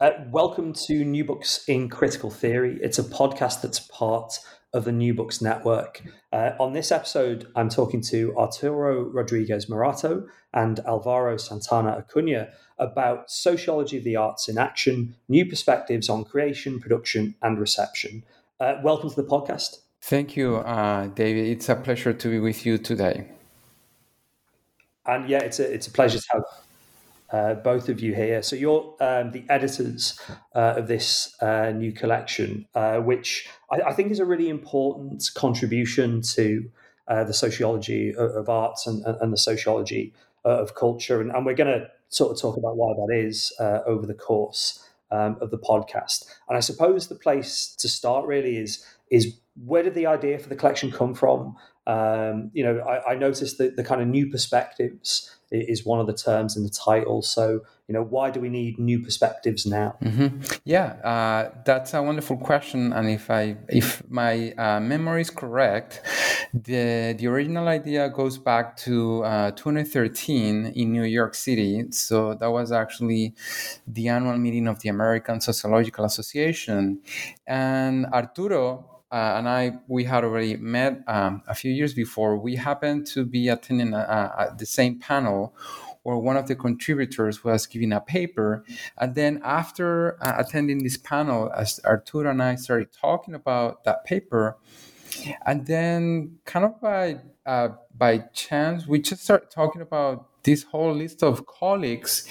Uh, 0.00 0.12
welcome 0.30 0.72
to 0.72 1.04
New 1.04 1.24
Books 1.24 1.64
in 1.66 1.88
Critical 1.88 2.30
Theory. 2.30 2.78
It's 2.80 3.00
a 3.00 3.02
podcast 3.02 3.62
that's 3.62 3.80
part 3.80 4.38
of 4.72 4.84
the 4.84 4.92
New 4.92 5.12
Books 5.12 5.42
Network. 5.42 6.00
Uh, 6.32 6.52
on 6.60 6.72
this 6.72 6.92
episode, 6.92 7.48
I'm 7.56 7.68
talking 7.68 8.00
to 8.02 8.32
Arturo 8.38 9.10
Rodríguez 9.10 9.68
Morató 9.68 10.28
and 10.54 10.78
Alvaro 10.86 11.36
Santana 11.36 12.00
Acuña 12.00 12.52
about 12.78 13.28
sociology 13.28 13.98
of 13.98 14.04
the 14.04 14.14
arts 14.14 14.48
in 14.48 14.56
action, 14.56 15.16
new 15.28 15.44
perspectives 15.44 16.08
on 16.08 16.24
creation, 16.24 16.78
production, 16.78 17.34
and 17.42 17.58
reception. 17.58 18.22
Uh, 18.60 18.74
welcome 18.84 19.10
to 19.10 19.16
the 19.16 19.24
podcast. 19.24 19.78
Thank 20.00 20.36
you, 20.36 20.58
uh, 20.58 21.08
David. 21.08 21.48
It's 21.48 21.68
a 21.68 21.74
pleasure 21.74 22.12
to 22.12 22.28
be 22.28 22.38
with 22.38 22.64
you 22.64 22.78
today. 22.78 23.32
And 25.04 25.28
yeah, 25.28 25.38
it's 25.38 25.58
a, 25.58 25.68
it's 25.68 25.88
a 25.88 25.90
pleasure 25.90 26.20
to 26.20 26.26
have 26.34 26.44
uh, 27.30 27.54
both 27.54 27.88
of 27.88 28.00
you 28.00 28.14
here. 28.14 28.42
So 28.42 28.56
you're 28.56 28.94
um, 29.00 29.32
the 29.32 29.44
editors 29.48 30.18
uh, 30.54 30.74
of 30.76 30.88
this 30.88 31.34
uh, 31.42 31.70
new 31.70 31.92
collection, 31.92 32.66
uh, 32.74 32.98
which 32.98 33.48
I, 33.70 33.80
I, 33.88 33.92
think 33.92 34.10
is 34.10 34.18
a 34.18 34.24
really 34.24 34.48
important 34.48 35.30
contribution 35.34 36.22
to 36.22 36.70
uh, 37.06 37.24
the 37.24 37.34
sociology 37.34 38.14
of, 38.14 38.30
of 38.32 38.48
arts 38.48 38.86
and, 38.86 39.04
and, 39.04 39.32
the 39.32 39.38
sociology 39.38 40.14
uh, 40.44 40.60
of 40.60 40.74
culture. 40.74 41.20
And, 41.20 41.30
and 41.30 41.44
we're 41.44 41.54
going 41.54 41.78
to 41.78 41.88
sort 42.08 42.32
of 42.32 42.40
talk 42.40 42.56
about 42.56 42.76
why 42.76 42.94
that 42.94 43.14
is 43.14 43.52
over 43.58 44.06
the 44.06 44.14
course 44.14 44.84
um, 45.10 45.36
of 45.40 45.50
the 45.50 45.58
podcast. 45.58 46.26
And 46.48 46.56
I 46.56 46.60
suppose 46.60 47.08
the 47.08 47.14
place 47.14 47.74
to 47.78 47.88
start 47.88 48.26
really 48.26 48.56
is 48.56 48.84
is 49.10 49.38
where 49.64 49.82
did 49.82 49.94
the 49.94 50.06
idea 50.06 50.38
for 50.38 50.48
the 50.48 50.56
collection 50.56 50.90
come 50.90 51.14
from? 51.14 51.56
Um, 51.86 52.50
you 52.52 52.62
know, 52.62 52.80
I, 52.80 53.12
I 53.12 53.14
noticed 53.14 53.58
the 53.58 53.84
kind 53.84 54.02
of 54.02 54.08
new 54.08 54.30
perspectives 54.30 55.34
is 55.50 55.84
one 55.84 56.00
of 56.00 56.06
the 56.06 56.12
terms 56.12 56.56
in 56.56 56.62
the 56.62 56.70
title. 56.70 57.22
So, 57.22 57.62
you 57.86 57.94
know, 57.94 58.02
why 58.02 58.30
do 58.30 58.40
we 58.40 58.48
need 58.48 58.78
new 58.78 58.98
perspectives 59.00 59.64
now? 59.64 59.96
Mm-hmm. 60.02 60.42
Yeah, 60.64 60.86
uh, 61.02 61.50
that's 61.64 61.94
a 61.94 62.02
wonderful 62.02 62.36
question. 62.36 62.92
And 62.92 63.08
if 63.08 63.30
I, 63.30 63.56
if 63.68 64.02
my 64.10 64.52
uh, 64.52 64.80
memory 64.80 65.22
is 65.22 65.30
correct, 65.30 66.02
the 66.52 67.14
the 67.18 67.26
original 67.26 67.68
idea 67.68 68.10
goes 68.10 68.36
back 68.38 68.76
to 68.78 69.24
uh, 69.24 69.50
2013 69.52 70.72
in 70.74 70.92
New 70.92 71.04
York 71.04 71.34
City. 71.34 71.90
So 71.90 72.34
that 72.34 72.50
was 72.50 72.72
actually 72.72 73.34
the 73.86 74.08
annual 74.08 74.36
meeting 74.36 74.68
of 74.68 74.80
the 74.80 74.90
American 74.90 75.40
Sociological 75.40 76.04
Association, 76.04 77.00
and 77.46 78.06
Arturo 78.06 78.97
uh, 79.10 79.34
and 79.36 79.48
I 79.48 79.72
we 79.86 80.04
had 80.04 80.24
already 80.24 80.56
met 80.56 81.02
um, 81.06 81.42
a 81.46 81.54
few 81.54 81.72
years 81.72 81.94
before. 81.94 82.36
We 82.36 82.56
happened 82.56 83.06
to 83.08 83.24
be 83.24 83.48
attending 83.48 83.94
a, 83.94 83.98
a, 83.98 84.54
the 84.56 84.66
same 84.66 84.98
panel 84.98 85.54
where 86.02 86.16
one 86.16 86.36
of 86.36 86.46
the 86.46 86.54
contributors 86.54 87.44
was 87.44 87.66
giving 87.66 87.92
a 87.92 88.00
paper. 88.00 88.64
And 88.96 89.14
then 89.14 89.40
after 89.44 90.16
uh, 90.22 90.34
attending 90.38 90.82
this 90.82 90.96
panel, 90.96 91.50
as 91.54 91.80
Arturo 91.84 92.30
and 92.30 92.42
I 92.42 92.54
started 92.54 92.92
talking 92.92 93.34
about 93.34 93.84
that 93.84 94.04
paper, 94.04 94.56
and 95.44 95.66
then 95.66 96.38
kind 96.44 96.64
of 96.64 96.80
by 96.80 97.18
uh, 97.46 97.70
by 97.96 98.18
chance, 98.32 98.86
we 98.86 99.00
just 99.00 99.22
started 99.24 99.50
talking 99.50 99.82
about 99.82 100.37
this 100.48 100.62
whole 100.62 100.94
list 100.94 101.22
of 101.22 101.44
colleagues, 101.44 102.26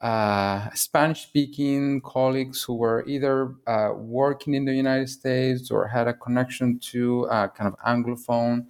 uh, 0.00 0.68
Spanish 0.74 1.22
speaking 1.22 2.00
colleagues 2.00 2.64
who 2.64 2.74
were 2.74 3.04
either 3.06 3.54
uh, 3.68 3.90
working 3.94 4.54
in 4.54 4.64
the 4.64 4.74
United 4.74 5.08
States 5.08 5.70
or 5.70 5.86
had 5.86 6.08
a 6.08 6.14
connection 6.14 6.80
to 6.80 7.26
uh, 7.26 7.46
kind 7.48 7.72
of 7.72 7.78
Anglophone 7.92 8.66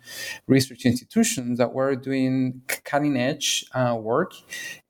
research 0.47 0.84
institutions 0.84 1.56
that 1.56 1.72
were 1.72 1.97
doing 1.97 2.61
cutting 2.84 3.16
edge 3.16 3.65
uh, 3.72 3.97
work 3.99 4.33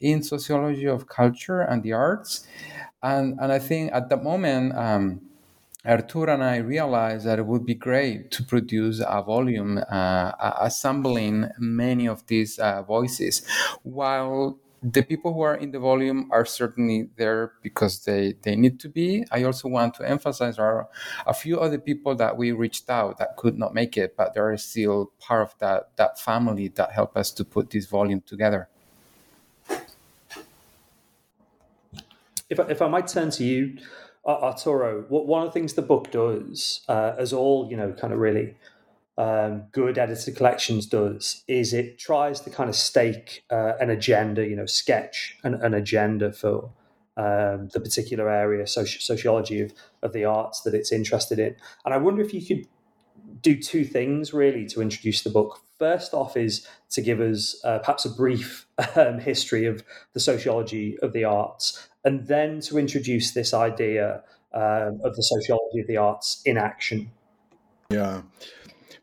in 0.00 0.25
sociology 0.25 0.87
of 0.87 1.06
culture 1.06 1.60
and 1.60 1.84
the 1.84 1.92
arts. 1.92 2.48
And, 3.04 3.38
and 3.41 3.53
I 3.53 3.60
think 3.60 3.92
at 3.92 4.09
that 4.09 4.25
moment, 4.25 4.77
um, 4.77 5.21
Arturo 5.86 6.34
and 6.34 6.44
I 6.44 6.58
realized 6.58 7.24
that 7.26 7.38
it 7.38 7.46
would 7.46 7.64
be 7.64 7.74
great 7.74 8.30
to 8.32 8.42
produce 8.42 9.00
a 9.00 9.22
volume 9.22 9.78
uh, 9.91 10.32
assembling 10.60 11.48
many 11.58 12.06
of 12.06 12.26
these 12.26 12.58
uh, 12.58 12.82
voices, 12.82 13.42
while 13.82 14.58
the 14.82 15.02
people 15.02 15.32
who 15.34 15.41
are 15.41 15.54
in 15.54 15.70
the 15.70 15.78
volume 15.78 16.28
are 16.30 16.44
certainly 16.44 17.08
there 17.16 17.52
because 17.62 18.04
they, 18.04 18.34
they 18.42 18.56
need 18.56 18.80
to 18.80 18.88
be. 18.88 19.24
I 19.30 19.44
also 19.44 19.68
want 19.68 19.94
to 19.94 20.08
emphasize 20.08 20.56
there 20.56 20.64
are 20.64 20.88
a 21.26 21.34
few 21.34 21.60
other 21.60 21.78
people 21.78 22.14
that 22.16 22.36
we 22.36 22.52
reached 22.52 22.88
out 22.88 23.18
that 23.18 23.36
could 23.36 23.58
not 23.58 23.74
make 23.74 23.97
it, 23.97 24.16
but 24.16 24.34
they 24.34 24.41
are 24.41 24.56
still 24.56 25.12
part 25.18 25.42
of 25.42 25.58
that, 25.58 25.97
that 25.97 26.18
family 26.18 26.68
that 26.68 26.92
helped 26.92 27.16
us 27.16 27.30
to 27.32 27.44
put 27.44 27.70
this 27.70 27.86
volume 27.86 28.22
together. 28.22 28.68
If 32.48 32.58
I, 32.58 32.64
if 32.64 32.82
I 32.82 32.88
might 32.88 33.06
turn 33.06 33.30
to 33.30 33.44
you, 33.44 33.78
Arturo, 34.25 35.03
one 35.08 35.42
of 35.42 35.48
the 35.48 35.53
things 35.53 35.75
the 35.75 35.82
book 35.82 36.10
does, 36.10 36.82
uh, 36.88 37.14
as 37.19 37.32
all 37.32 37.69
you 37.70 37.76
know, 37.76 37.92
kind 37.92 38.12
of 38.12 38.19
really 38.19 38.54
um, 39.16 39.64
good 39.72 39.98
edited 39.98 40.36
collections 40.36 40.86
does, 40.86 41.42
is 41.48 41.72
it 41.72 41.98
tries 41.98 42.41
to 42.41 42.50
kind 42.50 42.69
of 42.69 42.76
stake 42.76 43.44
uh, 43.50 43.72
an 43.80 43.91
agenda, 43.91 44.47
you 44.47 44.56
know, 44.56 44.66
sketch 44.66 45.36
an, 45.42 45.54
an 45.54 45.75
agenda 45.75 46.32
for 46.32 46.70
um, 47.16 47.69
the 47.72 47.80
particular 47.80 48.30
area, 48.30 48.64
soci- 48.64 49.00
sociology 49.00 49.60
of, 49.60 49.72
of 50.03 50.12
the 50.12 50.24
arts 50.24 50.62
that 50.62 50.74
it's 50.74 50.92
interested 50.92 51.39
in. 51.39 51.56
And 51.84 51.92
I 51.92 51.98
wonder 51.98 52.22
if 52.22 52.33
you 52.33 52.44
could 52.44 52.66
do 53.42 53.60
two 53.60 53.84
things 53.84 54.33
really 54.33 54.66
to 54.66 54.80
introduce 54.80 55.22
the 55.22 55.30
book. 55.30 55.60
First 55.78 56.15
off, 56.15 56.36
is 56.36 56.66
to 56.91 57.00
give 57.00 57.21
us 57.21 57.60
uh, 57.65 57.78
perhaps 57.78 58.04
a 58.04 58.10
brief 58.10 58.66
um, 58.97 59.18
history 59.18 59.66
of 59.66 59.83
the 60.12 60.21
sociology 60.21 60.98
of 61.00 61.12
the 61.12 61.24
arts, 61.24 61.89
and 62.04 62.26
then 62.26 62.60
to 62.60 62.78
introduce 62.78 63.32
this 63.32 63.52
idea 63.54 64.22
um, 64.52 65.00
of 65.04 65.14
the 65.14 65.22
sociology 65.22 65.80
of 65.80 65.86
the 65.86 65.97
arts 65.97 66.42
in 66.44 66.56
action. 66.58 67.10
Yeah, 67.91 68.22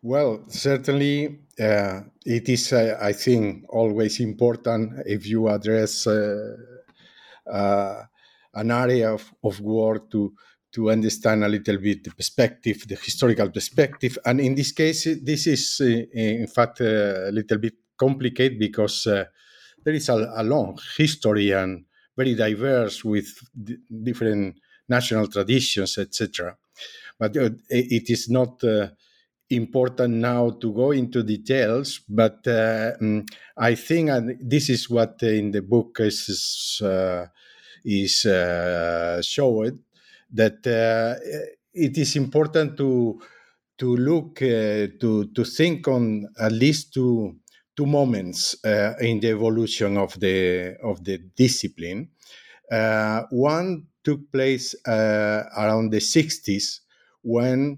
well, 0.01 0.43
certainly 0.47 1.39
uh, 1.59 2.01
it 2.25 2.47
is, 2.49 2.71
uh, 2.71 2.97
I 3.01 3.13
think, 3.13 3.65
always 3.69 4.19
important 4.19 5.01
if 5.05 5.27
you 5.27 5.49
address 5.49 6.07
uh, 6.07 6.55
uh 7.45 8.03
an 8.53 8.71
area 8.71 9.13
of, 9.13 9.33
of 9.43 9.57
to 10.09 10.33
to 10.71 10.91
understand 10.91 11.43
a 11.43 11.47
little 11.47 11.77
bit 11.77 12.03
the 12.03 12.11
perspective, 12.11 12.87
the 12.87 12.95
historical 12.95 13.49
perspective. 13.49 14.17
And 14.25 14.39
in 14.39 14.55
this 14.55 14.71
case, 14.71 15.07
this 15.23 15.47
is 15.47 15.81
uh, 15.81 15.85
in 15.85 16.47
fact 16.47 16.81
a 16.81 17.29
little 17.31 17.57
bit 17.57 17.75
complicated 17.97 18.59
because 18.59 19.07
uh, 19.07 19.25
there 19.83 19.93
is 19.93 20.09
a, 20.09 20.33
a 20.35 20.43
long 20.43 20.77
history 20.97 21.51
and 21.51 21.85
very 22.17 22.35
diverse 22.35 23.05
with 23.05 23.27
d- 23.63 23.77
different 24.03 24.59
national 24.89 25.27
traditions, 25.27 25.97
etc. 25.97 26.57
But 27.19 27.37
uh, 27.37 27.49
it 27.69 28.09
is 28.09 28.29
not 28.29 28.63
uh, 28.63 28.89
important 29.49 30.15
now 30.15 30.49
to 30.51 30.73
go 30.73 30.91
into 30.91 31.23
details, 31.23 32.01
but 32.09 32.45
uh, 32.47 32.97
mm, 33.01 33.27
I 33.57 33.75
think 33.75 34.09
and 34.09 34.37
this 34.41 34.69
is 34.69 34.89
what 34.89 35.21
in 35.23 35.51
the 35.51 35.61
book 35.61 35.97
is 36.01 36.81
uh, 36.83 37.27
is 37.85 38.25
uh, 38.25 39.21
showed 39.21 39.79
that 40.33 40.65
uh, 40.67 41.15
it 41.73 41.97
is 41.97 42.15
important 42.15 42.77
to 42.77 43.21
to 43.77 43.95
look 43.95 44.41
uh, 44.41 44.87
to 44.99 45.29
to 45.35 45.43
think 45.45 45.87
on 45.87 46.27
at 46.39 46.51
least 46.51 46.93
two 46.93 47.35
two 47.77 47.85
moments 47.85 48.57
uh, 48.65 48.93
in 48.99 49.19
the 49.19 49.29
evolution 49.29 49.97
of 49.97 50.19
the 50.19 50.75
of 50.83 51.03
the 51.03 51.19
discipline. 51.35 52.09
one 53.29 53.85
took 54.03 54.31
place 54.31 54.75
around 54.85 55.91
the 55.91 55.99
60s 55.99 56.79
when 57.23 57.77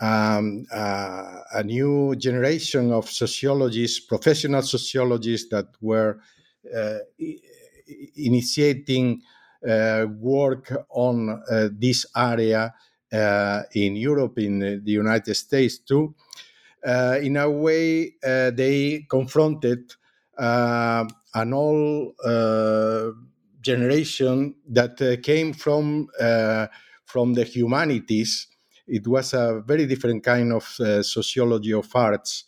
um, 0.00 0.66
uh, 0.70 1.40
a 1.54 1.62
new 1.64 2.14
generation 2.16 2.92
of 2.92 3.08
sociologists, 3.08 4.00
professional 4.00 4.62
sociologists 4.62 5.48
that 5.50 5.66
were 5.80 6.18
uh, 6.76 6.98
initiating 8.16 9.22
uh, 9.68 10.06
work 10.18 10.72
on 10.90 11.42
uh, 11.50 11.68
this 11.72 12.06
area 12.16 12.74
uh, 13.12 13.62
in 13.72 13.96
Europe, 13.96 14.38
in 14.38 14.58
the 14.58 14.92
United 14.92 15.34
States 15.34 15.78
too. 15.78 16.14
Uh, 16.86 17.18
in 17.20 17.36
a 17.36 17.50
way, 17.50 18.14
they 18.22 19.04
confronted 19.10 19.92
an 20.38 21.52
old 21.52 22.14
generation 23.60 24.54
that 24.68 25.20
came 25.22 25.52
from 25.52 26.08
from 27.04 27.34
the 27.34 27.44
humanities 27.44 28.48
it 28.88 29.06
was 29.06 29.34
a 29.34 29.62
very 29.66 29.84
different 29.86 30.22
kind 30.22 30.52
of 30.52 30.76
uh, 30.78 31.02
sociology 31.02 31.72
of 31.72 31.88
arts, 31.94 32.44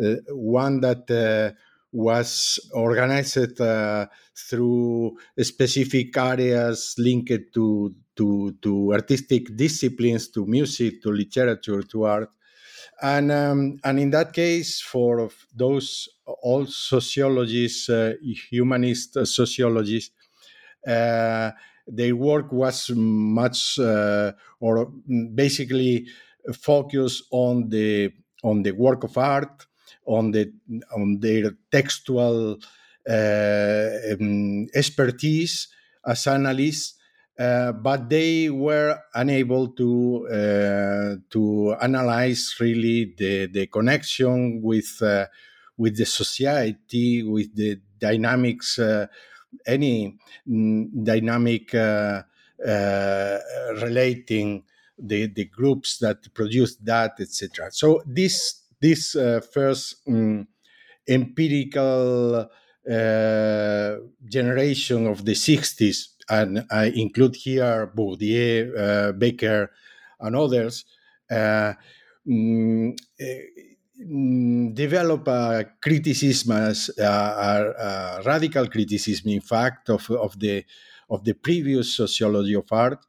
uh, 0.00 0.14
one 0.28 0.80
that 0.80 1.10
uh, 1.10 1.52
was 1.90 2.60
organized 2.72 3.60
uh, 3.60 4.06
through 4.36 5.16
specific 5.40 6.16
areas 6.16 6.94
linked 6.96 7.52
to, 7.52 7.92
to, 8.14 8.52
to 8.62 8.92
artistic 8.92 9.56
disciplines, 9.56 10.28
to 10.28 10.46
music, 10.46 11.02
to 11.02 11.10
literature, 11.10 11.82
to 11.82 12.04
art. 12.04 12.30
And, 13.02 13.32
um, 13.32 13.80
and 13.82 13.98
in 13.98 14.10
that 14.10 14.32
case, 14.32 14.80
for 14.80 15.30
those 15.54 16.08
all 16.26 16.66
sociologists, 16.66 17.88
uh, 17.88 18.14
humanist 18.22 19.14
sociologists, 19.26 20.14
uh, 20.86 21.52
their 21.86 22.14
work 22.14 22.52
was 22.52 22.90
much 22.94 23.78
uh, 23.78 24.32
or 24.60 24.92
basically 25.34 26.06
focused 26.52 27.24
on 27.30 27.68
the 27.68 28.12
on 28.42 28.62
the 28.62 28.70
work 28.72 29.04
of 29.04 29.18
art, 29.18 29.66
on 30.06 30.30
the 30.30 30.52
on 30.94 31.20
their 31.20 31.52
textual 31.70 32.58
uh, 33.08 33.88
um, 34.12 34.66
expertise 34.74 35.68
as 36.06 36.26
analysts, 36.26 36.94
uh, 37.40 37.72
but 37.72 38.10
they 38.10 38.50
were 38.50 38.98
unable 39.14 39.68
to 39.68 40.28
uh, 40.28 41.16
to 41.30 41.74
analyze 41.80 42.54
really 42.60 43.14
the 43.16 43.46
the 43.46 43.66
connection 43.68 44.60
with 44.62 45.00
uh, 45.00 45.24
with 45.78 45.96
the 45.96 46.04
society, 46.04 47.22
with 47.22 47.56
the 47.56 47.80
dynamics 47.98 48.78
uh, 48.78 49.06
any 49.66 50.18
mm, 50.46 50.88
dynamic 51.02 51.74
uh, 51.74 52.22
relating 53.80 54.62
the, 54.98 55.26
the 55.28 55.46
groups 55.46 55.96
that 55.96 56.18
produce 56.34 56.76
that, 56.76 57.12
etc. 57.20 57.70
So 57.72 58.02
this 58.04 58.64
this 58.82 59.16
first 59.50 59.96
um, 60.06 60.46
empirical 61.08 62.50
generation 64.28 65.06
of 65.06 65.24
the 65.24 65.32
60s, 65.32 66.08
and 66.30 66.64
I 66.70 66.86
include 66.86 67.36
here 67.36 67.92
Bourdieu, 67.94 69.18
Becker, 69.18 69.70
and 70.20 70.36
others, 70.36 70.84
um, 71.30 71.76
Mm, 74.00 74.74
develop 74.74 75.28
a 75.28 75.72
criticism, 75.82 76.52
as, 76.52 76.90
a, 76.98 77.04
a, 77.04 78.22
radical 78.24 78.66
criticism, 78.66 79.30
in 79.30 79.42
fact, 79.42 79.90
of, 79.90 80.10
of 80.10 80.38
the 80.38 80.64
of 81.10 81.24
the 81.24 81.34
previous 81.34 81.92
sociology 81.94 82.54
of 82.54 82.64
art, 82.70 83.04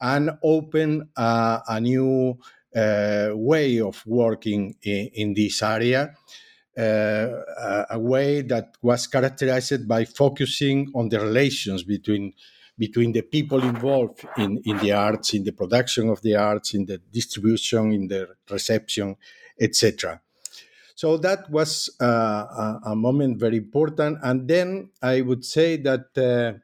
and 0.00 0.30
open 0.42 1.08
a, 1.16 1.60
a 1.68 1.80
new 1.80 2.36
uh, 2.74 3.28
way 3.34 3.80
of 3.80 4.02
working 4.04 4.74
in, 4.82 5.10
in 5.14 5.34
this 5.34 5.62
area. 5.62 6.12
Uh, 6.76 7.84
a 7.90 7.98
way 7.98 8.40
that 8.40 8.74
was 8.80 9.06
characterized 9.06 9.86
by 9.86 10.06
focusing 10.06 10.90
on 10.94 11.10
the 11.10 11.20
relations 11.20 11.84
between 11.84 12.32
between 12.78 13.12
the 13.12 13.22
people 13.22 13.62
involved 13.62 14.26
in, 14.36 14.60
in 14.64 14.78
the 14.78 14.92
arts, 14.92 15.34
in 15.34 15.44
the 15.44 15.52
production 15.52 16.08
of 16.08 16.22
the 16.22 16.34
arts, 16.36 16.74
in 16.74 16.86
the 16.86 16.98
distribution, 16.98 17.92
in 17.92 18.08
the 18.08 18.28
reception, 18.50 19.16
etc. 19.60 20.20
So 20.94 21.16
that 21.18 21.50
was 21.50 21.90
uh, 22.00 22.78
a, 22.84 22.94
moment 22.96 23.38
very 23.38 23.56
important. 23.56 24.18
And 24.22 24.48
then 24.48 24.90
I 25.02 25.20
would 25.20 25.44
say 25.44 25.76
that 25.78 26.06
uh, 26.16 26.58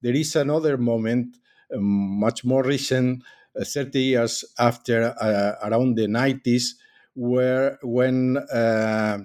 there 0.00 0.14
is 0.14 0.36
another 0.36 0.76
moment, 0.76 1.36
um, 1.74 1.82
much 1.82 2.44
more 2.44 2.62
recent, 2.62 3.22
uh, 3.58 3.64
30 3.64 4.00
years 4.00 4.44
after, 4.58 5.14
uh, 5.20 5.68
around 5.68 5.96
the 5.96 6.06
90s, 6.06 6.74
where 7.14 7.78
when 7.82 8.36
uh, 8.36 9.18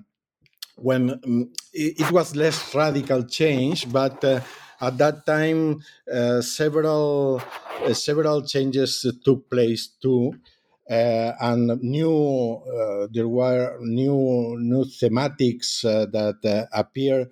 when 0.75 1.11
um, 1.11 1.51
it, 1.73 1.99
it, 1.99 2.11
was 2.11 2.35
less 2.35 2.73
radical 2.73 3.23
change, 3.23 3.91
but 3.91 4.23
uh, 4.23 4.39
at 4.81 4.97
that 4.97 5.25
time 5.25 5.81
several 6.41 7.41
several 7.93 8.41
changes 8.45 9.05
took 9.23 9.49
place 9.49 9.87
too. 10.01 10.33
Uh, 10.89 11.33
and 11.41 11.79
new 11.83 12.55
uh, 12.65 13.07
there 13.13 13.27
were 13.27 13.77
new 13.81 14.57
new 14.59 14.83
thematics 14.85 15.85
uh, 15.85 16.05
that 16.07 16.67
appear 16.73 17.29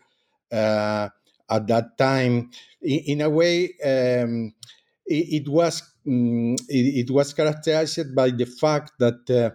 at 0.51 1.67
that 1.67 1.97
time. 1.97 2.49
In, 2.81 2.99
in 3.07 3.21
a 3.21 3.29
way, 3.29 3.73
um, 3.83 4.53
it, 5.05 5.41
it, 5.41 5.47
was 5.47 5.81
um, 6.07 6.53
it, 6.69 7.09
it, 7.09 7.11
was 7.11 7.33
characterized 7.33 8.15
by 8.15 8.29
the 8.31 8.45
fact 8.45 8.91
that. 8.99 9.29
Uh, 9.29 9.51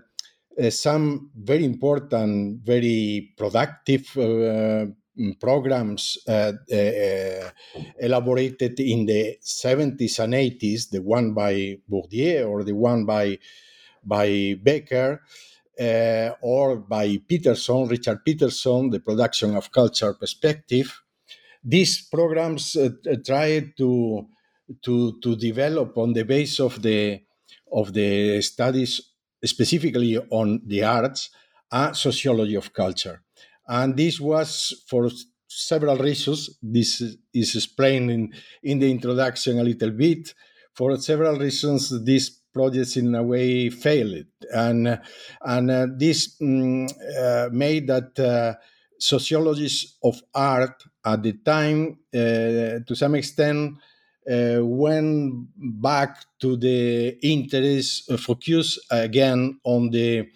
some 0.68 1.30
very 1.34 1.64
important, 1.64 2.60
very 2.62 3.32
productive 3.38 4.04
uh, 4.18 4.84
programs 5.40 6.18
uh, 6.26 6.52
elaborated 8.00 8.80
in 8.80 9.06
the 9.06 9.38
70s 9.42 10.18
and 10.18 10.34
80s, 10.34 10.90
the 10.90 11.02
one 11.02 11.34
by 11.34 11.78
Bourdieu 11.90 12.48
or 12.48 12.64
the 12.64 12.74
one 12.74 13.04
by 13.04 13.38
by 14.04 14.56
Becker 14.60 15.22
uh, 15.80 16.30
or 16.40 16.76
by 16.76 17.18
Peterson, 17.26 17.88
Richard 17.88 18.24
Peterson, 18.24 18.90
the 18.90 19.00
production 19.00 19.56
of 19.56 19.70
culture 19.70 20.14
perspective. 20.14 21.02
These 21.64 22.08
programs 22.08 22.76
uh, 22.76 22.90
try 23.24 23.72
to, 23.76 24.26
to, 24.82 25.20
to 25.20 25.36
develop 25.36 25.96
on 25.96 26.12
the 26.12 26.24
base 26.24 26.58
of 26.60 26.82
the, 26.82 27.20
of 27.72 27.92
the 27.92 28.42
studies 28.42 29.00
specifically 29.44 30.18
on 30.18 30.62
the 30.66 30.84
arts 30.84 31.30
a 31.70 31.94
sociology 31.94 32.54
of 32.54 32.72
culture. 32.72 33.22
And 33.66 33.96
this 33.96 34.20
was 34.20 34.84
for 34.88 35.10
several 35.48 35.96
reasons. 35.96 36.58
This 36.62 37.02
is 37.32 37.54
explained 37.54 38.10
in, 38.10 38.32
in 38.62 38.78
the 38.78 38.90
introduction 38.90 39.58
a 39.58 39.64
little 39.64 39.90
bit. 39.90 40.34
For 40.74 40.96
several 40.96 41.38
reasons, 41.38 42.04
this 42.04 42.30
projects 42.52 42.96
in 42.96 43.14
a 43.14 43.22
way 43.22 43.70
failed, 43.70 44.26
and 44.52 45.00
and 45.42 45.70
uh, 45.70 45.86
this 45.96 46.36
um, 46.40 46.86
uh, 47.18 47.48
made 47.52 47.86
that 47.88 48.18
uh, 48.18 48.54
sociologists 48.98 49.98
of 50.02 50.22
art 50.34 50.82
at 51.04 51.22
the 51.22 51.32
time, 51.44 51.98
uh, 52.14 52.80
to 52.86 52.94
some 52.94 53.14
extent, 53.16 53.74
uh, 54.30 54.58
went 54.60 55.48
back 55.56 56.24
to 56.40 56.56
the 56.56 57.18
interest 57.22 58.10
uh, 58.10 58.16
focus 58.16 58.78
again 58.90 59.58
on 59.64 59.90
the 59.90 60.28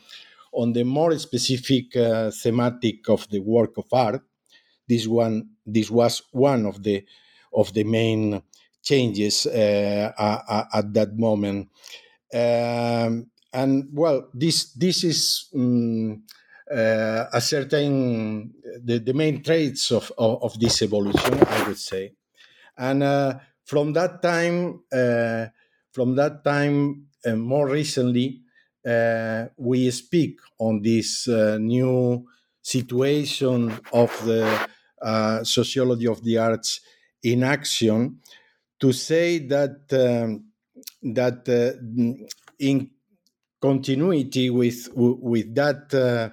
on 0.57 0.73
the 0.73 0.85
more 0.85 1.17
specific 1.19 1.93
thematic 1.93 3.09
of 3.09 3.29
the 3.29 3.41
work 3.41 3.77
of 3.77 3.87
art. 3.93 4.23
This 4.89 5.07
one, 5.07 5.51
this 5.65 5.91
was 5.91 6.23
one 6.33 6.67
of 6.67 6.83
the 6.83 7.05
of 7.53 7.73
the 7.73 7.85
main 7.85 8.43
changes 8.83 9.47
at 9.47 10.15
that 10.95 11.13
moment. 11.17 11.69
Um, 12.33 13.31
and 13.53 13.89
well, 13.93 14.29
this 14.35 14.73
this 14.73 15.05
is 15.05 15.49
um, 15.55 16.23
uh, 16.71 17.25
a 17.33 17.41
certain 17.41 18.53
the, 18.83 18.99
the 18.99 19.15
main 19.15 19.43
traits 19.43 19.91
of, 19.91 20.13
of, 20.19 20.43
of, 20.43 20.61
this 20.61 20.83
evolution, 20.83 21.39
I 21.47 21.69
would 21.69 21.79
say. 21.79 22.13
And 22.77 23.03
uh, 23.03 23.39
from 23.65 23.93
that 23.95 24.23
time, 24.23 24.83
uh, 24.93 25.47
from 25.93 26.17
that 26.17 26.45
time, 26.45 27.07
uh, 27.25 27.37
more 27.37 27.69
recently, 27.69 28.43
uh, 28.87 29.47
we 29.57 29.91
speak 29.91 30.39
on 30.59 30.83
this 30.83 31.29
uh, 31.29 31.59
new 31.59 32.25
situation 32.63 33.73
of 33.93 34.11
the 34.25 34.69
uh, 35.03 35.45
sociology 35.45 36.07
of 36.07 36.23
the 36.25 36.39
arts 36.39 36.81
in 37.23 37.43
action 37.43 38.21
to 38.81 38.93
say 38.93 39.39
that 39.39 39.77
um, 39.93 40.45
that 41.03 41.49
uh, 41.49 41.79
in 42.59 42.91
continuity 43.61 44.51
with 44.51 44.89
with 44.95 45.55
that 45.55 45.93
uh, 45.95 46.31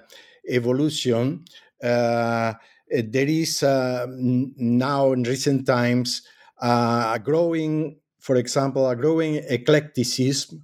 evolution, 0.48 1.44
uh, 1.82 2.54
there 2.88 3.26
is 3.28 3.62
now 3.62 5.12
in 5.12 5.22
recent 5.24 5.66
times 5.66 6.22
a 6.60 7.20
growing, 7.22 7.98
for 8.20 8.36
example, 8.36 8.88
a 8.88 8.96
growing 8.96 9.36
eclecticism 9.48 10.62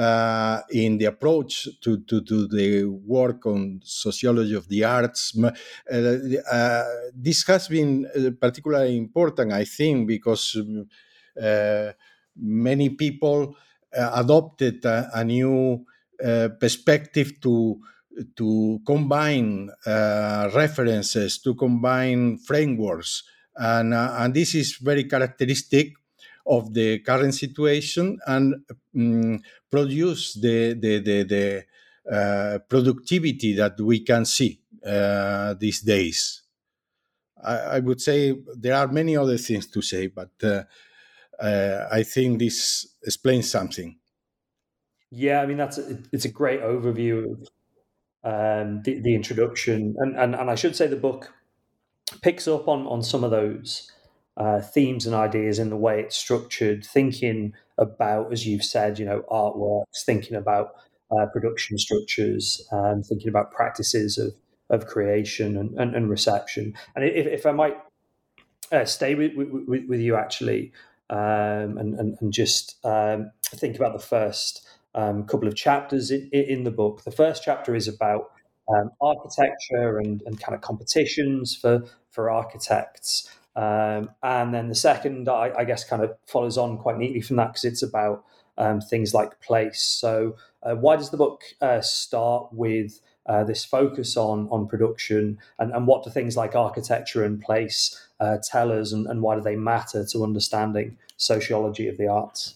uh, 0.00 0.62
in 0.70 0.96
the 0.96 1.04
approach 1.04 1.68
to, 1.82 1.98
to, 2.04 2.22
to, 2.22 2.46
the 2.48 2.84
work 2.84 3.44
on 3.44 3.80
sociology 3.84 4.54
of 4.54 4.66
the 4.68 4.82
arts. 4.82 5.36
Uh, 5.38 5.50
uh, 6.50 6.84
this 7.14 7.46
has 7.46 7.68
been 7.68 8.06
particularly 8.40 8.96
important, 8.96 9.52
I 9.52 9.64
think, 9.64 10.08
because 10.08 10.56
many 12.34 12.88
people 12.90 13.56
adopted 13.92 14.84
a, 14.86 15.10
a 15.12 15.22
new 15.22 15.84
perspective 16.58 17.38
to 17.42 17.80
to 18.36 18.80
combine 18.86 19.70
uh, 19.86 20.50
references, 20.54 21.38
to 21.38 21.54
combine 21.54 22.38
frameworks. 22.38 23.22
And, 23.56 23.94
uh, 23.94 24.16
and 24.18 24.34
this 24.34 24.54
is 24.54 24.76
very 24.76 25.04
characteristic 25.04 25.92
of 26.50 26.74
the 26.74 26.98
current 26.98 27.34
situation 27.34 28.18
and 28.26 28.54
um, 28.96 29.38
produce 29.70 30.34
the, 30.34 30.74
the, 30.74 30.98
the, 30.98 31.22
the 31.22 31.64
uh, 32.12 32.58
productivity 32.68 33.54
that 33.54 33.80
we 33.80 34.00
can 34.00 34.24
see 34.24 34.60
uh, 34.84 35.54
these 35.54 35.80
days. 35.80 36.42
I, 37.42 37.56
I, 37.56 37.78
would 37.78 38.00
say 38.00 38.36
there 38.56 38.74
are 38.74 38.88
many 38.88 39.16
other 39.16 39.38
things 39.38 39.68
to 39.68 39.80
say, 39.80 40.08
but 40.08 40.30
uh, 40.42 40.64
uh, 41.40 41.86
I 41.90 42.02
think 42.02 42.40
this 42.40 42.86
explains 43.04 43.50
something. 43.50 43.96
Yeah, 45.10 45.40
I 45.40 45.46
mean 45.46 45.56
that's 45.56 45.78
a, 45.78 45.98
it's 46.12 46.24
a 46.24 46.30
great 46.30 46.60
overview 46.60 47.24
of 47.32 47.48
um, 48.24 48.82
the, 48.82 49.00
the 49.00 49.14
introduction, 49.14 49.94
and, 49.98 50.16
and 50.16 50.34
and 50.34 50.50
I 50.50 50.54
should 50.54 50.76
say 50.76 50.86
the 50.86 50.96
book 50.96 51.32
picks 52.22 52.46
up 52.46 52.68
on 52.68 52.86
on 52.86 53.02
some 53.02 53.24
of 53.24 53.30
those 53.30 53.90
uh, 54.40 54.60
themes 54.60 55.06
and 55.06 55.14
ideas 55.14 55.60
in 55.60 55.70
the 55.70 55.76
way 55.76 56.00
it's 56.00 56.16
structured, 56.16 56.84
thinking 56.84 57.52
about, 57.78 58.32
as 58.32 58.46
you've 58.46 58.64
said, 58.64 58.98
you 58.98 59.04
know, 59.04 59.22
artworks, 59.30 60.04
thinking 60.04 60.36
about 60.36 60.72
uh, 61.12 61.26
production 61.26 61.78
structures, 61.78 62.66
um, 62.72 63.02
thinking 63.02 63.28
about 63.28 63.52
practices 63.52 64.18
of 64.18 64.34
of 64.70 64.86
creation 64.86 65.56
and, 65.56 65.78
and, 65.78 65.94
and 65.94 66.08
reception. 66.08 66.74
And 66.94 67.04
if, 67.04 67.26
if 67.26 67.44
I 67.44 67.52
might 67.52 67.76
uh, 68.72 68.84
stay 68.84 69.14
with, 69.14 69.34
with, 69.34 69.88
with 69.88 70.00
you 70.00 70.16
actually, 70.16 70.72
um, 71.10 71.76
and, 71.76 71.94
and, 71.98 72.16
and 72.20 72.32
just 72.32 72.76
um, 72.84 73.32
think 73.42 73.76
about 73.76 73.92
the 73.92 74.06
first 74.06 74.66
um, 74.94 75.24
couple 75.24 75.48
of 75.48 75.56
chapters 75.56 76.10
in, 76.10 76.28
in, 76.32 76.64
the 76.64 76.70
book. 76.70 77.02
The 77.02 77.10
first 77.10 77.42
chapter 77.44 77.74
is 77.74 77.88
about 77.88 78.30
um, 78.68 78.90
architecture 79.00 79.98
and, 79.98 80.22
and 80.24 80.40
kind 80.40 80.54
of 80.54 80.60
competitions 80.60 81.56
for 81.56 81.82
for 82.10 82.30
architects. 82.30 83.28
Um, 83.56 84.10
and 84.22 84.54
then 84.54 84.68
the 84.68 84.74
second, 84.74 85.28
I, 85.28 85.52
I, 85.58 85.64
guess, 85.64 85.84
kind 85.84 86.02
of 86.02 86.16
follows 86.26 86.56
on 86.56 86.78
quite 86.78 86.98
neatly 86.98 87.20
from 87.20 87.36
that 87.36 87.48
because 87.48 87.64
it's 87.64 87.82
about 87.82 88.24
um, 88.56 88.80
things 88.80 89.12
like 89.12 89.40
place. 89.40 89.82
So, 89.82 90.36
uh, 90.62 90.76
why 90.76 90.96
does 90.96 91.10
the 91.10 91.16
book 91.16 91.42
uh, 91.60 91.80
start 91.80 92.48
with 92.52 93.00
uh, 93.26 93.44
this 93.44 93.64
focus 93.64 94.16
on 94.16 94.48
on 94.50 94.68
production, 94.68 95.38
and, 95.58 95.72
and 95.72 95.86
what 95.86 96.04
do 96.04 96.10
things 96.10 96.36
like 96.36 96.54
architecture 96.54 97.24
and 97.24 97.40
place 97.40 98.08
uh, 98.20 98.38
tell 98.42 98.70
us, 98.70 98.92
and, 98.92 99.06
and 99.06 99.22
why 99.22 99.34
do 99.34 99.40
they 99.40 99.56
matter 99.56 100.04
to 100.06 100.22
understanding 100.22 100.96
sociology 101.16 101.88
of 101.88 101.96
the 101.98 102.06
arts? 102.06 102.54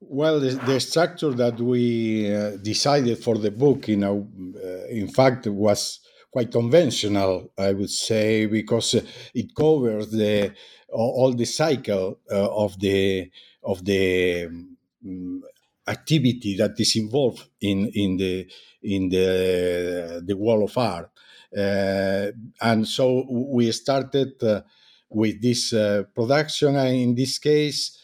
Well, 0.00 0.38
the, 0.38 0.50
the, 0.50 0.78
structure 0.78 1.32
that 1.32 1.58
we 1.58 2.32
uh, 2.32 2.56
decided 2.58 3.18
for 3.18 3.36
the 3.36 3.50
book, 3.50 3.88
you 3.88 3.96
know, 3.96 4.28
uh, 4.56 4.86
in 4.86 5.08
fact, 5.08 5.48
was 5.48 5.98
quite 6.30 6.50
conventional, 6.50 7.52
I 7.58 7.72
would 7.72 7.90
say, 7.90 8.46
because 8.46 8.94
it 9.34 9.54
covers 9.54 10.10
the 10.10 10.52
all 10.90 11.32
the 11.34 11.44
cycle 11.44 12.20
uh, 12.30 12.48
of 12.64 12.78
the 12.80 13.30
of 13.62 13.84
the 13.84 14.46
um, 14.46 15.42
activity 15.86 16.56
that 16.56 16.78
is 16.78 16.96
involved 16.96 17.48
in 17.60 17.90
in 17.94 18.16
the 18.16 18.46
in 18.82 19.08
the 19.08 20.22
the 20.24 20.36
world 20.36 20.70
of 20.70 20.78
art, 20.78 21.10
uh, 21.56 22.30
and 22.60 22.86
so 22.86 23.26
we 23.30 23.70
started 23.72 24.42
uh, 24.42 24.62
with 25.10 25.40
this 25.40 25.72
uh, 25.72 26.02
production, 26.14 26.76
and 26.76 26.94
in 26.94 27.14
this 27.14 27.38
case 27.38 27.98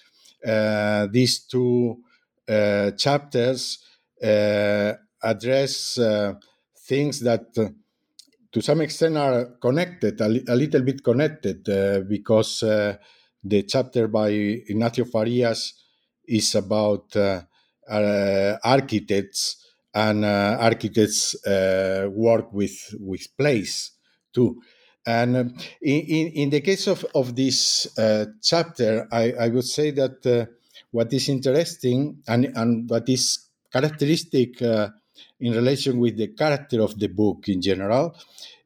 uh, 0.46 1.06
these 1.10 1.40
two 1.46 2.02
uh, 2.48 2.90
chapters 2.92 3.78
uh, 4.22 4.92
address 5.22 5.98
things 6.86 7.20
that 7.20 7.46
to 8.54 8.62
some 8.62 8.80
extent 8.80 9.18
are 9.18 9.56
connected, 9.60 10.18
a, 10.20 10.28
li- 10.28 10.44
a 10.48 10.56
little 10.56 10.82
bit 10.82 11.04
connected, 11.04 11.64
because 12.08 12.60
the 12.60 13.62
chapter 13.68 14.08
by 14.08 14.30
Ignacio 14.30 15.04
Farías 15.04 15.72
is 16.26 16.54
about 16.54 17.14
architects 18.64 19.64
and 19.94 20.24
uh, 20.24 20.56
architects 20.60 21.36
uh, 21.46 22.08
work 22.10 22.52
with 22.52 22.94
with 22.98 23.36
place 23.38 23.92
too. 24.32 24.60
And 25.06 25.36
um, 25.36 25.54
in, 25.82 26.28
in, 26.28 26.50
the 26.50 26.62
case 26.62 26.86
of, 26.86 27.04
of 27.14 27.36
this 27.36 27.86
uh, 27.98 28.24
chapter, 28.42 29.06
I, 29.12 29.32
I, 29.32 29.48
would 29.48 29.66
say 29.66 29.90
that 29.90 30.24
uh, 30.24 30.46
what 30.92 31.12
is 31.12 31.28
interesting 31.28 32.22
and, 32.26 32.46
and 32.56 32.88
what 32.88 33.06
is 33.10 33.50
characteristic 33.70 34.62
uh, 34.62 34.88
in 35.40 35.52
relation 35.52 35.98
with 35.98 36.16
the 36.16 36.28
character 36.28 36.80
of 36.82 36.98
the 36.98 37.08
book 37.08 37.48
in 37.48 37.60
general 37.60 38.14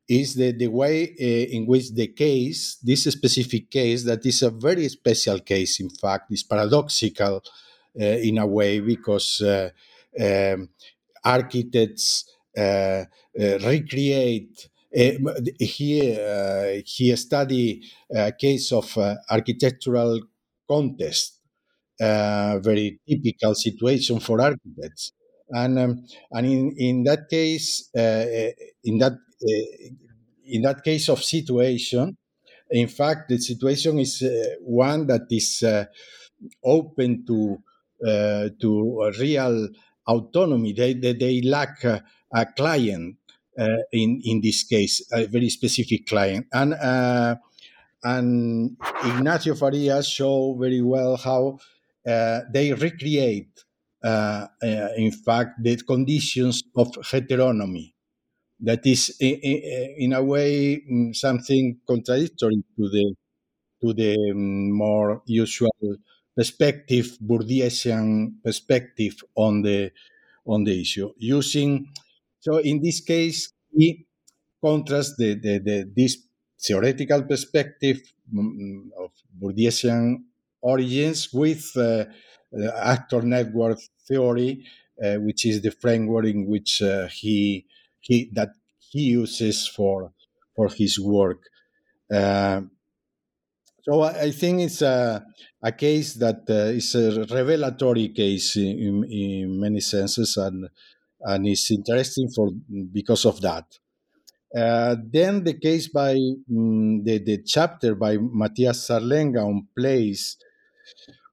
is 0.09 0.35
the, 0.35 0.52
the 0.52 0.69
way 0.69 1.05
uh, 1.05 1.57
in 1.57 1.67
which 1.67 1.93
the 1.93 2.09
case, 2.09 2.76
this 2.83 3.05
specific 3.05 3.71
case, 3.71 4.05
that 4.05 4.25
is 4.25 4.43
a 4.43 4.50
very 4.50 4.88
special 4.88 5.38
case, 5.40 5.81
in 5.81 5.90
fact, 5.90 6.33
is 6.33 6.43
paradoxical 6.43 7.43
uh, 8.00 8.05
in 8.05 8.38
a 8.38 8.47
way 8.47 8.81
because 8.81 9.40
uh, 9.43 9.71
um, 10.21 10.69
architects 11.25 12.25
recreate 13.64 14.69
he 14.90 16.17
he 16.87 17.17
studied 17.17 17.85
a 18.14 18.33
case 18.33 18.73
of 18.73 18.97
architectural 19.31 20.21
contest, 20.69 21.40
very 22.00 23.00
typical 23.09 23.55
situation 23.55 24.21
for 24.21 24.40
architects, 24.40 25.12
and 25.50 25.78
um, 25.78 26.07
and 26.33 26.47
in 26.47 26.75
in 26.76 27.02
that 27.05 27.28
case, 27.28 27.90
in 27.95 28.99
that 28.99 29.19
in 30.45 30.62
that 30.62 30.83
case 30.83 31.09
of 31.09 31.23
situation, 31.23 32.17
in 32.71 32.88
fact, 32.88 33.28
the 33.28 33.38
situation 33.38 33.99
is 33.99 34.23
one 34.61 35.07
that 35.07 35.26
is 35.31 35.64
open 36.64 37.25
to 37.26 37.59
uh, 38.07 38.49
to 38.61 39.12
real 39.19 39.69
autonomy. 40.07 40.73
They, 40.73 40.95
they, 40.95 41.12
they 41.12 41.43
lack 41.43 41.83
a, 41.85 42.02
a 42.33 42.47
client 42.47 43.17
uh, 43.59 43.78
in 43.93 44.21
in 44.25 44.40
this 44.40 44.62
case, 44.64 45.05
a 45.12 45.26
very 45.26 45.50
specific 45.50 46.07
client. 46.07 46.47
And 46.52 46.75
uh, 46.75 47.37
and 48.05 48.76
Ignacio 49.05 49.55
Farías 49.55 50.07
show 50.07 50.55
very 50.55 50.81
well 50.81 51.17
how 51.17 51.59
uh, 52.07 52.40
they 52.52 52.73
recreate, 52.73 53.64
in 54.02 55.12
fact, 55.12 55.62
the 55.62 55.76
conditions 55.78 56.62
of 56.76 56.88
heteronomy. 57.11 57.93
That 58.61 58.87
is, 58.87 59.17
in, 59.21 59.37
in 59.99 60.12
a 60.14 60.23
way, 60.23 60.83
mm, 60.90 61.14
something 61.14 61.81
contradictory 61.87 62.62
to 62.76 62.88
the 62.88 63.14
to 63.83 63.93
the 63.95 64.17
mm, 64.17 64.71
more 64.71 65.23
usual 65.26 65.71
perspective, 66.37 67.19
Bourdieusian 67.23 68.35
perspective 68.43 69.14
on 69.37 69.62
the 69.62 69.93
on 70.47 70.64
the 70.64 70.81
issue, 70.81 71.12
using 71.19 71.88
so 72.40 72.59
in 72.59 72.81
this 72.83 73.00
case, 73.00 73.52
he 73.76 74.07
contrasts 74.64 75.17
the, 75.17 75.35
the, 75.35 75.59
the, 75.59 75.93
this 75.95 76.19
theoretical 76.61 77.23
perspective 77.25 78.00
mm, 78.33 78.88
of 78.99 79.11
Bourdieusian 79.40 80.17
origins 80.61 81.28
with 81.33 81.76
uh, 81.76 82.05
actor 82.75 83.23
network 83.23 83.78
theory, 84.07 84.64
uh, 85.02 85.17
which 85.17 85.47
is 85.47 85.61
the 85.62 85.71
framework 85.71 86.26
in 86.26 86.47
which 86.47 86.83
uh, 86.83 87.07
he 87.09 87.67
he 88.00 88.31
that 88.33 88.50
he 88.78 89.02
uses 89.02 89.67
for 89.67 90.12
for 90.57 90.69
his 90.69 90.99
work. 90.99 91.40
Uh, 92.12 92.62
So 93.87 94.02
I 94.02 94.31
think 94.31 94.61
it's 94.61 94.83
a, 94.83 95.25
a 95.62 95.73
case 95.73 96.14
that 96.14 96.40
uh, 96.50 96.76
is 96.81 96.95
a 96.95 97.25
revelatory 97.38 98.09
case 98.11 98.57
in, 98.57 99.05
in 99.05 99.59
many 99.64 99.81
senses, 99.81 100.37
and 100.37 100.69
and 101.21 101.47
it's 101.47 101.71
interesting 101.71 102.28
for 102.35 102.50
because 102.93 103.25
of 103.25 103.40
that. 103.40 103.67
Uh, 104.55 104.97
then 105.12 105.45
the 105.45 105.55
case 105.55 105.88
by 105.88 106.12
um, 106.50 107.05
the, 107.05 107.19
the 107.19 107.43
chapter 107.45 107.95
by 107.95 108.17
Matías 108.19 108.78
Zarlenga 108.88 109.45
on 109.45 109.69
place. 109.76 110.37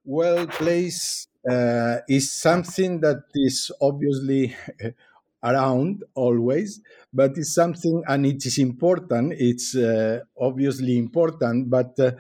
Well, 0.06 0.48
place 0.48 1.28
uh, 1.50 1.98
is 2.08 2.32
something 2.32 3.02
that 3.02 3.24
is 3.34 3.72
obviously 3.82 4.56
around 5.44 6.04
always, 6.14 6.82
but 7.14 7.38
it's 7.38 7.54
something 7.54 8.04
and 8.08 8.26
it 8.26 8.46
is 8.46 8.58
important. 8.60 9.34
It's 9.38 9.76
uh, 9.76 10.22
obviously 10.40 10.98
important, 10.98 11.70
but 11.70 12.00
uh, 12.00 12.12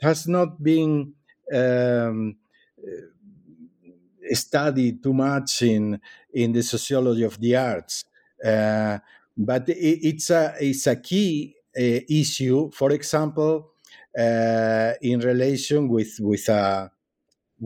has 0.00 0.26
not 0.28 0.62
been 0.62 1.14
um, 1.52 2.36
studied 4.32 5.02
too 5.02 5.12
much 5.14 5.62
in 5.62 6.00
in 6.32 6.52
the 6.52 6.62
sociology 6.62 7.22
of 7.24 7.38
the 7.40 7.56
arts. 7.56 8.04
Uh, 8.44 8.98
but 9.36 9.68
it, 9.68 9.74
it's 10.08 10.30
a 10.30 10.54
it's 10.60 10.86
a 10.86 10.96
key 10.96 11.54
uh, 11.76 12.00
issue. 12.08 12.70
For 12.72 12.90
example, 12.92 13.72
uh, 14.18 14.92
in 15.02 15.20
relation 15.20 15.88
with 15.88 16.16
with 16.20 16.48
a, 16.48 16.90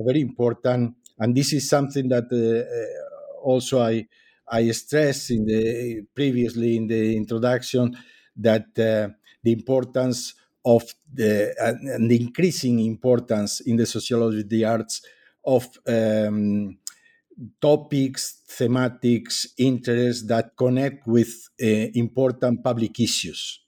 very 0.05 0.21
important, 0.21 0.95
and 1.19 1.35
this 1.35 1.53
is 1.53 1.69
something 1.69 2.09
that 2.09 2.29
uh, 2.33 3.43
also 3.43 3.81
I 3.81 4.07
I 4.49 4.71
stressed 4.71 5.31
in 5.31 5.47
the 5.47 6.03
previously 6.15 6.77
in 6.77 6.87
the 6.87 7.17
introduction 7.17 7.97
that 8.37 8.67
uh, 8.79 9.09
the 9.43 9.53
importance 9.53 10.35
of 10.65 10.83
the 11.13 11.55
and 11.59 12.11
the 12.11 12.21
increasing 12.21 12.81
importance 12.81 13.61
in 13.61 13.77
the 13.77 13.87
sociology 13.87 14.41
of 14.41 14.49
the 14.49 14.65
arts 14.65 15.03
of 15.45 15.69
um, 15.87 16.79
topics, 17.61 18.43
thematics, 18.49 19.47
interests 19.59 20.27
that 20.27 20.57
connect 20.57 21.07
with 21.07 21.49
uh, 21.63 21.67
important 21.95 22.63
public 22.65 22.99
issues. 23.01 23.61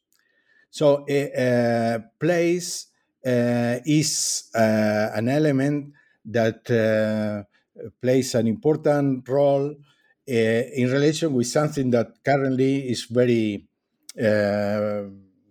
So, 0.71 1.07
uh, 1.09 1.41
uh, 1.41 1.99
place 2.21 2.87
uh, 3.27 3.79
is 3.87 4.51
uh, 4.55 5.11
an 5.15 5.29
element 5.29 5.93
that 6.29 6.71
uh, 6.71 7.45
plays 8.03 8.35
an 8.35 8.47
important 8.47 9.29
role 9.29 9.75
in 10.27 10.91
relation 10.93 11.33
with 11.33 11.47
something 11.47 11.91
that 11.91 12.23
currently 12.25 12.91
is 12.91 13.05
very, 13.05 13.67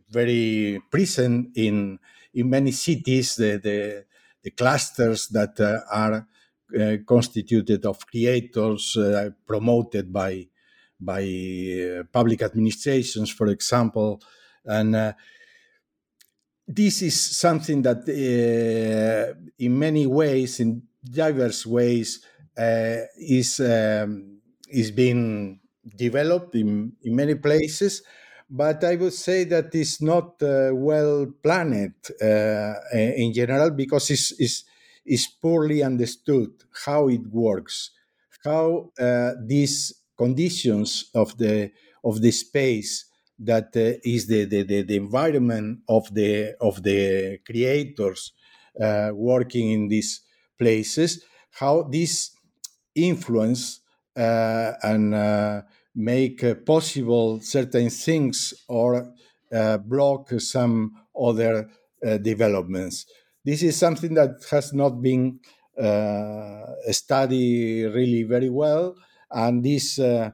very 0.10 0.82
present 0.92 1.50
in 1.56 2.00
in 2.34 2.50
many 2.50 2.72
cities. 2.72 3.36
The 3.36 3.58
the, 3.58 4.06
the 4.44 4.52
clusters 4.52 5.28
that 5.30 5.60
are 5.60 6.28
uh, 6.78 6.98
constituted 7.06 7.86
of 7.86 8.06
creators 8.08 8.98
uh, 8.98 9.30
promoted 9.46 10.12
by 10.12 10.48
by 11.00 11.24
uh, 11.24 12.04
public 12.12 12.42
administrations, 12.42 13.30
for 13.30 13.48
example, 13.48 14.22
and 14.66 15.16
this 16.68 17.02
is 17.02 17.20
something 17.38 17.82
that, 17.84 18.08
in 19.58 19.80
many 19.80 20.06
ways, 20.08 20.60
in 20.60 20.84
diverse 21.04 21.66
ways, 21.66 22.20
is 22.58 23.60
um, 23.60 24.40
is 24.70 24.92
being 24.92 25.60
developed 25.96 26.56
in, 26.56 26.92
in 27.04 27.16
many 27.16 27.36
places 27.36 28.02
but 28.50 28.82
I 28.84 28.96
would 28.96 29.14
say 29.14 29.44
that 29.46 29.76
it's 29.76 30.02
not 30.02 30.42
uh, 30.42 30.70
well 30.74 31.26
planned 31.44 31.96
uh, 32.22 32.74
in 32.94 33.34
general 33.34 33.72
because 33.72 34.10
it's, 34.10 34.32
it's, 34.40 34.64
is 35.06 35.28
poorly 35.28 35.84
understood 35.84 36.52
how 36.86 37.10
it 37.10 37.28
works, 37.28 37.92
how 38.44 38.92
uh, 39.00 39.34
these 39.46 39.94
conditions 40.18 41.10
of 41.14 41.38
the 41.38 41.72
of 42.04 42.22
the 42.22 42.32
space 42.32 43.06
that 43.40 43.76
uh, 43.76 44.00
is 44.04 44.28
the, 44.28 44.46
the, 44.46 44.64
the, 44.64 44.82
the, 44.84 44.96
environment 44.96 45.80
of 45.88 46.14
the 46.14 46.56
of 46.60 46.82
the 46.84 47.40
creators 47.46 48.34
uh, 48.82 49.12
working 49.14 49.72
in 49.72 49.88
these 49.88 50.22
places, 50.58 51.24
how 51.52 51.84
this 51.84 52.32
influence 52.96 53.82
uh, 54.16 54.74
and 54.82 55.64
make 55.96 56.66
possible 56.66 57.40
certain 57.42 57.90
things 57.90 58.54
or 58.68 59.14
block 59.86 60.32
some 60.40 60.94
other 61.20 61.70
developments. 62.22 63.06
This 63.46 63.64
is 63.64 63.78
something 63.78 64.14
that 64.16 64.44
has 64.52 64.74
not 64.74 65.02
been 65.02 65.40
uh, 65.78 66.66
studied 66.90 67.86
really 67.94 68.24
very 68.24 68.50
well, 68.50 68.96
and 69.32 69.64
this 69.64 70.00
uh, 70.00 70.32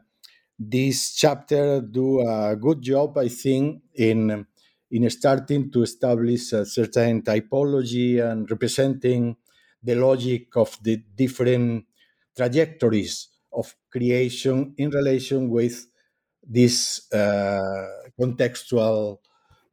this 0.57 1.15
chapter 1.15 1.81
do 1.81 2.21
a 2.21 2.55
good 2.55 2.81
job, 2.81 3.17
I 3.17 3.27
think, 3.27 3.81
in 3.95 4.45
in 4.91 5.09
starting 5.09 5.71
to 5.71 5.81
establish 5.81 6.53
a 6.53 6.65
certain 6.65 7.23
typology 7.23 8.23
and 8.23 8.49
representing 8.49 9.35
the 9.81 9.95
logic 9.95 10.55
of 10.55 10.77
the 10.83 10.97
different 11.15 11.85
trajectories 12.37 13.29
of 13.51 13.75
creation 13.91 14.75
in 14.77 14.91
relation 14.91 15.49
with 15.49 15.87
these 16.47 17.11
uh, 17.11 17.87
contextual 18.19 19.17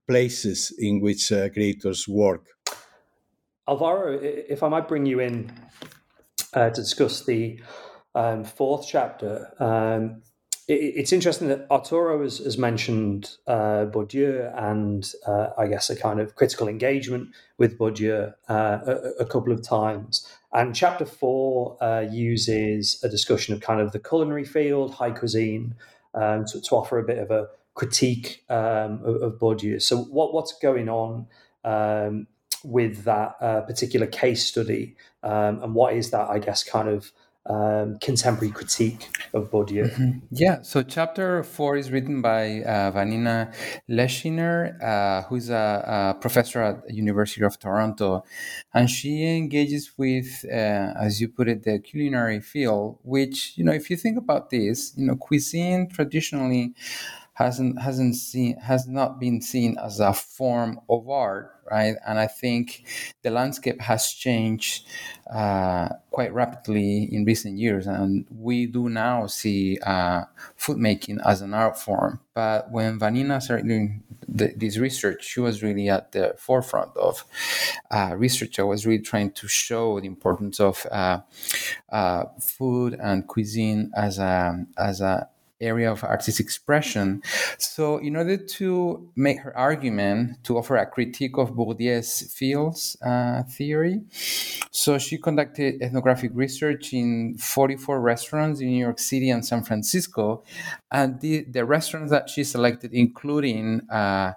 places 0.06 0.72
in 0.78 1.00
which 1.00 1.30
uh, 1.32 1.50
creators 1.50 2.08
work. 2.08 2.46
Alvaro, 3.68 4.18
if 4.20 4.62
I 4.62 4.68
might 4.68 4.88
bring 4.88 5.06
you 5.06 5.20
in 5.20 5.52
uh, 6.54 6.70
to 6.70 6.80
discuss 6.80 7.24
the 7.24 7.60
um, 8.14 8.44
fourth 8.44 8.86
chapter, 8.88 9.54
um, 9.60 10.22
it's 10.72 11.12
interesting 11.12 11.48
that 11.48 11.66
Arturo 11.70 12.22
has, 12.22 12.38
has 12.38 12.56
mentioned 12.56 13.36
uh, 13.46 13.86
Bourdieu 13.86 14.56
and 14.56 15.12
uh, 15.26 15.48
I 15.58 15.66
guess 15.66 15.90
a 15.90 15.96
kind 15.96 16.20
of 16.20 16.36
critical 16.36 16.68
engagement 16.68 17.30
with 17.58 17.76
Bourdieu 17.76 18.32
uh, 18.48 18.78
a, 18.86 18.92
a, 19.20 19.24
couple 19.26 19.52
of 19.52 19.62
times. 19.62 20.28
And 20.52 20.74
chapter 20.74 21.04
four 21.04 21.76
uh, 21.82 22.06
uses 22.10 23.02
a 23.02 23.08
discussion 23.08 23.52
of 23.52 23.60
kind 23.60 23.80
of 23.80 23.90
the 23.90 23.98
culinary 23.98 24.44
field, 24.44 24.94
high 24.94 25.10
cuisine, 25.10 25.74
um, 26.14 26.44
to, 26.46 26.60
to, 26.60 26.76
offer 26.76 26.98
a 26.98 27.04
bit 27.04 27.18
of 27.18 27.30
a 27.30 27.48
critique 27.74 28.44
um, 28.48 29.00
of, 29.04 29.22
of 29.22 29.38
Bourdieu. 29.38 29.82
So, 29.82 29.98
what, 29.98 30.32
what's 30.32 30.56
going 30.58 30.88
on? 30.88 31.26
Um, 31.64 32.26
with 32.62 33.04
that 33.04 33.36
uh, 33.40 33.62
particular 33.62 34.06
case 34.06 34.44
study, 34.44 34.94
um, 35.22 35.62
and 35.62 35.74
what 35.74 35.94
is 35.94 36.10
that, 36.10 36.28
I 36.28 36.38
guess, 36.38 36.62
kind 36.62 36.90
of 36.90 37.10
um, 37.46 37.98
contemporary 38.00 38.52
critique 38.52 39.08
of 39.32 39.50
Bourdieu. 39.50 39.90
Mm-hmm. 39.90 40.18
Yeah, 40.30 40.62
so 40.62 40.82
chapter 40.82 41.42
four 41.42 41.76
is 41.76 41.90
written 41.90 42.20
by 42.20 42.62
uh, 42.62 42.92
Vanina 42.92 43.52
Leschziner, 43.88 44.82
uh, 44.82 45.22
who's 45.22 45.48
a, 45.48 46.14
a, 46.14 46.20
professor 46.20 46.62
at 46.62 46.90
University 46.92 47.44
of 47.44 47.58
Toronto, 47.58 48.24
and 48.74 48.90
she 48.90 49.24
engages 49.24 49.92
with, 49.96 50.44
uh, 50.50 50.92
as 51.00 51.20
you 51.20 51.28
put 51.28 51.48
it, 51.48 51.64
the 51.64 51.78
culinary 51.78 52.40
field. 52.40 52.98
Which 53.02 53.54
you 53.56 53.64
know, 53.64 53.72
if 53.72 53.90
you 53.90 53.96
think 53.96 54.18
about 54.18 54.50
this, 54.50 54.92
you 54.96 55.06
know, 55.06 55.16
cuisine 55.16 55.88
traditionally 55.88 56.74
hasn't 57.34 57.80
hasn't 57.80 58.16
seen 58.16 58.58
has 58.58 58.86
not 58.86 59.18
been 59.18 59.40
seen 59.40 59.78
as 59.82 59.98
a 59.98 60.12
form 60.12 60.78
of 60.90 61.08
art, 61.08 61.50
right? 61.70 61.96
And 62.06 62.18
I 62.18 62.26
think 62.26 62.84
the 63.22 63.30
landscape 63.30 63.80
has 63.80 64.12
changed 64.12 64.86
uh, 65.32 65.90
quite 66.10 66.32
rapidly 66.34 67.04
in 67.04 67.24
recent 67.24 67.58
years, 67.58 67.86
and 67.86 68.26
we 68.30 68.66
do 68.66 68.88
now 68.88 69.26
see 69.26 69.78
uh, 69.86 70.24
food 70.56 70.78
making 70.78 71.20
as 71.24 71.40
an 71.42 71.54
art 71.54 71.78
form. 71.78 72.20
But 72.34 72.70
when 72.70 72.98
Vanina 72.98 73.40
started 73.40 73.68
doing 73.68 74.02
this 74.28 74.78
research, 74.78 75.24
she 75.24 75.40
was 75.40 75.62
really 75.62 75.88
at 75.88 76.12
the 76.12 76.34
forefront 76.38 76.96
of 76.96 77.24
uh, 77.90 78.14
research. 78.16 78.58
I 78.58 78.62
was 78.62 78.86
really 78.86 79.02
trying 79.02 79.32
to 79.32 79.48
show 79.48 80.00
the 80.00 80.06
importance 80.06 80.60
of 80.60 80.86
uh, 80.90 81.20
uh, 81.90 82.24
food 82.40 82.94
and 83.00 83.26
cuisine 83.26 83.90
as 83.96 84.18
a 84.18 84.64
as 84.76 85.00
a 85.00 85.28
area 85.60 85.90
of 85.90 86.02
artistic 86.04 86.46
expression. 86.46 87.22
So, 87.58 87.98
in 87.98 88.16
order 88.16 88.36
to 88.36 89.08
make 89.16 89.40
her 89.40 89.56
argument, 89.56 90.42
to 90.44 90.58
offer 90.58 90.76
a 90.76 90.86
critique 90.86 91.36
of 91.38 91.52
Bourdieu's 91.52 92.32
fields 92.32 92.96
uh, 93.02 93.42
theory, 93.44 94.00
so 94.70 94.98
she 94.98 95.18
conducted 95.18 95.82
ethnographic 95.82 96.30
research 96.34 96.92
in 96.92 97.36
44 97.38 98.00
restaurants 98.00 98.60
in 98.60 98.68
New 98.68 98.84
York 98.84 98.98
City 98.98 99.30
and 99.30 99.44
San 99.44 99.62
Francisco, 99.62 100.42
and 100.90 101.20
the, 101.20 101.44
the 101.44 101.64
restaurants 101.64 102.10
that 102.10 102.30
she 102.30 102.44
selected, 102.44 102.92
including 102.92 103.82
uh, 103.90 104.32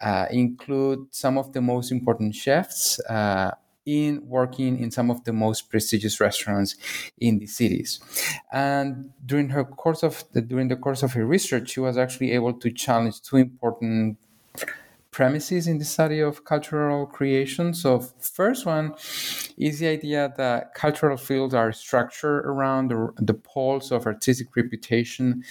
uh, 0.00 0.26
include 0.30 1.06
some 1.10 1.38
of 1.38 1.52
the 1.52 1.60
most 1.60 1.90
important 1.90 2.34
chefs 2.34 3.00
uh, 3.08 3.52
in 3.88 4.28
working 4.28 4.78
in 4.78 4.90
some 4.90 5.10
of 5.10 5.24
the 5.24 5.32
most 5.32 5.70
prestigious 5.70 6.20
restaurants 6.20 6.76
in 7.18 7.38
the 7.38 7.46
cities. 7.46 8.00
And 8.52 9.10
during 9.24 9.48
her 9.50 9.64
course 9.64 10.02
of 10.02 10.24
the, 10.32 10.42
during 10.42 10.68
the 10.68 10.76
course 10.76 11.02
of 11.02 11.14
her 11.14 11.24
research, 11.24 11.70
she 11.70 11.80
was 11.80 11.96
actually 11.96 12.32
able 12.32 12.52
to 12.52 12.70
challenge 12.70 13.22
two 13.22 13.38
important 13.38 14.18
premises 15.10 15.66
in 15.66 15.78
the 15.78 15.84
study 15.84 16.20
of 16.20 16.44
cultural 16.44 17.06
creation. 17.06 17.74
So, 17.74 18.00
first 18.20 18.66
one 18.66 18.94
is 19.56 19.78
the 19.78 19.88
idea 19.88 20.32
that 20.36 20.74
cultural 20.74 21.16
fields 21.16 21.54
are 21.54 21.72
structured 21.72 22.44
around 22.44 22.90
the, 22.90 23.12
the 23.16 23.34
poles 23.34 23.90
of 23.90 24.06
artistic 24.06 24.54
reputation 24.54 25.42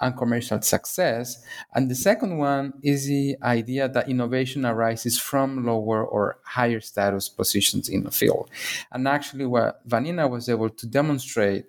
and 0.00 0.16
commercial 0.16 0.60
success. 0.62 1.42
And 1.74 1.90
the 1.90 1.94
second 1.94 2.38
one 2.38 2.74
is 2.82 3.06
the 3.06 3.36
idea 3.42 3.88
that 3.88 4.08
innovation 4.08 4.66
arises 4.66 5.18
from 5.18 5.64
lower 5.64 6.04
or 6.04 6.38
higher 6.44 6.80
status 6.80 7.28
positions 7.28 7.88
in 7.88 8.04
the 8.04 8.10
field. 8.10 8.50
And 8.92 9.08
actually, 9.08 9.46
what 9.46 9.86
Vanina 9.88 10.28
was 10.28 10.48
able 10.48 10.70
to 10.70 10.86
demonstrate 10.86 11.64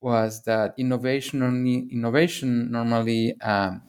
was 0.00 0.44
that 0.44 0.74
innovation, 0.78 1.42
innovation 1.90 2.70
normally 2.72 3.38
um, 3.42 3.82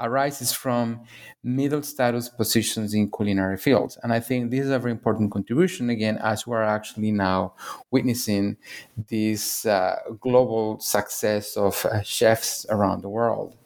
arises 0.00 0.52
from 0.52 1.00
middle 1.42 1.82
status 1.82 2.28
positions 2.28 2.94
in 2.94 3.10
culinary 3.10 3.56
fields. 3.56 3.98
And 4.02 4.12
I 4.12 4.20
think 4.20 4.50
this 4.50 4.60
is 4.60 4.70
a 4.70 4.78
very 4.78 4.92
important 4.92 5.30
contribution, 5.32 5.90
again, 5.90 6.18
as 6.18 6.46
we're 6.46 6.62
actually 6.62 7.12
now 7.12 7.54
witnessing 7.90 8.56
this 9.08 9.64
uh, 9.66 9.96
global 10.20 10.78
success 10.80 11.56
of 11.56 11.84
uh, 11.86 12.02
chefs 12.02 12.66
around 12.68 13.02
the 13.02 13.08
world. 13.08 13.56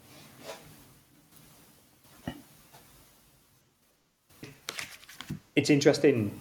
It's 5.57 5.69
interesting, 5.69 6.41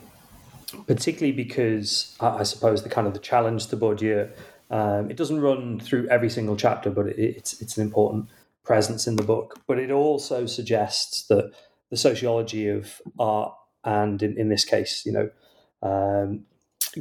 particularly 0.85 1.33
because 1.33 2.15
I 2.19 2.43
suppose 2.43 2.83
the 2.83 2.89
kind 2.89 3.07
of 3.07 3.13
the 3.13 3.19
challenge 3.19 3.67
to 3.67 3.77
Bourdieu, 3.77 4.29
um, 4.69 5.09
it 5.09 5.17
doesn't 5.17 5.41
run 5.41 5.79
through 5.79 6.07
every 6.09 6.29
single 6.29 6.55
chapter, 6.55 6.91
but 6.91 7.07
it, 7.07 7.17
it's 7.17 7.59
it's 7.59 7.75
an 7.77 7.83
important 7.83 8.29
presence 8.69 9.07
in 9.07 9.15
the 9.15 9.23
book, 9.23 9.59
but 9.65 9.79
it 9.79 9.89
also 9.89 10.45
suggests 10.45 11.23
that 11.23 11.51
the 11.89 11.97
sociology 11.97 12.67
of 12.67 13.01
art 13.17 13.51
and 13.83 14.21
in, 14.21 14.37
in 14.37 14.49
this 14.49 14.63
case, 14.63 15.07
you 15.07 15.11
know, 15.11 15.29
um, 15.81 16.45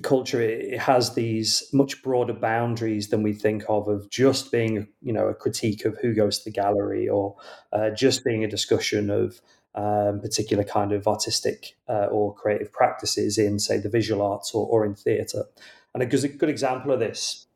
culture 0.02 0.40
it 0.40 0.78
has 0.78 1.14
these 1.14 1.68
much 1.74 2.02
broader 2.02 2.32
boundaries 2.32 3.08
than 3.08 3.22
we 3.22 3.34
think 3.34 3.64
of 3.68 3.86
of 3.86 4.08
just 4.10 4.50
being 4.50 4.86
you 5.02 5.12
know 5.12 5.28
a 5.28 5.34
critique 5.34 5.84
of 5.84 5.96
who 5.98 6.14
goes 6.14 6.38
to 6.38 6.44
the 6.44 6.50
gallery 6.50 7.08
or 7.08 7.36
uh, 7.72 7.90
just 7.90 8.22
being 8.24 8.44
a 8.44 8.48
discussion 8.48 9.10
of 9.10 9.40
um, 9.74 10.20
particular 10.20 10.64
kind 10.64 10.92
of 10.92 11.06
artistic 11.06 11.76
uh, 11.88 12.06
or 12.06 12.34
creative 12.34 12.72
practices 12.72 13.36
in 13.38 13.58
say 13.58 13.78
the 13.78 13.88
visual 13.88 14.22
arts 14.22 14.52
or, 14.54 14.66
or 14.66 14.86
in 14.86 14.94
theatre. 14.94 15.44
And 15.94 16.02
a 16.02 16.06
good, 16.06 16.24
a 16.24 16.28
good 16.28 16.50
example 16.50 16.92
of 16.92 17.00
this 17.00 17.47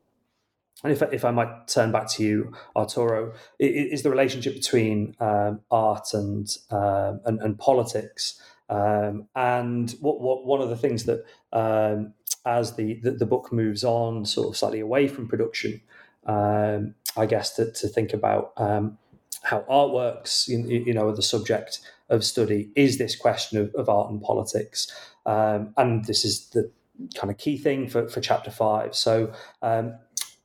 and 0.83 0.92
if, 0.92 1.03
if 1.12 1.25
I 1.25 1.31
might 1.31 1.68
turn 1.68 1.92
back 1.92 2.09
to 2.12 2.25
you, 2.25 2.53
Arturo, 2.75 3.33
is 3.59 4.03
the 4.03 4.11
relationship 4.11 4.55
between 4.55 5.14
um, 5.21 5.61
art 5.71 6.09
and, 6.12 6.49
uh, 6.71 7.14
and, 7.25 7.40
and 7.40 7.59
politics. 7.59 8.40
Um, 8.68 9.29
and 9.37 9.90
what, 10.01 10.21
what 10.21 10.47
one 10.47 10.61
of 10.61 10.71
the 10.71 10.77
things 10.77 11.05
that 11.05 11.25
um, 11.53 12.14
as 12.45 12.75
the, 12.75 12.95
the, 12.95 13.12
the 13.12 13.27
book 13.27 13.53
moves 13.53 13.85
on, 13.85 14.25
sort 14.25 14.49
of 14.49 14.57
slightly 14.57 14.81
away 14.81 15.09
from 15.09 15.29
production, 15.29 15.81
um, 16.27 16.95
I 17.16 17.27
guess 17.27 17.55
to, 17.57 17.71
to 17.71 17.88
think 17.88 18.12
about 18.12 18.53
um, 18.57 18.99
how 19.42 19.64
art 19.68 19.92
works, 19.92 20.49
you, 20.49 20.59
you, 20.66 20.95
know, 20.95 21.14
the 21.14 21.23
subject 21.23 21.81
of 22.09 22.25
study 22.25 22.71
is 22.75 22.99
this 22.99 23.16
question 23.16 23.59
of, 23.59 23.75
of 23.75 23.88
art 23.88 24.11
and 24.11 24.23
politics, 24.23 24.90
um, 25.27 25.73
and 25.77 26.05
this 26.07 26.25
is 26.25 26.49
the 26.51 26.71
kind 27.14 27.31
of 27.31 27.38
key 27.38 27.57
thing 27.57 27.88
for, 27.88 28.09
for 28.09 28.21
chapter 28.21 28.51
five. 28.51 28.95
So 28.95 29.33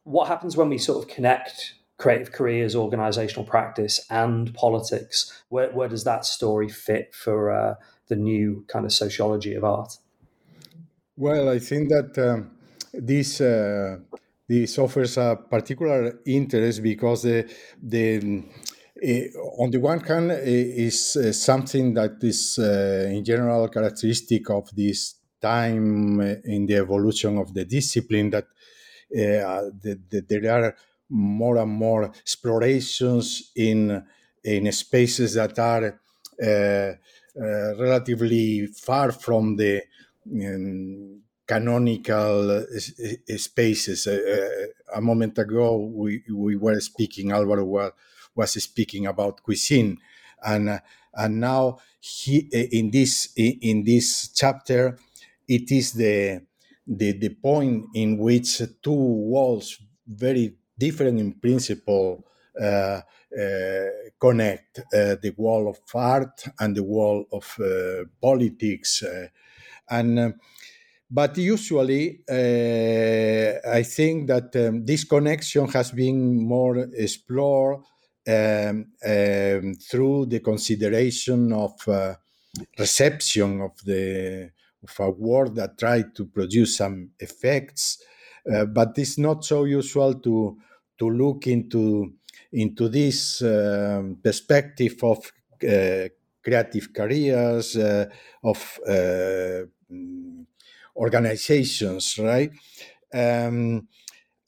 what 0.07 0.29
happens 0.29 0.55
when 0.55 0.69
we 0.69 0.77
sort 0.77 1.03
of 1.03 1.09
connect 1.13 1.73
creative 1.97 2.31
careers, 2.31 2.75
organizational 2.75 3.45
practice, 3.45 4.05
and 4.09 4.53
politics? 4.53 5.43
Where, 5.49 5.69
where 5.71 5.89
does 5.89 6.05
that 6.05 6.25
story 6.25 6.69
fit 6.69 7.13
for 7.13 7.51
uh, 7.51 7.75
the 8.07 8.15
new 8.15 8.63
kind 8.67 8.85
of 8.85 8.93
sociology 8.93 9.53
of 9.53 9.63
art? 9.65 9.97
Well, 11.17 11.49
I 11.49 11.59
think 11.59 11.89
that 11.89 12.17
um, 12.17 12.51
this 12.93 13.41
uh, 13.41 13.97
this 14.47 14.77
offers 14.79 15.17
a 15.17 15.37
particular 15.49 16.19
interest 16.25 16.81
because 16.81 17.23
the 17.23 17.51
the 17.81 18.43
uh, 19.03 19.39
on 19.61 19.71
the 19.71 19.79
one 19.79 19.99
hand 19.99 20.31
is 20.31 21.17
uh, 21.17 21.33
something 21.33 21.93
that 21.95 22.17
is 22.21 22.57
uh, 22.59 23.09
in 23.11 23.25
general 23.25 23.67
characteristic 23.67 24.49
of 24.51 24.69
this 24.73 25.15
time 25.41 26.21
in 26.45 26.65
the 26.65 26.75
evolution 26.75 27.37
of 27.37 27.53
the 27.53 27.65
discipline 27.65 28.29
that 28.29 28.45
uh, 29.11 29.69
the, 29.81 29.99
the, 30.09 30.21
there 30.27 30.51
are 30.51 30.75
more 31.09 31.57
and 31.57 31.71
more 31.71 32.05
explorations 32.05 33.51
in 33.55 34.03
in 34.43 34.71
spaces 34.71 35.33
that 35.33 35.57
are 35.59 35.99
uh, 36.41 36.93
uh, 37.39 37.75
relatively 37.77 38.67
far 38.67 39.11
from 39.11 39.55
the 39.55 39.81
um, 40.31 41.21
canonical 41.45 42.65
spaces. 43.37 44.07
a 44.07 45.01
moment 45.01 45.37
ago, 45.37 45.77
we, 45.77 46.23
we 46.31 46.55
were 46.55 46.79
speaking, 46.79 47.31
Alvaro 47.31 47.63
was, 47.63 47.91
was 48.35 48.63
speaking 48.63 49.05
about 49.07 49.43
cuisine, 49.43 49.97
and 50.43 50.81
and 51.13 51.39
now 51.39 51.79
he 51.99 52.39
in 52.51 52.91
this 52.91 53.33
in 53.35 53.83
this 53.83 54.29
chapter, 54.29 54.97
it 55.47 55.71
is 55.71 55.93
the 55.93 56.41
the, 56.87 57.11
the 57.13 57.29
point 57.29 57.85
in 57.93 58.17
which 58.17 58.61
two 58.81 58.91
walls, 58.91 59.77
very 60.07 60.55
different 60.77 61.19
in 61.19 61.33
principle, 61.33 62.23
uh, 62.59 63.01
uh, 63.37 63.85
connect 64.19 64.79
uh, 64.79 65.15
the 65.21 65.33
wall 65.37 65.69
of 65.69 65.79
art 65.93 66.45
and 66.59 66.75
the 66.75 66.83
wall 66.83 67.25
of 67.31 67.55
uh, 67.59 68.03
politics. 68.21 69.03
Uh, 69.03 69.27
and 69.89 70.19
uh, 70.19 70.31
but 71.09 71.37
usually, 71.37 72.19
I 72.29 73.83
think 73.83 74.27
that 74.27 74.53
um, 74.55 74.85
this 74.85 75.05
connection 75.05 75.67
has 75.69 75.91
been 75.91 76.35
more 76.45 76.79
explored 76.93 77.83
um, 78.27 78.91
um, 79.05 79.75
through 79.75 80.25
the 80.25 80.41
consideration 80.43 81.53
of 81.53 81.71
reception 82.77 83.61
of 83.61 83.71
the 83.85 84.51
of 84.83 84.99
a 84.99 85.11
word 85.11 85.55
that 85.55 85.77
tried 85.77 86.15
to 86.15 86.25
produce 86.25 86.77
some 86.77 87.11
effects, 87.19 88.01
uh, 88.51 88.65
but 88.65 88.97
it's 88.97 89.17
not 89.17 89.43
so 89.43 89.65
usual 89.65 90.15
to 90.21 90.57
to 90.99 91.09
look 91.09 91.47
into 91.47 92.13
into 92.51 92.89
this 92.89 93.41
um, 93.41 94.17
perspective 94.23 94.95
of 95.03 95.17
uh, 95.63 96.07
creative 96.43 96.93
careers 96.93 97.75
uh, 97.75 98.05
of 98.43 98.79
uh, 98.87 99.63
organizations, 100.95 102.17
right? 102.19 102.51
Um, 103.13 103.87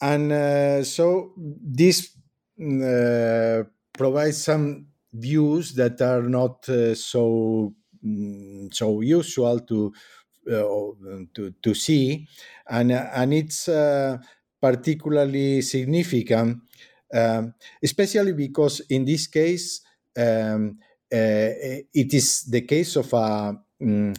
and 0.01 0.31
uh, 0.31 0.83
so 0.83 1.33
this 1.37 2.15
uh, 2.61 3.63
provides 3.93 4.43
some 4.43 4.87
views 5.13 5.73
that 5.73 6.01
are 6.01 6.23
not 6.23 6.65
so 6.65 7.73
mm, 8.05 8.73
so 8.73 9.01
usual 9.01 9.59
to 9.61 9.93
to, 10.49 11.53
to 11.62 11.73
see, 11.73 12.27
and, 12.69 12.91
and 12.91 13.33
it's 13.33 13.67
uh, 13.67 14.17
particularly 14.62 15.62
significant, 15.62 16.59
um, 17.13 17.53
especially 17.83 18.33
because 18.33 18.81
in 18.89 19.05
this 19.05 19.27
case, 19.27 19.81
um, 20.17 20.77
uh, 21.12 21.49
it 21.93 22.13
is 22.13 22.43
the 22.43 22.62
case 22.62 22.95
of 22.95 23.12
a 23.13 23.57
um, 23.81 24.13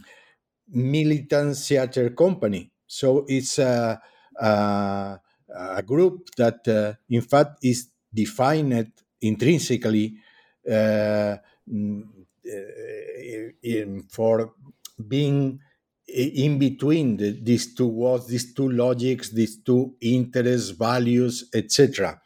militant 0.68 1.56
theater 1.56 2.10
company. 2.10 2.70
So 2.86 3.24
it's 3.28 3.58
a, 3.58 4.00
a, 4.40 5.20
a 5.56 5.82
group 5.82 6.28
that, 6.36 6.66
uh, 6.68 6.94
in 7.08 7.22
fact, 7.22 7.58
is 7.62 7.88
defined 8.12 8.92
intrinsically 9.20 10.14
uh, 10.68 11.36
mm, 11.68 12.02
in, 13.62 14.02
for 14.10 14.54
being 15.08 15.60
in 16.14 16.58
between 16.58 17.16
the, 17.16 17.38
these 17.42 17.74
two 17.74 17.88
words, 17.88 18.26
these 18.26 18.52
two 18.54 18.70
logics, 18.70 19.30
these 19.30 19.62
two 19.62 19.94
interests, 20.00 20.70
values, 20.70 21.48
etc. 21.54 22.20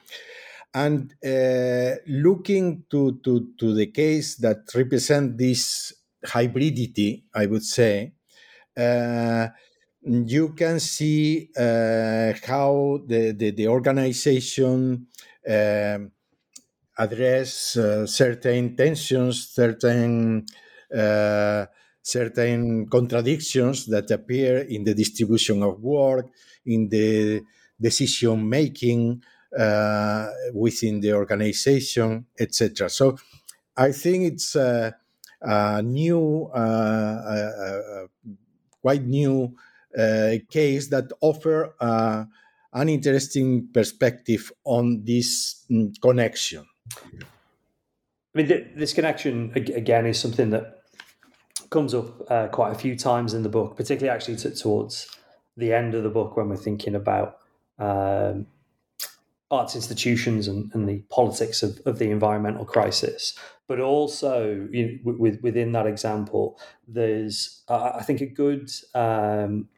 And 0.73 1.14
uh, 1.25 1.97
looking 2.07 2.85
to, 2.90 3.20
to, 3.25 3.49
to 3.59 3.75
the 3.75 3.87
case 3.87 4.37
that 4.37 4.68
represent 4.75 5.38
this 5.38 5.92
hybridity, 6.27 7.25
I 7.35 7.47
would 7.47 7.62
say, 7.62 8.14
uh, 8.77 9.49
you 10.03 10.51
can 10.51 10.81
see 10.81 11.51
uh, 11.57 12.33
how 12.44 13.01
the, 13.07 13.33
the, 13.33 13.51
the 13.53 13.68
organization 13.68 15.07
um, 15.49 16.11
address 16.99 17.77
uh, 17.77 18.07
certain 18.07 18.77
tensions, 18.77 19.49
certain 19.49 20.44
uh, 20.94 21.66
certain 22.05 22.87
contradictions 22.87 23.87
that 23.87 24.11
appear 24.11 24.59
in 24.59 24.85
the 24.85 24.95
distribution 24.95 25.62
of 25.62 25.81
work, 25.81 26.29
in 26.67 26.88
the 26.90 27.43
decision 27.81 28.47
making 28.49 29.23
uh, 29.59 30.29
within 30.53 31.01
the 31.01 31.14
organization, 31.14 32.27
etc. 32.38 32.90
So 32.90 33.17
I 33.77 33.90
think 33.93 34.25
it's 34.25 34.55
uh, 34.55 34.90
a 35.40 35.83
new, 35.83 36.51
quite 38.83 39.05
new 39.05 39.55
case 40.51 40.88
that 40.88 41.11
offer 41.21 41.75
an 41.81 42.88
interesting 42.88 43.69
perspective 43.73 44.53
on 44.64 45.05
this 45.05 45.64
mm, 45.71 45.95
connection. 46.03 46.67
I 48.35 48.43
mean, 48.43 48.73
this 48.77 48.93
connection 48.93 49.53
again 49.55 50.07
is 50.07 50.19
something 50.19 50.51
that 50.51 50.74
comes 51.75 51.93
up 51.93 52.31
uh, 52.31 52.47
quite 52.47 52.71
a 52.71 52.79
few 52.79 52.97
times 52.97 53.35
in 53.35 53.43
the 53.43 53.49
book, 53.49 53.77
particularly 53.77 54.15
actually 54.15 54.37
t- 54.37 54.55
towards 54.55 55.09
the 55.57 55.73
end 55.73 55.93
of 55.95 56.05
the 56.05 56.09
book 56.09 56.37
when 56.37 56.49
we're 56.49 56.57
thinking 56.57 56.95
about 56.95 57.39
um, 57.81 58.47
arts 59.51 59.75
institutions 59.75 60.47
and, 60.47 60.71
and 60.73 60.89
the 60.89 61.03
politics 61.11 61.65
of, 61.65 61.81
of, 61.85 61.99
the 61.99 62.11
environmental 62.13 62.65
crisis. 62.65 63.37
But 63.67 63.81
also, 63.81 64.69
you 64.71 65.01
know, 65.05 65.15
with, 65.19 65.43
within 65.43 65.73
that 65.73 65.87
example, 65.87 66.61
there's, 66.87 67.65
uh, 67.69 67.91
I 67.97 68.05
think, 68.05 68.21
a 68.21 68.27
good 68.27 68.71
um, 68.95 69.69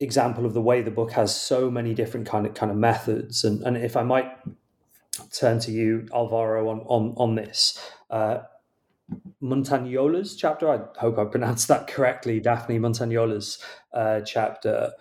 example 0.00 0.46
of 0.46 0.54
the 0.54 0.62
way 0.62 0.80
the 0.80 0.90
book 0.90 1.12
has 1.12 1.38
so 1.38 1.70
many 1.70 1.92
different 1.92 2.26
kind 2.26 2.46
of 2.46 2.54
kind 2.54 2.72
of 2.72 2.78
methods. 2.78 3.44
And, 3.44 3.62
and 3.64 3.76
if 3.76 3.98
I 3.98 4.02
might 4.02 4.32
turn 5.30 5.58
to 5.60 5.70
you, 5.70 6.08
Alvaro, 6.14 6.70
on 6.70 6.80
on 6.86 7.14
on 7.18 7.34
this. 7.34 7.78
Uh, 8.08 8.38
Muntanyola's 9.42 10.34
chapter, 10.34 10.68
I 10.68 10.80
hope 11.00 11.18
I 11.18 11.24
pronounced 11.24 11.68
that 11.68 11.86
correctly, 11.86 12.40
Dafne 12.40 12.80
Muntanyola's 12.80 13.62
uh, 13.92 14.20
chapter, 14.22 14.92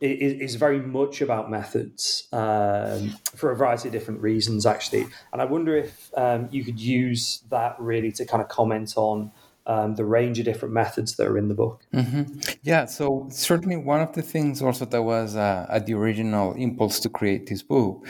is, 0.00 0.40
is, 0.40 0.54
very 0.56 0.80
much 0.80 1.20
about 1.20 1.50
methods 1.50 2.28
um, 2.32 3.10
for 3.34 3.50
a 3.50 3.56
variety 3.56 3.88
of 3.88 3.92
different 3.92 4.20
reasons, 4.20 4.66
actually. 4.66 5.06
And 5.32 5.40
I 5.40 5.44
wonder 5.44 5.76
if 5.76 6.10
um, 6.16 6.48
you 6.50 6.64
could 6.64 6.80
use 6.80 7.44
that 7.50 7.76
really 7.78 8.12
to 8.12 8.26
kind 8.26 8.42
of 8.42 8.48
comment 8.48 8.94
on 8.96 9.30
um, 9.66 9.96
the 9.96 10.04
range 10.04 10.38
of 10.38 10.44
different 10.44 10.72
methods 10.72 11.16
that 11.16 11.26
are 11.26 11.36
in 11.36 11.48
the 11.48 11.54
book. 11.54 11.84
Mm-hmm. 11.92 12.38
Yeah, 12.62 12.86
so 12.86 13.26
certainly 13.30 13.76
one 13.76 14.00
of 14.00 14.12
the 14.12 14.22
things 14.22 14.62
also 14.62 14.84
that 14.84 15.02
was 15.02 15.36
uh, 15.36 15.66
at 15.68 15.86
the 15.86 15.94
original 15.94 16.52
impulse 16.54 17.00
to 17.00 17.08
create 17.08 17.48
this 17.48 17.62
book 17.62 18.06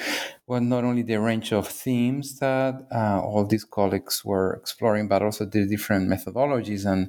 was 0.46 0.62
not 0.62 0.84
only 0.84 1.02
the 1.02 1.18
range 1.18 1.52
of 1.52 1.66
themes 1.66 2.38
that 2.38 2.86
uh, 2.94 3.20
all 3.20 3.44
these 3.44 3.64
colleagues 3.64 4.24
were 4.24 4.54
exploring, 4.54 5.08
but 5.08 5.22
also 5.22 5.44
the 5.44 5.66
different 5.66 6.08
methodologies 6.08 6.84
and 6.84 7.08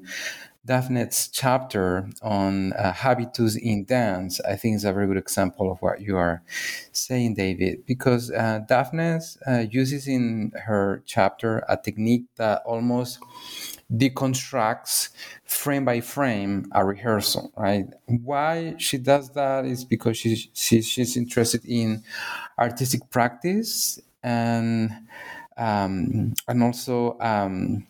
Dafne's 0.68 1.30
chapter 1.30 2.10
on 2.22 2.74
uh, 2.74 2.92
habitus 2.92 3.56
in 3.56 3.86
dance, 3.86 4.42
I 4.42 4.58
think, 4.58 4.76
is 4.76 4.84
a 4.84 4.92
very 4.92 5.08
good 5.08 5.18
example 5.18 5.72
of 5.72 5.82
what 5.82 6.02
you 6.02 6.18
are 6.18 6.44
saying, 6.92 7.36
David, 7.36 7.86
because 7.86 8.32
uh, 8.32 8.60
Dafne 8.70 9.38
uh, 9.48 9.66
uses 9.72 10.10
in 10.10 10.52
her 10.66 11.04
chapter 11.06 11.64
a 11.70 11.78
technique 11.78 12.26
that 12.36 12.64
almost 12.66 13.20
deconstructs 13.92 15.10
frame 15.46 15.86
by 15.86 16.02
frame 16.02 16.66
a 16.74 16.86
rehearsal, 16.86 17.52
right? 17.58 17.88
Why 18.06 18.76
she 18.78 18.98
does 18.98 19.30
that 19.32 19.66
is 19.66 19.86
because 19.86 20.18
she, 20.18 20.50
she 20.54 20.82
she's 20.82 21.16
interested 21.16 21.64
in 21.66 22.04
artistic 22.60 23.10
practice 23.10 24.00
and 24.24 24.92
um, 25.58 26.34
and 26.48 26.64
also 26.64 27.18
um, 27.20 27.88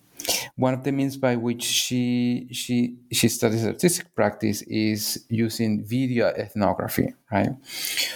one 0.58 0.74
of 0.74 0.84
the 0.84 0.92
means 0.92 1.18
by 1.18 1.36
which 1.36 1.64
she 1.64 2.48
she 2.52 2.98
she 3.12 3.30
studies 3.30 3.66
artistic 3.66 4.14
practice 4.16 4.64
is 4.64 5.26
using 5.30 5.86
video 5.86 6.28
ethnography, 6.30 7.14
right? 7.32 7.52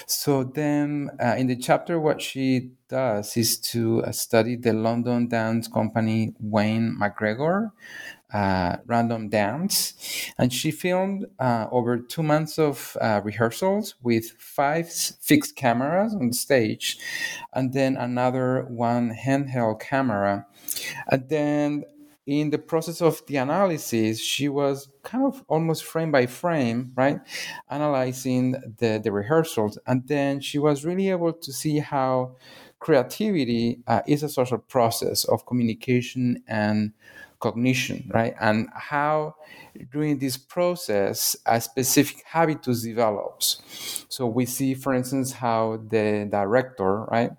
So 0.08 0.44
then, 0.44 1.12
uh, 1.24 1.36
in 1.38 1.48
the 1.48 1.56
chapter, 1.56 2.00
what 2.00 2.20
she 2.22 2.72
does 2.90 3.38
is 3.38 3.60
to 3.60 4.04
uh, 4.04 4.12
study 4.12 4.56
the 4.56 4.74
London 4.74 5.28
dance 5.28 5.68
company 5.68 6.34
Wayne 6.40 6.98
McGregor. 7.00 7.72
Uh, 8.34 8.78
random 8.86 9.28
dance, 9.28 9.94
and 10.38 10.54
she 10.54 10.72
filmed 10.72 11.26
uh, 11.38 11.68
over 11.70 11.98
two 11.98 12.24
months 12.24 12.58
of 12.58 12.96
uh, 13.02 13.20
rehearsals 13.26 13.96
with 14.02 14.32
five 14.40 14.90
fixed 14.90 15.58
cameras 15.58 16.16
on 16.16 16.32
stage, 16.32 16.98
and 17.52 17.74
then 17.74 17.98
another 17.98 18.66
one 18.70 19.14
handheld 19.14 19.82
camera, 19.82 20.48
and 21.10 21.28
then 21.28 21.84
in 22.39 22.50
the 22.50 22.58
process 22.58 23.02
of 23.02 23.22
the 23.28 23.36
analysis, 23.36 24.22
she 24.22 24.48
was 24.48 24.89
kind 25.04 25.26
of 25.26 25.44
almost 25.48 25.84
frame 25.84 26.12
by 26.12 26.26
frame, 26.28 26.94
right, 26.96 27.20
analyzing 27.70 28.52
the, 28.78 29.02
the 29.04 29.12
rehearsals. 29.12 29.78
And 29.86 30.08
then 30.08 30.39
she 30.39 30.58
was 30.58 30.86
really 30.86 31.10
able 31.10 31.34
to 31.34 31.52
see 31.52 31.80
how 31.80 32.36
creativity 32.80 33.80
uh, 33.86 34.02
is 34.08 34.24
a 34.24 34.30
social 34.30 34.58
process 34.58 35.26
of 35.26 35.46
communication 35.46 36.41
and 36.48 36.94
cognition, 37.39 38.10
right? 38.13 38.34
And 38.39 38.70
how 38.74 39.36
during 39.91 40.20
this 40.20 40.38
process 40.38 41.36
a 41.46 41.60
specific 41.60 42.24
habitus 42.26 42.84
develops. 42.84 44.06
So 44.10 44.28
we 44.28 44.46
see, 44.46 44.74
for 44.74 44.94
instance, 44.94 45.34
how 45.34 45.82
the 45.89 46.28
director, 46.30 47.04
right, 47.06 47.32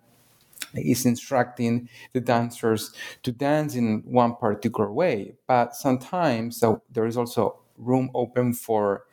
is 0.74 1.06
instructing 1.06 1.88
the 2.12 2.20
dancers 2.20 2.92
to 3.22 3.32
dance 3.32 3.74
in 3.74 4.02
one 4.04 4.36
particular 4.36 4.92
way. 4.92 5.34
But 5.46 5.74
sometimes 5.74 6.58
so 6.58 6.82
there 6.90 7.06
is 7.06 7.16
also 7.16 7.58
room 7.76 8.10
open 8.14 8.52
for 8.52 9.04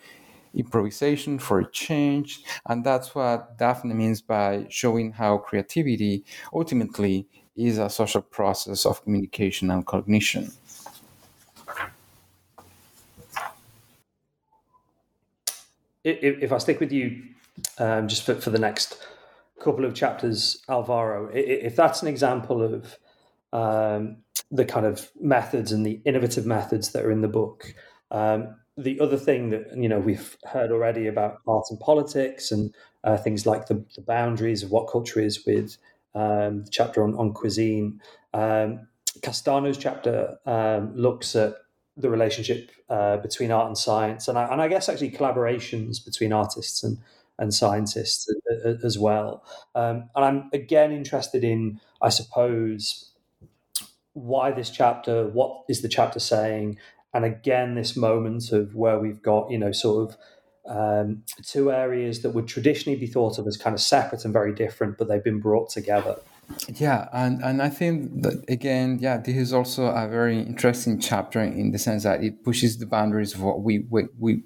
improvisation, 0.53 1.39
for 1.39 1.63
change. 1.63 2.43
And 2.67 2.83
that's 2.83 3.13
what 3.13 3.57
Dafne 3.57 3.93
means 3.93 4.21
by 4.21 4.65
showing 4.69 5.11
how 5.11 5.37
creativity 5.37 6.25
ultimately 6.53 7.27
is 7.55 7.77
a 7.77 7.89
social 7.89 8.21
process 8.21 8.85
of 8.85 9.03
communication 9.03 9.69
and 9.69 9.85
cognition. 9.85 10.51
If 16.03 16.51
I 16.51 16.57
stick 16.57 16.79
with 16.79 16.91
you 16.91 17.21
um, 17.77 18.07
just 18.07 18.23
for, 18.23 18.35
for 18.35 18.49
the 18.49 18.57
next 18.57 19.05
couple 19.59 19.85
of 19.85 19.93
chapters, 19.93 20.63
Alvaro, 20.69 21.29
if 21.33 21.75
that's 21.75 22.01
an 22.01 22.07
example 22.07 22.61
of 22.63 22.97
um, 23.51 24.17
the 24.51 24.65
kind 24.65 24.85
of 24.85 25.09
methods 25.19 25.71
and 25.71 25.85
the 25.85 26.01
innovative 26.05 26.45
methods 26.45 26.91
that 26.91 27.05
are 27.05 27.11
in 27.11 27.21
the 27.21 27.27
book, 27.27 27.73
um, 28.11 28.55
the 28.77 28.99
other 28.99 29.17
thing 29.17 29.49
that 29.49 29.75
you 29.75 29.89
know 29.89 29.99
we've 29.99 30.37
heard 30.45 30.71
already 30.71 31.07
about 31.07 31.39
art 31.47 31.65
and 31.69 31.79
politics 31.79 32.51
and 32.51 32.73
uh, 33.03 33.17
things 33.17 33.45
like 33.45 33.67
the, 33.67 33.83
the, 33.95 34.01
boundaries 34.01 34.63
of 34.63 34.71
what 34.71 34.89
culture 34.89 35.19
is 35.19 35.45
with 35.45 35.77
um, 36.15 36.63
the 36.63 36.69
chapter 36.71 37.03
on, 37.03 37.13
on 37.15 37.33
cuisine. 37.33 38.01
Um, 38.33 38.87
Castaño's 39.19 39.77
chapter 39.77 40.37
um, 40.45 40.95
looks 40.95 41.35
at 41.35 41.55
the 41.97 42.09
relationship 42.09 42.71
uh, 42.89 43.17
between 43.17 43.51
art 43.51 43.67
and 43.67 43.77
science, 43.77 44.27
and 44.27 44.37
I, 44.37 44.45
and 44.45 44.61
I 44.61 44.69
guess 44.69 44.87
actually 44.87 45.11
collaborations 45.11 46.03
between 46.03 46.31
artists 46.31 46.83
and 46.83 46.97
and 47.39 47.54
scientists 47.54 48.32
as 48.84 48.99
well. 48.99 49.43
Um, 49.73 50.10
and 50.15 50.25
I'm 50.25 50.49
again 50.54 50.91
interested 50.91 51.43
in, 51.43 51.80
I 52.02 52.10
suppose, 52.10 53.12
why 54.13 54.52
this 54.52 54.69
chapter, 54.69 55.28
what 55.28 55.63
is 55.67 55.82
the 55.82 55.89
chapter 55.89 56.19
saying, 56.19 56.78
and 57.13 57.25
again 57.25 57.75
this 57.75 57.95
moment 57.95 58.52
of 58.52 58.75
where 58.75 58.99
we've 58.99 59.21
got 59.21 59.49
you 59.49 59.58
know 59.58 59.71
sort 59.71 60.12
of 60.12 60.17
um, 60.67 61.23
two 61.43 61.71
areas 61.71 62.21
that 62.21 62.32
would 62.32 62.47
traditionally 62.47 62.99
be 62.99 63.08
thought 63.08 63.39
of 63.39 63.47
as 63.47 63.58
kind 63.58 63.73
of 63.73 63.82
separate 63.82 64.23
and 64.23 64.34
very 64.34 64.54
different, 64.54 64.97
but 64.97 65.08
they've 65.08 65.23
been 65.23 65.39
brought 65.39 65.69
together. 65.69 66.17
Yeah, 66.75 67.10
and, 67.13 67.43
and 67.43 67.62
I 67.62 67.69
think 67.69 68.23
that 68.23 68.43
again, 68.47 68.99
yeah, 69.02 69.17
this 69.17 69.36
is 69.36 69.54
also 69.54 69.86
a 69.88 70.08
very 70.08 70.39
interesting 70.39 70.99
chapter 70.99 71.41
in 71.41 71.71
the 71.71 71.78
sense 71.78 72.04
that 72.04 72.23
it 72.23 72.43
pushes 72.43 72.78
the 72.78 72.86
boundaries 72.86 73.34
of 73.34 73.41
what 73.41 73.62
we 73.62 73.86
we, 73.89 74.04
we 74.17 74.43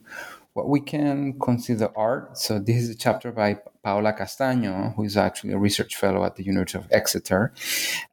what 0.54 0.70
we 0.70 0.80
can 0.80 1.39
consider 1.39 1.89
art. 1.96 2.38
So 2.38 2.60
this 2.60 2.84
is 2.84 2.89
a 2.89 2.96
chapter 2.96 3.32
by 3.32 3.58
Paola 3.84 4.13
Castaño, 4.13 4.96
who 4.96 5.04
is 5.04 5.18
actually 5.18 5.54
a 5.54 5.58
research 5.58 5.96
fellow 5.96 6.24
at 6.24 6.36
the 6.36 6.44
University 6.44 6.78
of 6.78 6.88
Exeter. 6.92 7.54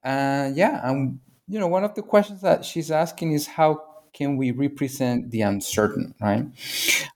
And 0.02 0.56
yeah, 0.56 0.80
and 0.82 1.20
you 1.46 1.58
know, 1.58 1.66
one 1.66 1.84
of 1.84 1.94
the 1.94 2.02
questions 2.02 2.40
that 2.42 2.64
she's 2.64 2.90
asking 2.90 3.32
is 3.32 3.46
how 3.46 3.82
can 4.12 4.36
we 4.36 4.50
represent 4.50 5.30
the 5.30 5.42
uncertain, 5.42 6.14
right? 6.20 6.44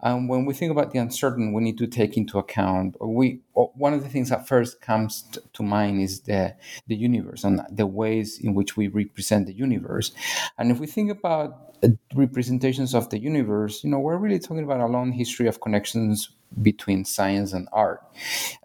And 0.00 0.28
when 0.28 0.44
we 0.44 0.54
think 0.54 0.70
about 0.70 0.92
the 0.92 0.98
uncertain, 0.98 1.52
we 1.52 1.62
need 1.62 1.78
to 1.78 1.87
take 1.87 2.16
into 2.16 2.38
account. 2.38 2.96
We 3.00 3.40
one 3.52 3.94
of 3.94 4.02
the 4.02 4.08
things 4.08 4.30
that 4.30 4.46
first 4.46 4.80
comes 4.80 5.24
to 5.52 5.62
mind 5.62 6.00
is 6.00 6.20
the 6.20 6.54
the 6.87 6.94
universe 6.94 7.44
and 7.44 7.62
the 7.70 7.87
ways 7.87 8.38
in 8.40 8.54
which 8.54 8.76
we 8.76 8.88
represent 8.88 9.46
the 9.46 9.54
universe. 9.54 10.12
And 10.58 10.70
if 10.70 10.78
we 10.78 10.87
think 10.87 11.10
about 11.10 11.50
uh, 11.50 11.73
representations 12.14 12.94
of 12.94 13.10
the 13.10 13.18
universe, 13.18 13.84
you 13.84 13.90
know, 13.90 13.98
we're 13.98 14.16
really 14.16 14.38
talking 14.38 14.64
about 14.64 14.80
a 14.80 14.86
long 14.86 15.12
history 15.12 15.46
of 15.48 15.60
connections 15.60 16.30
between 16.62 17.04
science 17.04 17.52
and 17.52 17.68
art. 17.72 18.00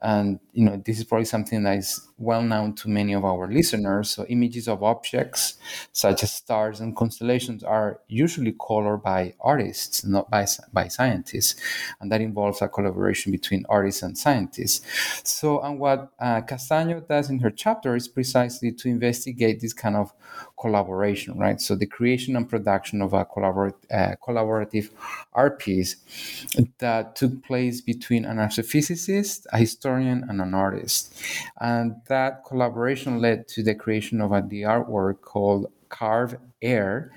And 0.01 0.39
you 0.53 0.63
know, 0.63 0.81
this 0.85 0.99
is 0.99 1.05
probably 1.05 1.25
something 1.25 1.63
that 1.63 1.77
is 1.77 2.07
well 2.17 2.41
known 2.41 2.75
to 2.75 2.89
many 2.89 3.13
of 3.13 3.25
our 3.25 3.51
listeners. 3.51 4.11
So 4.11 4.25
images 4.25 4.67
of 4.67 4.83
objects 4.83 5.57
such 5.91 6.23
as 6.23 6.33
stars 6.33 6.79
and 6.79 6.95
constellations 6.95 7.63
are 7.63 8.01
usually 8.07 8.53
colored 8.65 8.97
by 9.03 9.33
artists, 9.39 10.05
not 10.05 10.29
by, 10.29 10.45
by 10.73 10.87
scientists. 10.87 11.59
And 11.99 12.11
that 12.11 12.21
involves 12.21 12.61
a 12.61 12.67
collaboration 12.67 13.31
between 13.31 13.65
artists 13.69 14.03
and 14.03 14.17
scientists. 14.17 14.85
So, 15.23 15.61
and 15.61 15.79
what 15.79 16.11
uh, 16.19 16.41
Castaño 16.41 17.07
does 17.07 17.29
in 17.29 17.39
her 17.39 17.51
chapter 17.51 17.95
is 17.95 18.07
precisely 18.07 18.71
to 18.73 18.89
investigate 18.89 19.61
this 19.61 19.73
kind 19.73 19.95
of 19.95 20.13
collaboration, 20.59 21.37
right? 21.37 21.59
So 21.61 21.75
the 21.75 21.85
creation 21.85 22.35
and 22.35 22.47
production 22.49 23.01
of 23.01 23.13
a 23.13 23.25
collabor- 23.25 23.73
uh, 23.91 24.15
collaborative 24.21 24.89
art 25.33 25.59
piece 25.59 25.95
that 26.79 27.15
took 27.15 27.43
place 27.43 27.81
between 27.81 28.25
an 28.25 28.37
astrophysicist, 28.37 29.45
a 29.53 29.57
historian, 29.57 30.25
and 30.27 30.41
an 30.41 30.53
artist. 30.53 31.13
And 31.59 31.95
that 32.07 32.43
collaboration 32.45 33.19
led 33.19 33.47
to 33.49 33.63
the 33.63 33.75
creation 33.75 34.21
of 34.21 34.31
a, 34.31 34.41
the 34.41 34.63
artwork 34.63 35.21
called 35.21 35.71
Carve 35.89 36.37
Air. 36.61 37.11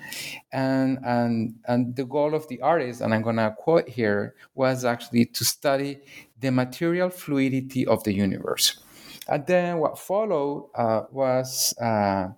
And, 0.51 0.99
and, 1.03 1.55
and 1.67 1.95
the 1.95 2.05
goal 2.05 2.33
of 2.33 2.47
the 2.47 2.61
artist, 2.61 3.01
and 3.01 3.13
I'm 3.13 3.21
going 3.21 3.35
to 3.37 3.55
quote 3.57 3.89
here, 3.89 4.35
was 4.55 4.85
actually 4.85 5.25
to 5.25 5.45
study 5.45 5.99
the 6.39 6.51
material 6.51 7.09
fluidity 7.09 7.85
of 7.85 8.03
the 8.03 8.13
universe. 8.13 8.79
And 9.27 9.45
then 9.45 9.77
what 9.77 9.97
followed 9.97 10.69
uh, 10.75 11.03
was 11.11 11.73
uh, 11.81 11.83
uh, 11.85 12.29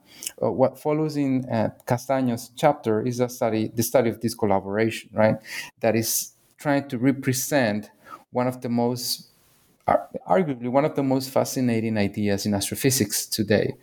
what 0.52 0.80
follows 0.80 1.18
in 1.18 1.46
uh, 1.50 1.70
Castaño's 1.88 2.52
chapter 2.56 3.02
is 3.02 3.20
a 3.20 3.30
study, 3.30 3.72
the 3.74 3.84
study 3.84 4.10
of 4.10 4.22
this 4.22 4.36
collaboration, 4.36 5.10
right? 5.14 5.38
That 5.80 5.96
is 5.96 6.34
trying 6.58 6.88
to 6.90 6.98
represent 6.98 7.90
one 8.32 8.48
of 8.48 8.62
the 8.62 8.70
most, 8.70 9.28
arguably 9.88 10.70
one 10.70 10.86
of 10.86 10.96
the 10.96 11.04
most 11.04 11.30
fascinating 11.30 11.98
ideas 11.98 12.46
in 12.46 12.54
astrophysics 12.54 13.26
today, 13.26 13.76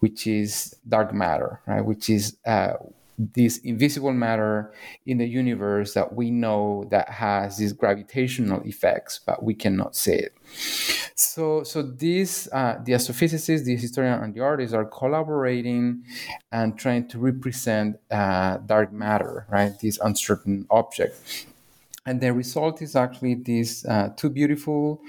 which 0.00 0.26
is 0.26 0.74
dark 0.88 1.12
matter, 1.12 1.60
right? 1.66 1.84
Which 1.84 2.08
is 2.08 2.36
uh, 2.46 2.74
this 3.18 3.58
invisible 3.58 4.12
matter 4.12 4.72
in 5.06 5.18
the 5.18 5.26
universe 5.26 5.94
that 5.94 6.14
we 6.14 6.30
know 6.30 6.86
that 6.90 7.08
has 7.08 7.56
these 7.56 7.72
gravitational 7.72 8.62
effects, 8.62 9.20
but 9.24 9.42
we 9.42 9.54
cannot 9.54 9.96
see 9.96 10.12
it. 10.12 10.34
So, 11.14 11.62
so 11.62 11.82
these 11.82 12.48
uh, 12.52 12.78
the 12.84 12.92
astrophysicists, 12.92 13.64
the 13.64 13.76
historian, 13.76 14.22
and 14.22 14.34
the 14.34 14.40
artists 14.40 14.74
are 14.74 14.84
collaborating 14.84 16.04
and 16.52 16.78
trying 16.78 17.08
to 17.08 17.18
represent 17.18 17.96
uh, 18.10 18.58
dark 18.58 18.92
matter, 18.92 19.46
right? 19.50 19.72
This 19.80 19.98
uncertain 19.98 20.66
object. 20.70 21.46
And 22.04 22.20
the 22.20 22.32
result 22.32 22.82
is 22.82 22.94
actually 22.94 23.34
these 23.34 23.84
uh, 23.84 24.10
two 24.16 24.30
beautiful 24.30 25.00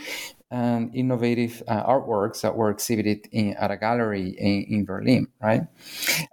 and 0.49 0.95
innovative 0.95 1.62
uh, 1.67 1.83
artworks 1.83 2.41
that 2.41 2.55
were 2.55 2.69
exhibited 2.69 3.27
in, 3.31 3.53
at 3.55 3.69
a 3.69 3.77
gallery 3.77 4.29
in, 4.38 4.63
in 4.69 4.86
Berlin, 4.86 5.27
right? 5.41 5.63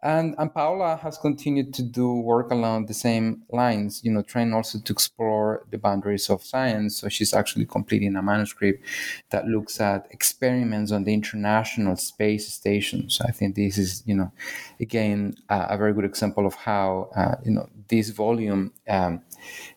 And, 0.03 0.37
and 0.39 0.55
Paola 0.55 0.97
has 1.03 1.19
continued 1.19 1.75
to 1.75 1.83
do 1.83 2.13
work 2.15 2.53
along 2.53 2.87
the 2.87 2.95
same 2.95 3.43
lines, 3.51 4.03
you 4.05 4.13
know, 4.13 4.23
trying 4.23 4.53
also 4.53 4.79
to 4.79 4.93
explore 4.93 5.67
the 5.71 5.79
boundaries 5.79 6.31
of 6.31 6.45
science. 6.45 6.97
So 6.97 7.09
she's 7.09 7.35
actually 7.35 7.67
completing 7.67 8.15
a 8.15 8.23
manuscript 8.23 8.85
that 9.31 9.47
looks 9.47 9.81
at 9.81 10.07
experiments 10.11 10.93
on 10.93 11.05
the 11.05 11.13
International 11.13 11.97
Space 11.97 12.53
Station. 12.53 13.11
So 13.11 13.25
I 13.27 13.33
think 13.33 13.57
this 13.57 13.79
is, 13.79 14.05
you 14.07 14.15
know, 14.15 14.31
again, 14.79 15.35
uh, 15.49 15.67
a 15.71 15.77
very 15.77 15.93
good 15.93 16.05
example 16.05 16.47
of 16.47 16.55
how, 16.55 17.11
uh, 17.17 17.35
you 17.45 17.51
know, 17.51 17.69
this 17.89 18.11
volume 18.11 18.73
um, 18.89 19.23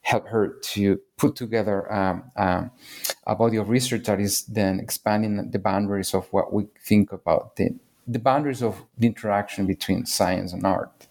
helped 0.01 0.29
her 0.29 0.47
to 0.47 0.99
put 1.17 1.35
together 1.35 1.91
um, 1.91 2.23
um, 2.35 2.71
a 3.27 3.35
body 3.35 3.57
of 3.57 3.67
research 3.69 4.05
that 4.05 4.21
is 4.21 4.43
then 4.43 4.79
expanding 4.79 5.51
the 5.51 5.59
boundaries 5.59 6.13
of 6.13 6.25
what 6.31 6.53
we 6.53 6.65
think 6.81 7.11
about 7.11 7.57
the, 7.57 7.69
the 8.07 8.19
boundaries 8.19 8.63
of 8.63 8.83
the 8.97 9.05
interaction 9.05 9.67
between 9.67 10.05
science 10.05 10.53
and 10.53 10.65
art. 10.65 11.07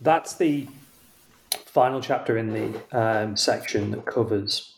That's 0.00 0.34
the 0.34 0.66
final 1.66 2.00
chapter 2.00 2.36
in 2.36 2.52
the 2.52 2.98
um, 2.98 3.36
section 3.36 3.92
that 3.92 4.06
covers 4.06 4.74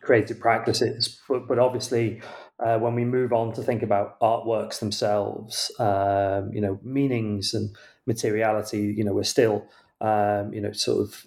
creative 0.00 0.40
practices, 0.40 1.20
but, 1.28 1.46
but 1.46 1.58
obviously 1.58 2.22
uh, 2.60 2.78
when 2.78 2.94
we 2.94 3.04
move 3.04 3.32
on 3.32 3.52
to 3.52 3.62
think 3.62 3.82
about 3.82 4.18
artworks 4.20 4.78
themselves, 4.78 5.70
um, 5.78 6.50
you 6.50 6.62
know, 6.62 6.80
meanings 6.82 7.52
and 7.52 7.76
materiality, 8.06 8.94
you 8.96 9.04
know, 9.04 9.12
we're 9.12 9.22
still, 9.22 9.66
um, 10.00 10.54
you 10.54 10.62
know, 10.62 10.72
sort 10.72 11.00
of 11.00 11.24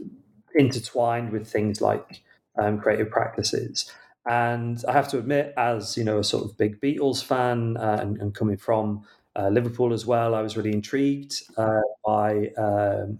intertwined 0.57 1.31
with 1.31 1.47
things 1.47 1.81
like 1.81 2.23
um, 2.57 2.79
creative 2.79 3.09
practices. 3.09 3.91
And 4.25 4.83
I 4.87 4.91
have 4.91 5.07
to 5.09 5.19
admit, 5.19 5.53
as 5.55 5.97
you 5.97 6.03
know, 6.03 6.19
a 6.19 6.23
sort 6.23 6.43
of 6.43 6.57
big 6.57 6.81
Beatles 6.81 7.23
fan 7.23 7.77
uh, 7.77 7.99
and, 8.01 8.17
and, 8.17 8.35
coming 8.35 8.57
from 8.57 9.05
uh, 9.37 9.47
Liverpool 9.47 9.93
as 9.93 10.05
well, 10.05 10.35
I 10.35 10.41
was 10.41 10.57
really 10.57 10.73
intrigued 10.73 11.43
uh, 11.55 11.81
by 12.05 12.49
um, 12.57 13.19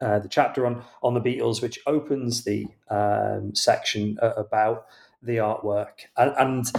uh, 0.00 0.18
the 0.18 0.28
chapter 0.30 0.64
on 0.64 0.82
on 1.02 1.12
the 1.12 1.20
Beatles, 1.20 1.60
which 1.60 1.78
opens 1.86 2.44
the 2.44 2.66
um, 2.88 3.54
section 3.54 4.18
uh, 4.22 4.32
about 4.36 4.86
the 5.22 5.36
artwork. 5.36 6.06
And, 6.16 6.32
and 6.38 6.72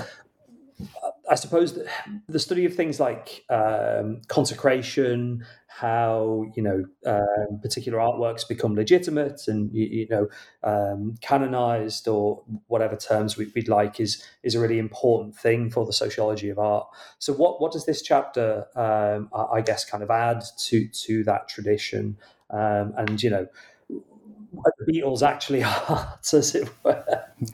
I 1.30 1.36
suppose 1.36 1.80
the 2.28 2.40
study 2.40 2.66
of 2.66 2.76
things 2.76 3.00
like 3.00 3.46
um, 3.50 4.22
consecration, 4.28 5.46
how 5.68 6.46
you 6.56 6.62
know 6.62 6.84
um, 7.06 7.60
particular 7.62 8.00
artworks 8.00 8.46
become 8.46 8.76
legitimate 8.76 9.48
and 9.48 9.72
you, 9.74 9.86
you 9.86 10.08
know 10.10 10.28
um, 10.64 11.16
canonized 11.22 12.08
or 12.08 12.44
whatever 12.68 12.98
terms 12.98 13.38
we, 13.38 13.50
would 13.56 13.70
like 13.70 14.00
is 14.00 14.22
is 14.44 14.56
a 14.56 14.60
really 14.60 14.78
important 14.78 15.36
thing 15.36 15.70
for 15.70 15.86
the 15.86 15.94
sociology 15.94 16.50
of 16.50 16.60
art. 16.60 16.88
So 17.20 17.32
what 17.34 17.62
what 17.62 17.72
does 17.72 17.86
this 17.86 18.02
chapter, 18.02 18.66
um, 18.76 19.30
I 19.34 19.62
guess, 19.62 19.86
kind 19.86 20.04
of 20.04 20.10
add 20.10 20.44
to 20.66 20.88
to 20.88 21.24
that 21.24 21.48
tradition? 21.48 22.18
Um, 22.50 22.94
and 22.98 23.24
you 23.24 23.30
know 23.30 23.48
what 24.52 24.74
the 24.78 24.92
Beatles 24.92 25.22
actually 25.22 25.64
are, 25.64 26.20
as 26.34 26.56
it 26.56 26.70
were. 26.84 27.04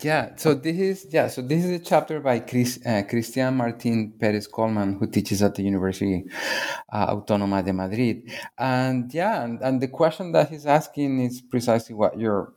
Yeah, 0.01 0.35
so 0.35 0.53
this 0.53 0.77
is 0.77 1.07
yeah, 1.09 1.27
so 1.27 1.41
this 1.41 1.63
is 1.63 1.71
a 1.71 1.83
chapter 1.83 2.19
by 2.19 2.39
Chris, 2.39 2.79
uh, 2.85 3.03
Cristian 3.09 3.53
Martin 3.55 4.13
Perez 4.19 4.47
Coleman, 4.47 4.97
who 4.99 5.07
teaches 5.07 5.41
at 5.41 5.55
the 5.55 5.63
University 5.63 6.25
uh, 6.91 7.15
Autónoma 7.15 7.63
de 7.63 7.73
Madrid, 7.73 8.29
and 8.57 9.13
yeah, 9.13 9.43
and, 9.43 9.61
and 9.61 9.81
the 9.81 9.87
question 9.87 10.31
that 10.33 10.49
he's 10.49 10.65
asking 10.65 11.19
is 11.21 11.41
precisely 11.41 11.95
what 11.95 12.19
you're 12.19 12.53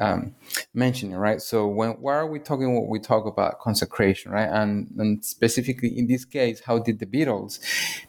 um, 0.00 0.34
mentioning, 0.74 1.16
right? 1.16 1.40
So 1.40 1.66
when 1.66 1.90
why 1.92 2.14
are 2.14 2.26
we 2.26 2.38
talking 2.38 2.74
when 2.74 2.88
we 2.88 2.98
talk 2.98 3.26
about 3.26 3.60
consecration, 3.60 4.32
right? 4.32 4.48
And 4.48 4.88
and 4.98 5.24
specifically 5.24 5.96
in 5.98 6.06
this 6.06 6.24
case, 6.24 6.60
how 6.60 6.78
did 6.78 6.98
the 6.98 7.06
Beatles 7.06 7.60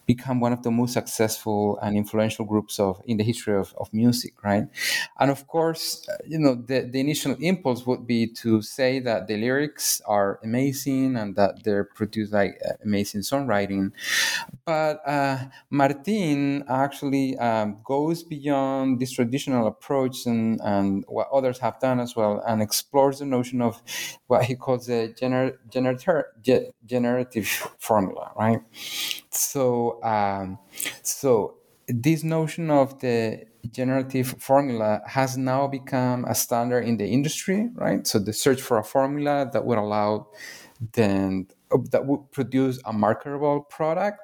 become 0.05 0.39
one 0.39 0.53
of 0.53 0.63
the 0.63 0.71
most 0.71 0.93
successful 0.93 1.77
and 1.81 1.95
influential 1.95 2.45
groups 2.45 2.79
of 2.79 3.01
in 3.05 3.17
the 3.17 3.23
history 3.23 3.55
of, 3.55 3.73
of 3.77 3.93
music, 3.93 4.43
right? 4.43 4.63
And 5.19 5.29
of 5.31 5.47
course, 5.47 6.07
uh, 6.09 6.17
you 6.25 6.39
know, 6.39 6.55
the, 6.55 6.81
the 6.81 6.99
initial 6.99 7.35
impulse 7.39 7.85
would 7.85 8.07
be 8.07 8.27
to 8.27 8.61
say 8.61 8.99
that 8.99 9.27
the 9.27 9.37
lyrics 9.37 10.01
are 10.05 10.39
amazing 10.43 11.15
and 11.15 11.35
that 11.35 11.63
they're 11.63 11.83
produced 11.83 12.33
like 12.33 12.59
uh, 12.67 12.73
amazing 12.83 13.21
songwriting. 13.21 13.91
But 14.65 15.01
uh, 15.07 15.45
Martin 15.69 16.63
actually 16.69 17.37
um, 17.37 17.77
goes 17.83 18.23
beyond 18.23 18.99
this 18.99 19.11
traditional 19.11 19.67
approach 19.67 20.25
and, 20.25 20.59
and 20.61 21.03
what 21.07 21.27
others 21.33 21.59
have 21.59 21.76
done 21.79 21.99
as 21.99 22.15
well 22.15 22.43
and 22.47 22.61
explores 22.61 23.19
the 23.19 23.25
notion 23.25 23.61
of 23.61 23.81
what 24.27 24.45
he 24.45 24.55
calls 24.55 24.87
the 24.87 25.13
gener- 25.19 25.57
gener- 25.69 26.63
generative 26.85 27.47
formula, 27.79 28.31
right? 28.35 28.61
So, 29.29 30.01
um, 30.03 30.59
so 31.01 31.55
this 31.87 32.23
notion 32.23 32.69
of 32.69 32.99
the 32.99 33.45
generative 33.71 34.35
formula 34.39 35.01
has 35.05 35.37
now 35.37 35.67
become 35.67 36.25
a 36.25 36.35
standard 36.35 36.85
in 36.85 36.97
the 36.97 37.07
industry, 37.07 37.69
right? 37.75 38.05
So 38.05 38.19
the 38.19 38.33
search 38.33 38.61
for 38.61 38.77
a 38.77 38.83
formula 38.83 39.49
that 39.53 39.65
would 39.65 39.77
allow 39.77 40.27
then 40.93 41.47
that 41.91 42.05
would 42.05 42.31
produce 42.31 42.79
a 42.85 42.93
marketable 42.93 43.61
product 43.61 44.19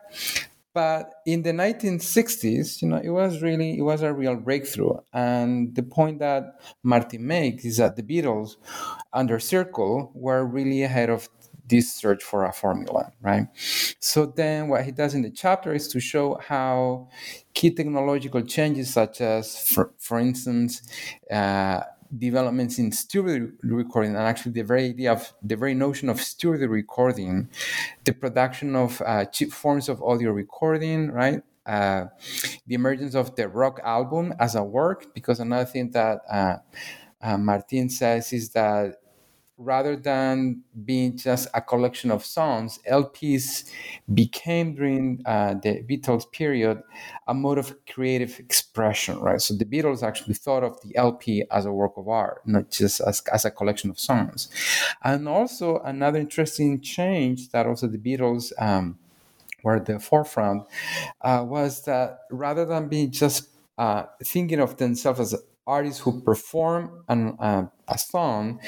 but 0.74 1.14
in 1.26 1.44
the 1.44 1.52
1960s, 1.52 2.82
you 2.82 2.88
know, 2.88 3.02
it 3.04 3.10
was 3.10 3.42
really 3.42 3.78
it 3.78 3.84
was 3.84 4.02
a 4.02 4.14
real 4.14 4.36
breakthrough. 4.36 4.98
And 5.14 5.76
the 5.76 5.84
point 5.84 6.20
that 6.20 6.60
Martin 6.82 7.26
makes 7.28 7.66
is 7.66 7.78
that 7.78 7.96
the 7.96 8.04
Beatles, 8.04 8.56
under 9.12 9.40
Circle, 9.40 10.12
were 10.16 10.46
really 10.46 10.84
ahead 10.84 11.10
of 11.10 11.30
this 11.68 11.94
search 11.94 12.24
for 12.24 12.46
a 12.46 12.52
formula, 12.52 13.12
right? 13.22 13.48
So 14.00 14.26
then 14.26 14.68
what 14.68 14.84
he 14.84 14.92
does 14.92 15.14
in 15.14 15.22
the 15.22 15.32
chapter 15.32 15.74
is 15.74 15.88
to 15.90 16.00
show 16.00 16.38
how 16.42 17.08
key 17.54 17.72
technological 17.72 18.42
changes, 18.42 18.92
such 18.94 19.22
as, 19.22 19.70
for, 19.70 19.92
for 19.98 20.20
instance, 20.20 20.82
uh, 21.32 21.82
developments 22.18 22.80
in 22.80 22.92
studio 22.92 23.50
recording 23.64 24.16
and 24.16 24.20
actually 24.20 24.52
the 24.52 24.62
very 24.64 24.86
idea 24.86 25.12
of 25.12 25.34
the 25.42 25.56
very 25.56 25.74
notion 25.74 26.10
of 26.10 26.22
studio 26.22 26.68
recording, 26.68 27.50
the 28.04 28.14
production 28.14 28.76
of 28.76 29.02
uh, 29.06 29.26
cheap 29.26 29.52
forms 29.52 29.90
of 29.90 30.02
audio 30.02 30.32
recording, 30.32 31.12
right? 31.12 31.42
uh, 31.66 32.06
the 32.68 32.76
emergence 32.76 33.16
of 33.16 33.36
the 33.36 33.48
rock 33.48 33.80
album 33.84 34.34
as 34.40 34.56
a 34.56 34.64
work. 34.64 35.14
Because 35.14 35.40
another 35.40 35.66
thing 35.66 35.92
that 35.92 36.22
uh, 36.30 36.58
uh, 37.22 37.38
Martin 37.38 37.90
says 37.90 38.34
is 38.34 38.50
that 38.50 38.98
rather 39.58 39.96
than 39.96 40.62
being 40.86 41.16
just 41.18 41.48
a 41.54 41.62
collection 41.62 42.12
of 42.12 42.26
songs, 42.26 42.80
LPs 42.90 43.70
became 44.14 44.76
during 44.76 45.22
uh, 45.26 45.54
the 45.54 45.84
Beatles 45.84 46.30
period 46.32 46.82
a 47.28 47.34
mode 47.34 47.58
of 47.58 47.76
creative 47.86 48.40
expression, 48.40 49.20
right? 49.20 49.42
So 49.42 49.54
the 49.54 49.66
Beatles 49.66 50.04
actually 50.04 50.34
thought 50.34 50.64
of 50.64 50.82
the 50.82 50.96
LP 50.96 51.44
as 51.52 51.66
a 51.66 51.72
work 51.72 51.94
of 51.98 52.08
art, 52.08 52.42
not 52.46 52.72
just 52.72 53.00
as, 53.02 53.22
as 53.32 53.46
a 53.46 53.52
collection 53.52 53.90
of 53.90 54.00
songs. 54.00 54.50
And 55.04 55.28
also 55.28 55.80
another 55.80 56.20
interesting 56.20 56.82
change 56.82 57.50
that 57.50 57.68
also 57.68 57.88
the 57.88 57.98
Beatles 57.98 58.52
um, 58.60 58.98
were 59.64 59.78
at 59.78 59.86
the 59.86 60.00
forefront 60.00 60.64
uh, 61.22 61.44
was 61.48 61.84
that 61.86 62.20
rather 62.32 62.66
than 62.66 62.88
being 62.88 63.12
just 63.12 63.50
uh, 63.78 64.04
thinking 64.24 64.60
of 64.60 64.78
themselves 64.78 65.20
as 65.20 65.36
artists 65.66 66.02
who 66.02 66.22
perform 66.22 67.04
an, 67.08 67.38
uh, 67.40 67.66
a 67.88 67.98
song, 67.98 68.60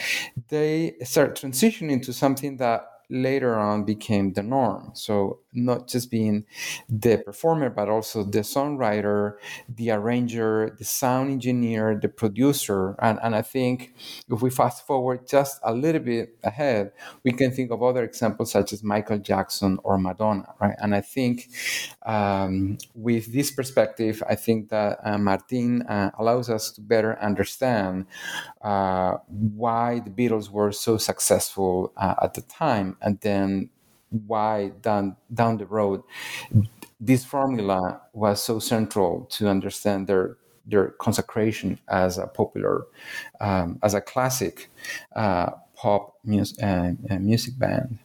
they 0.50 0.96
start 1.04 1.36
transitioning 1.39 2.04
to 2.06 2.14
something 2.14 2.58
that 2.58 2.84
later 3.10 3.56
on 3.56 3.84
became 3.86 4.34
the 4.34 4.43
norm. 4.43 4.91
So 4.93 5.39
not 5.53 5.88
just 5.88 6.12
being 6.12 6.45
the 6.89 7.18
performer, 7.18 7.70
but 7.70 7.89
also 7.89 8.24
the 8.24 8.39
songwriter, 8.39 9.36
the 9.70 9.91
arranger, 9.91 10.76
the 10.78 10.84
sound 10.84 11.32
engineer, 11.32 11.97
the 12.01 12.10
producer. 12.10 12.95
And, 12.99 13.20
and 13.24 13.36
I 13.36 13.41
think 13.41 13.93
if 14.30 14.41
we 14.41 14.49
fast 14.49 14.86
forward 14.86 15.28
just 15.28 15.60
a 15.64 15.74
little 15.74 16.01
bit 16.01 16.38
ahead, 16.43 16.91
we 17.24 17.32
can 17.32 17.51
think 17.51 17.72
of 17.72 17.82
other 17.82 18.03
examples 18.03 18.51
such 18.51 18.74
as 18.74 18.84
Michael 18.84 19.18
Jackson 19.20 19.80
or 19.84 19.97
Madonna, 19.97 20.53
right? 20.60 20.76
And 20.80 20.93
I 20.93 21.01
think 21.01 21.49
um, 22.06 22.78
with 22.93 23.34
this 23.34 23.51
perspective, 23.51 24.22
I 24.30 24.36
think 24.36 24.70
that 24.70 24.99
uh, 25.03 25.18
Martin 25.18 25.84
uh, 25.84 26.12
allows 26.20 26.49
us 26.49 26.72
to 26.72 26.82
better 26.82 27.18
understand 27.22 28.06
uh, 28.62 29.18
why 29.28 29.99
the 29.99 30.10
Beatles 30.10 30.49
were 30.49 30.72
so 30.72 30.97
successful 30.97 31.93
uh, 31.97 32.16
at 32.22 32.34
the 32.34 32.41
time 32.41 32.95
and 33.02 33.20
then 33.22 33.70
why 34.28 34.70
down 34.82 35.16
down 35.34 35.58
the 35.58 35.66
road 35.66 36.02
this 37.00 37.26
formula 37.26 38.02
was 38.14 38.41
so 38.41 38.60
central 38.60 39.26
to 39.26 39.48
understand 39.48 40.08
their 40.08 40.38
their 40.66 40.89
consecration 41.00 41.78
as 41.89 42.18
a 42.18 42.28
popular 42.28 42.86
um, 43.41 43.78
as 43.84 43.93
a 43.93 44.02
classic 44.02 44.70
uh, 45.16 45.52
pop 45.76 46.16
music, 46.24 46.58
uh, 46.64 46.91
uh, 47.10 47.20
music 47.20 47.58
band 47.60 48.00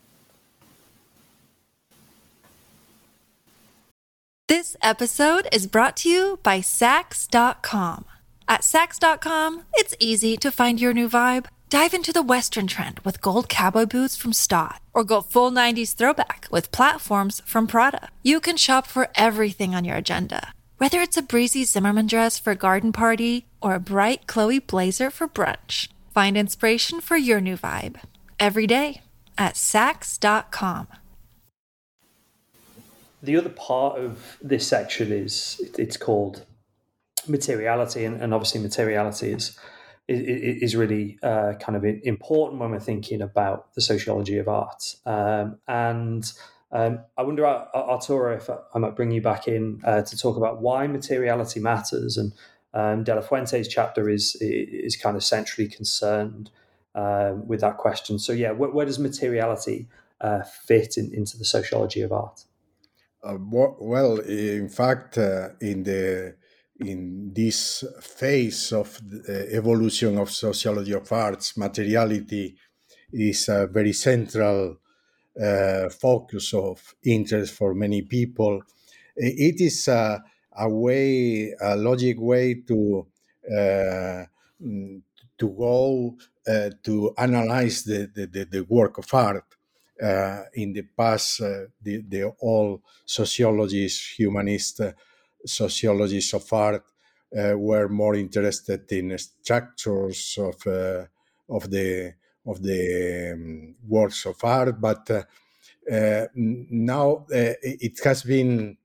This 4.51 4.76
episode 4.82 5.47
is 5.53 5.68
brought 5.68 5.97
to 5.99 6.09
you 6.09 6.41
by 6.43 6.59
Saks.com. 6.59 8.05
At 8.49 8.62
Saks.com, 8.62 9.62
it's 9.74 9.95
easy 10.01 10.36
to 10.38 10.51
find 10.51 10.80
your 10.80 10.93
new 10.93 11.09
vibe. 11.09 11.47
Dive 11.70 11.94
into 11.94 12.12
the 12.12 12.20
Western 12.20 12.66
trend 12.66 12.98
with 13.04 13.20
gold 13.20 13.48
cowboy 13.48 13.86
boots 13.86 14.16
from 14.16 14.32
Staud, 14.32 14.80
or 14.92 15.04
go 15.04 15.20
full 15.20 15.52
90s 15.52 15.94
throwback 15.94 16.48
with 16.50 16.72
platforms 16.72 17.42
from 17.46 17.68
Prada. 17.68 18.08
You 18.24 18.40
can 18.40 18.56
shop 18.56 18.88
for 18.88 19.06
everything 19.14 19.72
on 19.72 19.84
your 19.84 19.94
agenda, 19.94 20.52
whether 20.78 21.00
it's 21.00 21.16
a 21.16 21.22
breezy 21.22 21.62
Zimmermann 21.64 22.08
dress 22.08 22.40
for 22.40 22.50
a 22.50 22.56
garden 22.56 22.90
party 22.90 23.46
or 23.62 23.76
a 23.76 23.78
bright 23.78 24.26
Chloe 24.26 24.58
blazer 24.58 25.10
for 25.10 25.28
brunch. 25.28 25.86
Find 26.12 26.36
inspiration 26.36 27.00
for 27.00 27.16
your 27.16 27.40
new 27.40 27.56
vibe 27.56 28.00
every 28.40 28.66
day 28.66 29.02
at 29.38 29.54
Saks.com. 29.54 30.88
The 33.22 33.36
other 33.36 33.48
part 33.48 33.96
of 33.96 34.38
this 34.42 34.66
section 34.66 35.12
is 35.12 35.62
it's 35.78 35.96
called 35.96 36.44
materiality, 37.28 38.04
and, 38.04 38.20
and 38.20 38.34
obviously 38.34 38.60
materiality 38.60 39.30
is 39.30 39.56
is, 40.11 40.76
really 40.76 41.18
uh, 41.22 41.54
kind 41.61 41.76
of 41.76 41.84
important 41.84 42.61
when 42.61 42.70
we're 42.70 42.80
thinking 42.80 43.22
about 43.22 43.74
the 43.74 43.80
sociology 43.80 44.38
of 44.38 44.48
art. 44.48 44.96
Um, 45.06 45.58
and 45.68 46.30
um, 46.72 47.00
I 47.16 47.22
wonder, 47.22 47.44
Arturo, 47.46 48.34
if 48.34 48.48
I, 48.50 48.78
might 48.78 48.96
bring 48.96 49.11
you 49.11 49.22
back 49.22 49.48
in 49.48 49.80
uh, 49.84 50.02
to 50.02 50.18
talk 50.18 50.36
about 50.36 50.61
why 50.61 50.86
materiality 50.86 51.61
matters. 51.61 52.16
And 52.16 52.32
um, 52.74 53.04
De 53.04 53.14
La 53.14 53.20
Fuente's 53.20 53.68
chapter 53.68 54.08
is 54.08 54.36
is 54.40 54.96
kind 54.96 55.16
of 55.16 55.24
centrally 55.24 55.68
concerned 55.68 56.50
um, 56.94 57.46
with 57.46 57.61
that 57.61 57.78
question. 57.78 58.18
So, 58.18 58.32
yeah, 58.32 58.52
where, 58.52 58.70
where 58.70 58.86
does 58.86 58.98
materiality 58.98 59.88
uh, 60.20 60.42
fit 60.42 60.96
in, 60.96 61.12
into 61.12 61.38
the 61.38 61.44
sociology 61.44 62.02
of 62.02 62.12
art? 62.12 62.44
Uh, 63.22 63.36
well, 63.38 64.18
in 64.18 64.68
fact, 64.68 65.18
uh, 65.18 65.50
in 65.61 65.82
the 65.82 66.34
in 66.81 67.33
this 67.35 67.85
phase 68.01 68.72
of 68.72 69.01
the 69.07 69.49
evolution 69.53 70.18
of 70.18 70.31
sociology 70.31 70.93
of 70.93 71.11
arts, 71.12 71.57
materiality 71.57 72.57
is 73.12 73.49
a 73.49 73.66
very 73.66 73.93
central 73.93 74.78
uh, 75.41 75.89
focus 75.91 76.55
of 76.55 76.95
interest 77.05 77.55
for 77.55 77.74
many 77.74 78.03
people. 78.03 78.62
It 79.16 79.61
is 79.61 79.89
a, 79.89 80.22
a 80.57 80.68
way, 80.68 81.55
a 81.61 81.76
logic 81.76 82.16
way 82.18 82.62
to 82.66 83.07
uh, 83.51 84.24
to 84.61 85.49
go 85.49 86.16
uh, 86.47 86.70
to 86.83 87.14
analyze 87.16 87.83
the, 87.85 88.11
the, 88.14 88.45
the, 88.45 88.64
work 88.68 88.99
of 88.99 89.12
art. 89.14 89.45
Uh, 90.01 90.43
in 90.55 90.72
the 90.72 90.83
past, 90.97 91.41
uh, 91.41 91.64
the, 91.83 92.03
the 92.09 92.24
all 92.41 92.83
sociologists, 93.05 94.18
humanists, 94.18 94.81
sociologists 95.45 96.34
of 96.34 96.53
art 96.53 96.84
uh, 97.36 97.55
were 97.57 97.88
more 97.88 98.16
interested 98.16 98.91
in 98.93 99.16
structures 99.18 100.36
of 100.38 100.66
uh, 100.66 101.05
of 101.49 101.70
the 101.70 102.14
of 102.47 102.62
the 102.62 103.32
um, 103.34 103.74
works 103.86 104.26
of 104.26 104.43
art, 104.43 104.80
but 104.80 105.11
uh, 105.11 105.22
uh 105.91 106.26
now 106.34 107.26
uh, 107.32 107.55
it 107.62 108.03
has 108.03 108.22
been 108.22 108.76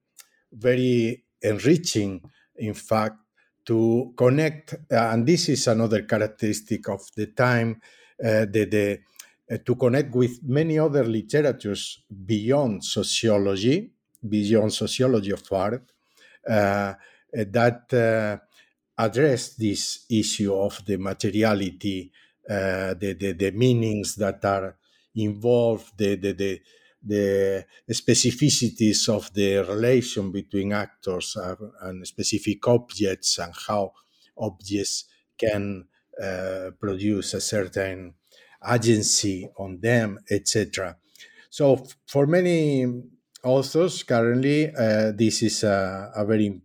very 0.51 1.23
enriching, 1.41 2.21
in 2.57 2.73
fact, 2.73 3.17
to 3.65 4.13
connect, 4.15 4.73
uh, 4.91 5.09
and 5.11 5.25
this 5.25 5.49
is 5.49 5.67
another 5.67 6.03
characteristic 6.03 6.87
of 6.89 7.01
the 7.15 7.27
time, 7.27 7.81
the, 8.19 8.45
the 8.69 9.57
to 9.65 9.75
connect 9.75 10.15
with 10.15 10.39
many 10.43 10.79
other 10.79 11.03
literatures 11.03 12.03
beyond 12.25 12.83
sociology, 12.83 13.91
beyond 14.27 14.73
sociology 14.73 15.31
of 15.31 15.43
art, 15.51 15.91
that 16.45 17.93
uh, 17.93 18.37
address 18.97 19.55
this 19.55 20.05
issue 20.09 20.53
of 20.53 20.83
the 20.85 20.97
materiality, 20.97 22.11
uh, 22.49 22.93
the, 22.93 23.15
the, 23.19 23.33
the 23.33 23.51
meanings 23.51 24.15
that 24.15 24.43
are 24.45 24.77
involved, 25.15 25.97
the, 25.97 26.15
the, 26.15 26.31
the, 26.33 26.61
the 27.87 27.93
specificities 27.93 29.09
of 29.09 29.33
the 29.33 29.57
relation 29.57 30.31
between 30.31 30.73
actors 30.73 31.37
and 31.81 32.05
specific 32.07 32.67
objects 32.67 33.37
and 33.37 33.53
how 33.67 33.91
objects 34.37 35.05
can 35.37 35.85
uh, 36.21 36.71
produce 36.79 37.33
a 37.33 37.41
certain 37.41 38.13
agency 38.67 39.47
on 39.57 39.79
them, 39.79 40.19
etc. 40.31 40.95
So, 41.49 41.85
for 42.07 42.25
many 42.25 42.85
authors 43.45 44.03
currently 44.03 44.69
uh, 44.75 45.11
this 45.11 45.41
is 45.41 45.63
a, 45.63 46.11
a, 46.15 46.25
very 46.25 46.61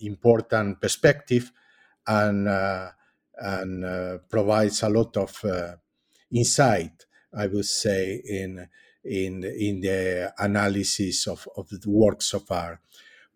important 0.00 0.80
perspective 0.80 1.52
and 2.06 2.48
uh, 2.48 2.88
and 3.36 3.84
uh, 3.84 4.18
provides 4.28 4.82
a 4.82 4.88
lot 4.88 5.16
of 5.16 5.44
uh, 5.44 5.74
insight 6.30 7.06
i 7.36 7.46
would 7.46 7.66
say 7.66 8.22
in 8.24 8.68
in 9.04 9.44
in 9.44 9.80
the 9.80 10.32
analysis 10.38 11.26
of, 11.26 11.46
of 11.56 11.68
the 11.68 11.80
work 11.86 12.22
so 12.22 12.40
far. 12.40 12.80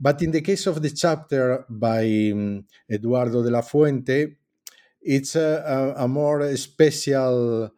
But 0.01 0.23
in 0.23 0.31
the 0.31 0.41
case 0.41 0.67
of 0.67 0.81
the 0.81 0.91
chapter 0.91 1.65
by 1.69 2.31
um, 2.33 2.65
eduardo 2.89 3.43
de 3.43 3.51
la 3.51 3.63
fuente 3.63 4.39
it's 5.01 5.37
a, 5.37 5.95
a, 5.97 6.05
a 6.05 6.09
more 6.09 6.57
special 6.57 7.71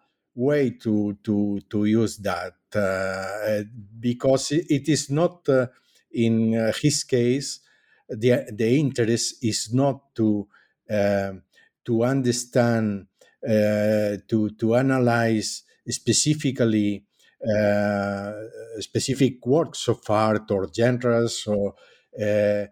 way 0.49 0.71
to 0.85 0.95
to 1.27 1.61
to 1.69 1.85
use 1.85 2.17
that 2.19 2.55
uh, 2.75 3.63
because 3.99 4.53
it 4.53 4.89
is 4.89 5.11
not 5.11 5.49
uh, 5.49 5.67
in 6.13 6.55
uh, 6.55 6.73
his 6.83 7.05
case 7.05 7.61
the 8.09 8.47
the 8.53 8.79
interest 8.79 9.45
is 9.45 9.73
not 9.73 10.15
to 10.15 10.49
um, 10.91 11.43
to 11.85 12.03
understand 12.05 13.07
to 13.43 14.51
to 14.59 14.75
analyze 14.75 15.63
specifically 15.89 17.05
uh, 17.41 18.33
specific 18.81 19.45
works 19.47 19.89
of 19.89 19.99
art 20.11 20.51
or 20.51 20.69
genres 20.73 21.47
or 21.47 21.75
uh, 22.21 22.67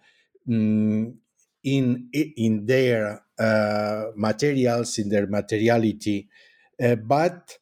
mm, 0.46 1.14
in 1.64 2.10
in 2.12 2.66
their 2.66 3.22
uh, 3.38 4.04
materials 4.14 4.98
in 4.98 5.08
their 5.08 5.26
materiality 5.26 6.28
but 6.96 7.58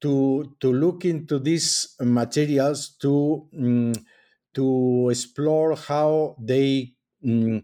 to 0.00 0.54
to 0.60 0.72
look 0.72 1.04
into 1.04 1.38
these 1.38 1.96
materials 2.00 2.96
to 3.00 3.48
um, 3.56 3.92
to 4.54 5.08
explore 5.10 5.74
how 5.76 6.36
they 6.38 6.92
mm, 7.24 7.62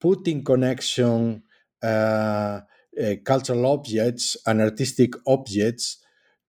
put 0.00 0.28
in 0.28 0.44
connection 0.44 1.42
uh, 1.82 1.86
uh, 1.86 3.14
cultural 3.24 3.66
objects 3.66 4.36
and 4.46 4.60
artistic 4.60 5.14
objects 5.26 5.98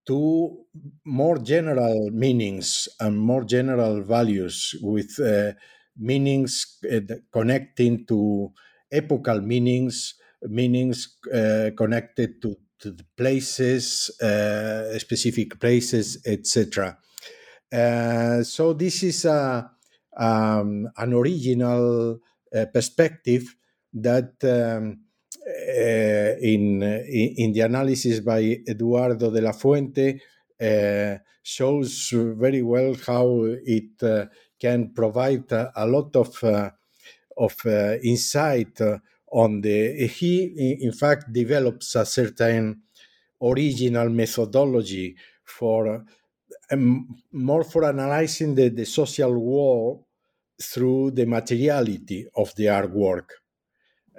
to 0.05 0.65
more 1.05 1.37
general 1.37 2.09
meanings 2.11 2.87
and 2.99 3.17
more 3.17 3.43
general 3.43 4.01
values 4.01 4.75
with 4.81 5.19
uh, 5.19 5.53
meanings 5.97 6.77
uh, 6.91 6.99
connecting 7.31 8.05
to 8.05 8.51
epochal 8.91 9.41
meanings, 9.41 10.15
meanings 10.43 11.17
uh, 11.33 11.69
connected 11.77 12.41
to, 12.41 12.55
to 12.79 12.91
the 12.91 13.05
places, 13.15 14.09
uh, 14.21 14.97
specific 14.97 15.59
places, 15.59 16.21
etc. 16.25 16.97
Uh, 17.71 18.41
so 18.43 18.73
this 18.73 19.03
is 19.03 19.25
a, 19.25 19.69
um, 20.17 20.89
an 20.97 21.13
original 21.13 22.19
uh, 22.55 22.65
perspective 22.73 23.55
that 23.93 24.33
um, 24.43 25.01
uh, 25.45 26.35
in, 26.41 26.81
in 26.83 27.53
the 27.53 27.61
analysis 27.61 28.19
by 28.21 28.61
Eduardo 28.67 29.29
de 29.29 29.41
la 29.41 29.53
Fuente 29.53 30.19
uh, 30.59 31.17
shows 31.43 32.09
very 32.13 32.61
well 32.61 32.95
how 33.05 33.45
it 33.45 34.01
uh, 34.03 34.25
can 34.59 34.93
provide 34.93 35.51
a 35.51 35.85
lot 35.85 36.15
of 36.15 36.43
of 37.37 37.55
insight 38.03 38.81
on 39.31 39.61
the 39.61 40.07
he 40.07 40.77
in 40.81 40.91
fact 40.91 41.31
develops 41.31 41.95
a 41.95 42.05
certain 42.05 42.81
original 43.41 44.09
methodology 44.09 45.15
for 45.43 46.05
um, 46.71 47.07
more 47.31 47.63
for 47.63 47.85
analyzing 47.85 48.55
the, 48.55 48.69
the 48.69 48.85
social 48.85 49.33
world 49.37 50.03
through 50.61 51.11
the 51.11 51.25
materiality 51.25 52.27
of 52.35 52.53
the 52.55 52.65
artwork 52.65 53.29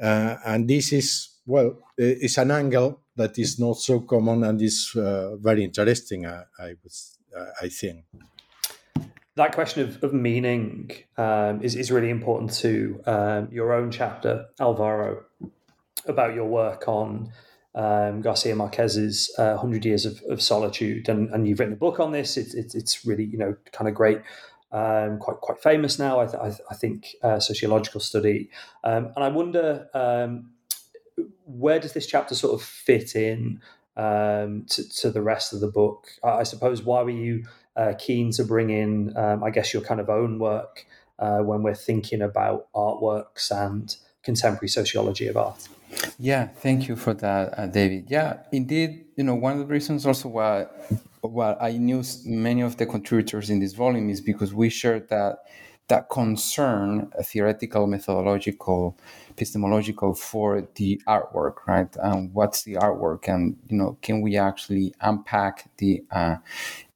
uh, 0.00 0.36
and 0.46 0.66
this 0.66 0.92
is, 0.92 1.28
well, 1.44 1.78
it's 1.96 2.38
an 2.38 2.50
angle 2.50 3.02
that 3.14 3.38
is 3.38 3.58
not 3.58 3.76
so 3.76 4.00
common 4.00 4.44
and 4.44 4.62
is 4.62 4.92
uh, 4.96 5.36
very 5.36 5.62
interesting, 5.62 6.26
I, 6.26 6.44
I, 6.58 6.74
was, 6.82 7.18
I 7.60 7.68
think. 7.68 8.04
That 9.40 9.54
question 9.54 9.88
of, 9.88 10.04
of 10.04 10.12
meaning 10.12 10.90
um, 11.16 11.62
is, 11.62 11.74
is 11.74 11.90
really 11.90 12.10
important 12.10 12.52
to 12.56 13.00
um, 13.06 13.48
your 13.50 13.72
own 13.72 13.90
chapter, 13.90 14.48
Alvaro, 14.60 15.24
about 16.04 16.34
your 16.34 16.44
work 16.44 16.86
on 16.86 17.32
um, 17.74 18.20
Garcia 18.20 18.54
Marquez's 18.54 19.34
uh, 19.38 19.54
100 19.54 19.86
Years 19.86 20.04
of, 20.04 20.20
of 20.28 20.42
Solitude. 20.42 21.08
And, 21.08 21.30
and, 21.30 21.48
you've 21.48 21.58
written 21.58 21.72
a 21.72 21.78
book 21.78 22.00
on 22.00 22.12
this. 22.12 22.36
It, 22.36 22.52
it, 22.52 22.74
it's 22.74 23.06
really, 23.06 23.24
you 23.24 23.38
know, 23.38 23.56
kind 23.72 23.88
of 23.88 23.94
great 23.94 24.20
um, 24.72 25.18
quite 25.18 25.38
quite 25.38 25.62
famous 25.62 25.98
now. 25.98 26.20
I, 26.20 26.26
th- 26.26 26.60
I 26.70 26.74
think 26.74 27.16
uh, 27.22 27.40
sociological 27.40 28.00
study, 28.00 28.50
um, 28.84 29.10
and 29.16 29.24
I 29.24 29.28
wonder 29.28 29.88
um, 29.94 30.50
where 31.46 31.80
does 31.80 31.94
this 31.94 32.06
chapter 32.06 32.34
sort 32.34 32.60
of 32.60 32.62
fit 32.62 33.16
in 33.16 33.62
to, 33.96 34.88
to, 34.98 35.10
the 35.10 35.22
rest 35.22 35.54
of 35.54 35.60
the 35.60 35.68
book? 35.68 36.08
I, 36.22 36.28
I 36.28 36.42
suppose 36.42 36.82
why 36.82 37.00
were 37.00 37.08
you 37.08 37.46
uh, 37.76 37.94
keen 37.98 38.30
to 38.32 38.44
bring 38.44 38.70
in, 38.70 39.16
um, 39.16 39.42
I 39.42 39.50
guess, 39.50 39.72
your 39.72 39.82
kind 39.82 40.00
of 40.00 40.08
own 40.08 40.38
work 40.38 40.86
uh, 41.18 41.38
when 41.38 41.62
we're 41.62 41.74
thinking 41.74 42.22
about 42.22 42.72
artworks 42.74 43.50
and 43.50 43.94
contemporary 44.22 44.68
sociology 44.68 45.26
of 45.28 45.36
art? 45.36 45.68
Yeah, 46.18 46.46
thank 46.46 46.88
you 46.88 46.96
for 46.96 47.14
that, 47.14 47.58
uh, 47.58 47.66
David. 47.66 48.06
Yeah, 48.08 48.38
indeed, 48.52 49.06
you 49.16 49.24
know, 49.24 49.34
one 49.34 49.54
of 49.54 49.58
the 49.58 49.66
reasons 49.66 50.06
also 50.06 50.28
why 50.28 50.66
well, 51.22 51.56
I 51.60 51.72
knew 51.72 52.02
many 52.24 52.62
of 52.62 52.76
the 52.76 52.86
contributors 52.86 53.50
in 53.50 53.60
this 53.60 53.74
volume 53.74 54.08
is 54.08 54.20
because 54.20 54.54
we 54.54 54.70
shared 54.70 55.08
that 55.08 55.40
that 55.88 56.08
concern, 56.08 57.10
theoretical, 57.20 57.88
methodological, 57.88 58.96
epistemological, 59.30 60.14
for 60.14 60.68
the 60.76 61.02
artwork, 61.08 61.66
right? 61.66 61.88
And 61.96 62.32
what's 62.32 62.62
the 62.62 62.74
artwork, 62.74 63.26
and 63.26 63.56
you 63.68 63.76
know, 63.76 63.98
can 64.00 64.20
we 64.20 64.36
actually 64.36 64.94
unpack 65.00 65.68
the 65.78 66.04
uh, 66.12 66.36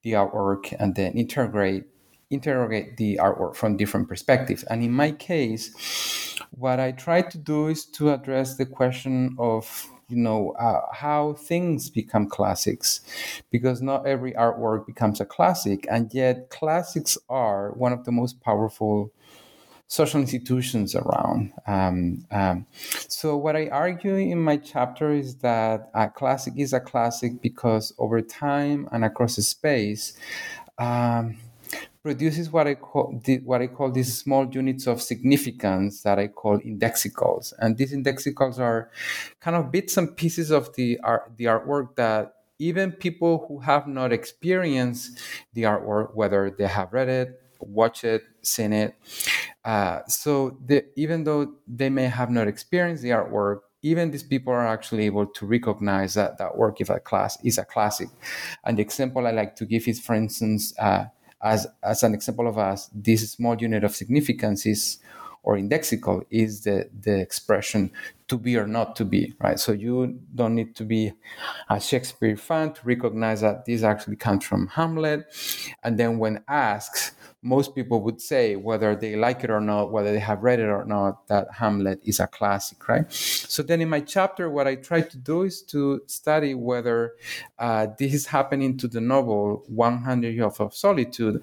the 0.05 0.13
artwork 0.13 0.75
and 0.79 0.95
then 0.95 1.13
integrate 1.13 1.85
interrogate 2.31 2.97
the 2.97 3.19
artwork 3.21 3.57
from 3.57 3.77
different 3.77 4.09
perspectives? 4.09 4.63
And 4.65 4.83
in 4.83 4.93
my 4.93 5.11
case, 5.11 6.37
what 6.53 6.81
I 6.81 6.93
try 6.93 7.23
to 7.23 7.39
do 7.39 7.69
is 7.69 7.85
to 7.87 8.13
address 8.13 8.57
the 8.57 8.67
question 8.67 9.37
of 9.39 9.89
you 10.09 10.17
know 10.17 10.53
uh, 10.53 10.81
how 10.93 11.35
things 11.35 11.91
become 11.91 12.29
classics 12.29 13.01
because 13.51 13.81
not 13.81 14.07
every 14.07 14.33
artwork 14.33 14.87
becomes 14.87 15.21
a 15.21 15.25
classic 15.25 15.87
and 15.91 16.13
yet 16.13 16.51
classics 16.51 17.17
are 17.29 17.73
one 17.73 17.93
of 17.93 18.05
the 18.05 18.13
most 18.13 18.41
powerful 18.43 19.11
social 19.95 20.21
institutions 20.21 20.97
around. 20.97 21.53
Um, 21.69 22.27
um, 22.33 22.67
so 23.09 23.37
what 23.37 23.55
i 23.55 23.69
argue 23.69 24.17
in 24.17 24.41
my 24.41 24.57
chapter 24.57 25.13
is 25.13 25.37
that 25.37 25.89
a 25.95 26.09
classic 26.09 26.55
is 26.57 26.73
a 26.73 26.81
classic 26.81 27.41
because 27.41 27.93
over 27.99 28.21
time 28.21 28.89
and 28.91 29.05
across 29.05 29.37
space 29.37 30.15
um, 30.79 31.37
produces 32.03 32.51
what 32.51 32.67
I 32.67 32.75
call 32.75 33.23
what 33.45 33.63
I 33.63 33.69
call 33.69 33.93
these 33.93 34.19
small 34.19 34.45
units 34.51 34.87
of 34.89 35.01
significance 35.01 36.03
that 36.03 36.19
I 36.19 36.27
call 36.27 36.59
indexicals, 36.59 37.53
and 37.59 37.77
these 37.79 37.93
indexicals 37.95 38.59
are 38.59 38.91
kind 39.41 39.57
of 39.57 39.71
bits 39.71 39.97
and 39.97 40.17
pieces 40.17 40.51
of 40.51 40.75
the 40.75 40.99
art, 41.03 41.33
the 41.37 41.45
artwork 41.45 41.95
that 41.97 42.35
even 42.59 42.93
people 42.93 43.47
who 43.47 43.61
have 43.61 43.87
not 43.87 44.13
experienced 44.13 45.19
the 45.55 45.63
artwork, 45.63 46.15
whether 46.15 46.51
they 46.51 46.67
have 46.67 46.93
read 46.93 47.09
it, 47.09 47.44
watched 47.67 48.05
it, 48.05 48.23
seen 48.43 48.73
it, 48.73 48.95
uh, 49.65 50.01
so 50.07 50.59
the, 50.65 50.85
even 50.97 51.25
though 51.25 51.55
they 51.67 51.89
may 51.89 52.07
have 52.07 52.31
not 52.31 52.49
experienced 52.49 53.03
the 53.03 53.11
artwork, 53.11 53.61
even 53.83 54.11
these 54.11 54.23
people 54.23 54.53
are 54.53 54.67
actually 54.67 55.05
able 55.05 55.27
to 55.27 55.47
recognize 55.47 56.15
that 56.15 56.39
that 56.39 56.57
work 56.57 56.81
is 56.81 56.89
a 56.91 56.99
class 56.99 57.39
is 57.45 57.59
a 57.59 57.65
classic. 57.65 58.09
And 58.65 58.79
the 58.79 58.83
example 58.83 59.27
I 59.27 59.31
like 59.31 59.57
to 59.57 59.67
give 59.67 59.87
is, 59.89 60.01
for 60.01 60.15
instance, 60.15 60.73
uh, 60.79 61.07
as, 61.43 61.67
as 61.83 62.03
an 62.03 62.15
example 62.15 62.49
of 62.49 62.57
us, 62.57 62.89
this 62.95 63.31
small 63.33 63.57
unit 63.57 63.85
of 63.85 63.95
significance 63.95 64.65
is, 64.65 64.99
or 65.43 65.59
indexical 65.59 66.25
is 66.31 66.63
the, 66.63 66.89
the 66.99 67.21
expression 67.21 67.91
to 68.29 68.39
be 68.39 68.57
or 68.57 68.67
not 68.67 68.97
to 68.97 69.05
be, 69.05 69.35
right? 69.39 69.61
So 69.61 69.73
you 69.73 70.19
don't 70.35 70.55
need 70.55 70.75
to 70.77 70.85
be 70.85 71.13
a 71.69 71.79
Shakespeare 71.79 72.39
fan 72.39 72.73
to 72.73 72.81
recognize 72.85 73.43
that 73.43 73.67
this 73.67 73.83
actually 73.83 74.17
comes 74.17 74.47
from 74.47 74.69
Hamlet. 74.69 75.27
And 75.83 75.99
then 75.99 76.19
when 76.19 76.43
asked, 76.49 77.13
most 77.45 77.75
people 77.75 78.01
would 78.01 78.23
say, 78.23 78.57
whether 78.57 78.97
they 78.97 79.17
like 79.17 79.45
it 79.45 79.51
or 79.51 79.61
not, 79.61 79.93
whether 79.93 80.11
they 80.13 80.19
have 80.19 80.43
read 80.43 80.61
it 80.61 80.69
or 80.69 80.85
not, 80.87 81.29
that 81.29 81.47
Hamlet 81.53 82.01
is 82.03 82.19
a 82.19 82.27
classic, 82.27 82.89
right? 82.89 83.13
So 83.13 83.63
then 83.63 83.83
in 83.83 83.91
my 83.91 84.01
chapter, 84.01 84.49
what 84.49 84.67
I 84.67 84.77
try 84.77 85.03
to 85.03 85.17
do 85.19 85.43
is 85.43 85.61
to 85.65 86.01
study 86.07 86.55
whether 86.55 87.13
uh, 87.59 87.89
this 87.99 88.15
is 88.15 88.27
happening 88.27 88.79
to 88.79 88.89
the 88.89 89.01
novel 89.01 89.63
100 89.69 90.35
Years 90.35 90.59
of 90.59 90.75
Solitude. 90.75 91.43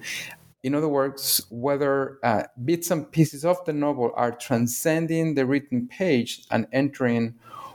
In 0.64 0.74
other 0.74 0.88
words, 0.88 1.46
whether 1.50 2.18
uh, 2.24 2.44
bits 2.64 2.90
and 2.90 3.10
pieces 3.10 3.44
of 3.44 3.64
the 3.64 3.72
novel 3.72 4.10
are 4.16 4.32
transcending 4.32 5.36
the 5.36 5.46
written 5.46 5.86
page 5.86 6.44
and 6.50 6.66
entering 6.72 7.34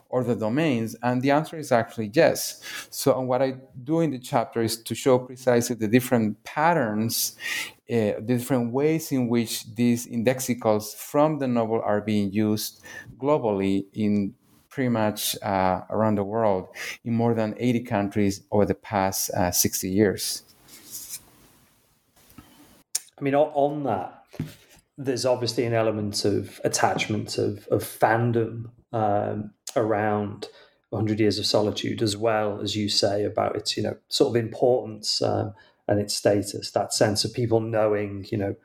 or 0.10 0.24
the 0.24 0.36
domains? 0.36 0.96
And 1.02 1.22
the 1.22 1.32
answer 1.32 1.58
is 1.58 1.72
actually 1.72 2.12
yes. 2.14 2.62
So, 2.90 3.20
what 3.22 3.42
I 3.42 3.58
do 3.84 4.02
in 4.02 4.12
the 4.12 4.20
chapter 4.20 4.62
is 4.62 4.82
to 4.84 4.96
show 4.96 5.20
precisely 5.20 5.76
the 5.76 5.88
different 5.88 6.44
patterns, 6.44 7.36
uh, 7.90 8.20
the 8.20 8.38
different 8.38 8.74
ways 8.74 9.12
in 9.12 9.28
which 9.28 9.76
these 9.76 10.08
indexicals 10.08 10.96
from 10.96 11.40
the 11.40 11.48
novel 11.48 11.82
are 11.84 12.02
being 12.02 12.32
used 12.32 12.84
globally 13.18 13.86
in 13.94 14.34
pretty 14.70 14.90
much 14.90 15.36
uh, 15.42 15.82
around 15.90 16.16
the 16.16 16.24
world 16.24 16.68
in 17.04 17.12
more 17.12 17.34
than 17.34 17.56
80 17.58 17.80
countries 17.80 18.44
over 18.52 18.64
the 18.64 18.76
past 18.76 19.32
uh, 19.32 19.50
60 19.50 19.90
years. 19.90 20.44
I 23.20 23.24
mean, 23.24 23.34
on 23.34 23.84
that, 23.86 24.24
there's 24.98 25.26
obviously 25.26 25.66
an 25.66 25.74
element 25.74 26.26
of 26.26 26.62
attachment 26.64 27.40
of, 27.40 27.68
of 27.70 27.84
fandom 27.84 28.70
um, 28.94 29.52
around 29.76 30.48
100 30.90 31.20
Years 31.20 31.38
of 31.38 31.46
Solitude, 31.46 32.02
as 32.02 32.16
well 32.16 32.62
as 32.62 32.76
you 32.76 32.90
say 32.90 33.24
about 33.24 33.56
its, 33.56 33.76
you 33.76 33.84
know, 33.84 33.98
sort 34.08 34.30
of 34.30 34.42
importance 34.42 35.22
um, 35.22 35.54
and 35.88 36.00
its 36.00 36.16
status. 36.16 36.72
That 36.72 36.94
sense 36.94 37.26
of 37.26 37.34
people 37.34 37.60
knowing, 37.60 38.26
you 38.32 38.38
know, 38.38 38.56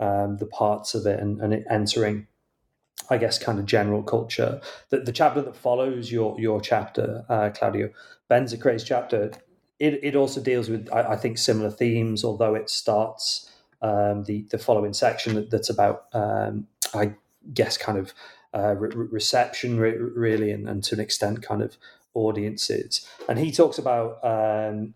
um, 0.00 0.36
the 0.38 0.46
parts 0.46 0.94
of 0.94 1.06
it 1.06 1.20
and, 1.20 1.40
and 1.40 1.52
it 1.52 1.64
entering, 1.70 2.26
I 3.10 3.18
guess, 3.18 3.38
kind 3.38 3.58
of 3.58 3.66
general 3.66 4.02
culture. 4.02 4.60
The, 4.90 5.00
the 5.00 5.12
chapter 5.12 5.42
that 5.42 5.56
follows 5.56 6.10
your 6.10 6.38
your 6.40 6.60
chapter, 6.60 7.24
uh, 7.28 7.50
Claudio 7.54 7.90
Benzecry's 8.30 8.84
chapter, 8.84 9.30
it, 9.78 10.00
it 10.02 10.16
also 10.16 10.40
deals 10.40 10.68
with, 10.68 10.88
I, 10.92 11.12
I 11.12 11.16
think, 11.16 11.38
similar 11.38 11.70
themes, 11.70 12.24
although 12.24 12.54
it 12.54 12.70
starts 12.70 13.50
um, 13.82 14.24
the 14.24 14.46
the 14.50 14.58
following 14.58 14.92
section 14.92 15.34
that, 15.34 15.50
that's 15.50 15.70
about, 15.70 16.06
um, 16.12 16.66
I 16.92 17.14
guess, 17.54 17.76
kind 17.78 17.98
of 17.98 18.12
uh, 18.54 18.74
re- 18.76 19.06
reception, 19.10 19.78
re- 19.78 19.96
really, 19.96 20.50
and, 20.50 20.68
and, 20.68 20.82
to 20.84 20.94
an 20.94 21.00
extent, 21.00 21.42
kind 21.42 21.62
of 21.62 21.76
audiences. 22.14 23.06
And 23.28 23.38
he 23.38 23.52
talks 23.52 23.78
about 23.78 24.24
um, 24.24 24.94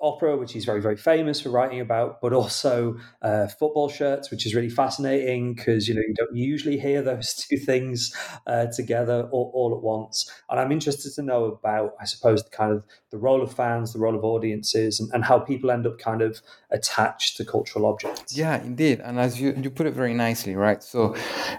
opera, 0.00 0.36
which 0.36 0.52
he's 0.52 0.64
very, 0.64 0.80
very 0.80 0.96
famous 0.96 1.40
for 1.40 1.50
writing 1.50 1.80
about, 1.80 2.20
but 2.20 2.32
also 2.32 2.96
uh, 3.22 3.46
football 3.46 3.88
shirts, 3.88 4.30
which 4.30 4.46
is 4.46 4.54
really 4.54 4.68
fascinating 4.68 5.54
because 5.54 5.88
you 5.88 5.94
know 5.94 6.00
you 6.00 6.14
don't 6.14 6.34
usually 6.34 6.78
hear 6.78 7.02
those 7.02 7.34
two 7.50 7.56
things 7.56 8.14
uh, 8.46 8.66
together 8.74 9.28
all, 9.32 9.50
all, 9.54 9.74
at 9.74 9.82
once. 9.82 10.30
And 10.48 10.60
I'm 10.60 10.72
interested 10.72 11.12
to 11.14 11.22
know 11.22 11.44
about, 11.44 11.94
I 12.00 12.04
suppose, 12.04 12.42
the 12.42 12.50
kind 12.50 12.72
of 12.72 12.84
the 13.10 13.18
role 13.18 13.42
of 13.42 13.52
fans, 13.52 13.92
the 13.92 13.98
role 13.98 14.16
of 14.16 14.24
audiences, 14.24 15.00
and, 15.00 15.10
and 15.12 15.24
how 15.24 15.38
people 15.38 15.70
end 15.70 15.86
up 15.86 15.98
kind 15.98 16.22
of 16.22 16.40
attached 16.70 17.36
to 17.36 17.44
cultural 17.44 17.86
objects. 17.86 18.36
Yeah, 18.36 18.62
indeed. 18.62 19.00
And 19.00 19.18
as 19.18 19.40
you, 19.40 19.54
you 19.60 19.70
put 19.70 19.86
it 19.86 19.94
very 19.94 20.14
nicely, 20.14 20.56
right? 20.56 20.82
So 20.82 21.14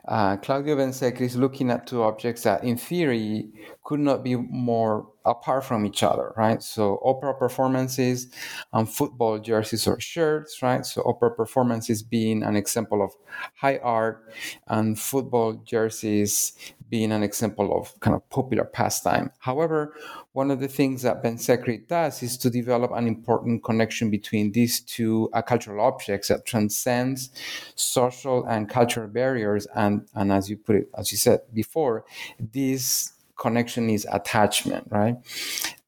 uh, 0.08 0.38
Claudio 0.38 0.76
Benzecry 0.76 1.22
is 1.22 1.36
looking 1.36 1.70
at 1.70 1.88
two 1.88 2.04
objects 2.04 2.44
that, 2.44 2.64
in 2.64 2.78
theory, 2.78 3.50
could 3.84 4.00
not 4.00 4.24
be 4.24 4.36
more 4.36 5.08
apart 5.26 5.64
from 5.64 5.86
each 5.86 6.04
other, 6.04 6.34
right? 6.38 6.62
So 6.62 7.00
opera 7.04 7.34
performances 7.34 8.28
and 8.74 8.90
football 8.90 9.40
jerseys 9.40 9.88
or 9.88 10.00
shirts, 10.00 10.62
right? 10.62 10.86
So 10.86 11.02
opera 11.04 11.32
performances 11.32 12.04
being 12.04 12.44
an 12.44 12.56
example 12.56 13.04
of 13.04 13.12
high 13.56 13.78
art 13.78 14.32
and 14.68 15.00
football 15.00 15.54
jerseys 15.66 16.54
being 16.90 17.12
an 17.12 17.24
example 17.24 17.78
of 17.78 18.00
kind 18.00 18.16
of 18.16 18.30
popular 18.30 18.64
pastime. 18.64 19.32
However, 19.40 19.96
one 20.34 20.52
of 20.52 20.60
the 20.60 20.68
things 20.68 21.02
that 21.02 21.24
Ben 21.24 21.36
Benzecry 21.36 21.88
does 21.88 22.22
is 22.22 22.38
to 22.38 22.50
develop 22.50 22.92
an 22.92 23.08
important 23.08 23.64
connection 23.64 24.10
between 24.10 24.52
these 24.52 24.80
two 24.82 25.30
uh, 25.34 25.42
cultural 25.42 25.84
objects 25.86 26.28
that 26.28 26.46
transcends 26.46 27.32
social 27.76 28.46
and 28.46 28.70
cultural 28.70 29.08
barriers. 29.08 29.68
And, 29.76 30.08
and 30.14 30.32
as 30.32 30.50
you 30.50 30.58
put 30.58 30.76
it, 30.76 30.90
as 30.98 31.12
you 31.12 31.18
said 31.18 31.42
before, 31.54 32.06
this 32.40 33.15
connection 33.38 33.90
is 33.90 34.08
attachment, 34.12 34.88
right? 34.90 35.16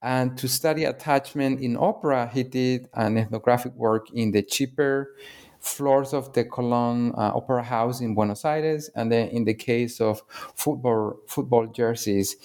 And 0.01 0.37
to 0.37 0.47
study 0.47 0.83
attachment 0.83 1.61
in 1.61 1.77
opera, 1.77 2.29
he 2.33 2.43
did 2.43 2.87
an 2.93 3.17
ethnographic 3.17 3.73
work 3.73 4.11
in 4.13 4.31
the 4.31 4.43
cheaper 4.43 5.15
floors 5.59 6.13
of 6.13 6.33
the 6.33 6.45
Colón 6.45 7.13
uh, 7.17 7.35
Opera 7.35 7.63
House 7.63 7.99
in 8.01 8.15
Buenos 8.15 8.45
Aires, 8.45 8.89
and 8.95 9.11
then 9.11 9.29
in 9.29 9.43
the 9.45 9.53
case 9.53 9.99
of 9.99 10.21
football 10.55 11.19
football 11.27 11.67
jerseys, 11.67 12.37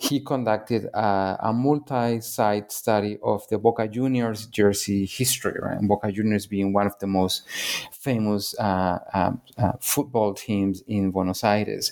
he 0.00 0.20
conducted 0.20 0.84
a, 0.94 1.36
a 1.40 1.52
multi-site 1.52 2.70
study 2.70 3.18
of 3.20 3.46
the 3.48 3.58
Boca 3.58 3.88
Juniors 3.88 4.46
jersey 4.46 5.04
history, 5.04 5.56
right? 5.60 5.80
Boca 5.82 6.12
Juniors 6.12 6.46
being 6.46 6.72
one 6.72 6.86
of 6.86 6.96
the 7.00 7.08
most 7.08 7.42
famous 7.90 8.56
uh, 8.60 8.98
um, 9.12 9.42
uh, 9.58 9.72
football 9.80 10.34
teams 10.34 10.82
in 10.86 11.10
Buenos 11.10 11.42
Aires, 11.42 11.90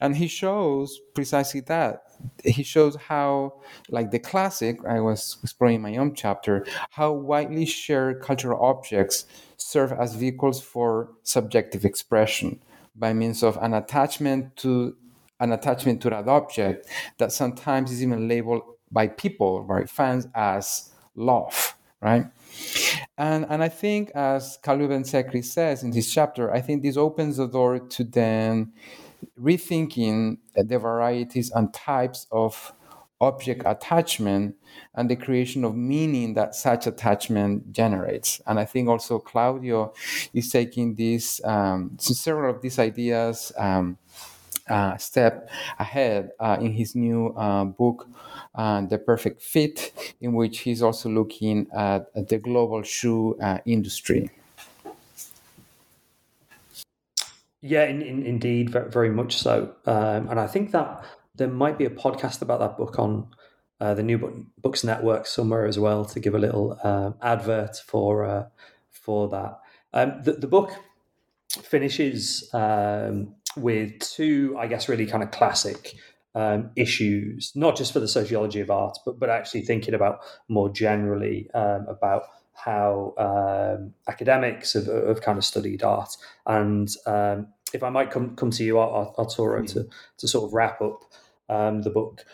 and 0.00 0.16
he 0.16 0.26
shows 0.26 1.00
precisely 1.14 1.60
that. 1.60 2.02
He 2.42 2.62
shows 2.62 2.96
how, 2.96 3.60
like 3.90 4.10
the 4.10 4.18
classic, 4.18 4.78
I 4.84 5.00
was 5.00 5.36
exploring 5.42 5.76
in 5.76 5.82
my 5.82 5.96
own 5.98 6.14
chapter, 6.14 6.66
how 6.90 7.12
widely 7.12 7.66
shared 7.66 8.22
cultural 8.22 8.60
objects 8.60 9.26
serve 9.56 9.92
as 9.92 10.14
vehicles 10.14 10.60
for 10.60 11.10
subjective 11.22 11.84
expression 11.84 12.60
by 12.96 13.12
means 13.12 13.42
of 13.42 13.56
an 13.60 13.74
attachment 13.74 14.56
to 14.56 14.96
an 15.40 15.52
attachment 15.52 16.00
to 16.02 16.10
that 16.10 16.28
object 16.28 16.88
that 17.18 17.32
sometimes 17.32 17.90
is 17.90 18.02
even 18.02 18.28
labeled 18.28 18.62
by 18.90 19.08
people, 19.08 19.62
right, 19.64 19.88
fans 19.88 20.28
as 20.34 20.90
love, 21.14 21.76
right? 22.00 22.26
And, 23.18 23.46
and 23.48 23.62
I 23.62 23.68
think, 23.68 24.10
as 24.14 24.58
Claudio 24.62 24.88
Benzecry 24.88 25.44
says 25.44 25.82
in 25.82 25.90
this 25.90 26.12
chapter, 26.12 26.52
I 26.52 26.60
think 26.60 26.82
this 26.82 26.96
opens 26.96 27.36
the 27.36 27.46
door 27.46 27.78
to 27.78 28.04
then 28.04 28.72
rethinking 29.40 30.38
the 30.54 30.78
varieties 30.78 31.50
and 31.50 31.72
types 31.72 32.26
of 32.30 32.72
object 33.20 33.62
attachment 33.64 34.54
and 34.94 35.10
the 35.10 35.16
creation 35.16 35.64
of 35.64 35.74
meaning 35.74 36.34
that 36.34 36.54
such 36.54 36.86
attachment 36.86 37.72
generates. 37.72 38.42
And 38.46 38.58
I 38.58 38.66
think 38.66 38.88
also 38.88 39.18
Claudio 39.18 39.94
is 40.34 40.50
taking 40.50 40.94
this, 40.94 41.42
um, 41.44 41.96
several 41.98 42.54
of 42.54 42.60
these 42.60 42.78
ideas 42.78 43.52
um, 43.56 43.96
uh, 44.68 44.96
step 44.96 45.48
ahead 45.78 46.30
uh, 46.40 46.56
in 46.60 46.72
his 46.72 46.94
new 46.94 47.28
uh, 47.28 47.64
book, 47.64 48.08
uh, 48.54 48.80
The 48.82 48.98
Perfect 48.98 49.42
Fit, 49.42 50.14
in 50.20 50.34
which 50.34 50.60
he's 50.60 50.82
also 50.82 51.08
looking 51.08 51.66
at, 51.76 52.12
the 52.28 52.38
global 52.38 52.82
shoe 52.82 53.36
uh, 53.40 53.58
industry. 53.64 54.30
Yeah, 57.60 57.84
in, 57.84 58.02
in, 58.02 58.24
indeed, 58.24 58.70
very, 58.70 59.10
much 59.10 59.36
so. 59.36 59.74
Um, 59.86 60.28
and 60.28 60.38
I 60.38 60.46
think 60.46 60.72
that 60.72 61.04
there 61.34 61.48
might 61.48 61.78
be 61.78 61.84
a 61.84 61.90
podcast 61.90 62.42
about 62.42 62.60
that 62.60 62.76
book 62.76 62.98
on 62.98 63.28
uh, 63.80 63.94
the 63.94 64.02
New 64.02 64.18
book, 64.18 64.34
Books 64.62 64.84
Network 64.84 65.26
somewhere 65.26 65.66
as 65.66 65.78
well 65.78 66.04
to 66.04 66.20
give 66.20 66.34
a 66.34 66.38
little 66.38 66.78
uh, 66.82 67.12
advert 67.22 67.76
for 67.76 68.50
for 68.90 69.28
that. 69.28 69.60
Um, 69.92 70.20
the, 70.22 70.32
the, 70.32 70.46
book 70.46 70.72
finishes 71.48 72.50
um, 72.52 73.34
with 73.56 73.98
two, 74.00 74.56
I 74.58 74.66
guess, 74.66 74.88
really 74.88 75.06
kind 75.06 75.22
of 75.22 75.30
classic 75.30 75.94
um, 76.34 76.70
issues, 76.76 77.52
not 77.54 77.76
just 77.76 77.92
for 77.92 78.00
the 78.00 78.08
sociology 78.08 78.60
of 78.60 78.70
art, 78.70 78.98
but 79.04 79.18
but 79.18 79.30
actually 79.30 79.62
thinking 79.62 79.94
about 79.94 80.20
more 80.48 80.68
generally 80.68 81.50
um, 81.54 81.86
about 81.88 82.24
how 82.52 83.14
um, 83.18 83.94
academics 84.08 84.72
have, 84.72 84.86
have, 84.86 85.20
kind 85.20 85.38
of 85.38 85.44
studied 85.44 85.82
art. 85.82 86.10
And 86.46 86.88
um, 87.06 87.48
if 87.72 87.82
I 87.82 87.90
might 87.90 88.10
come 88.10 88.36
come 88.36 88.50
to 88.50 88.64
you, 88.64 88.78
Arturo, 88.78 89.62
mm. 89.62 89.72
to 89.72 89.88
to 90.18 90.28
sort 90.28 90.44
of 90.44 90.52
wrap 90.52 90.80
up 90.82 91.00
um, 91.48 91.82
the 91.82 91.90
book. 91.90 92.24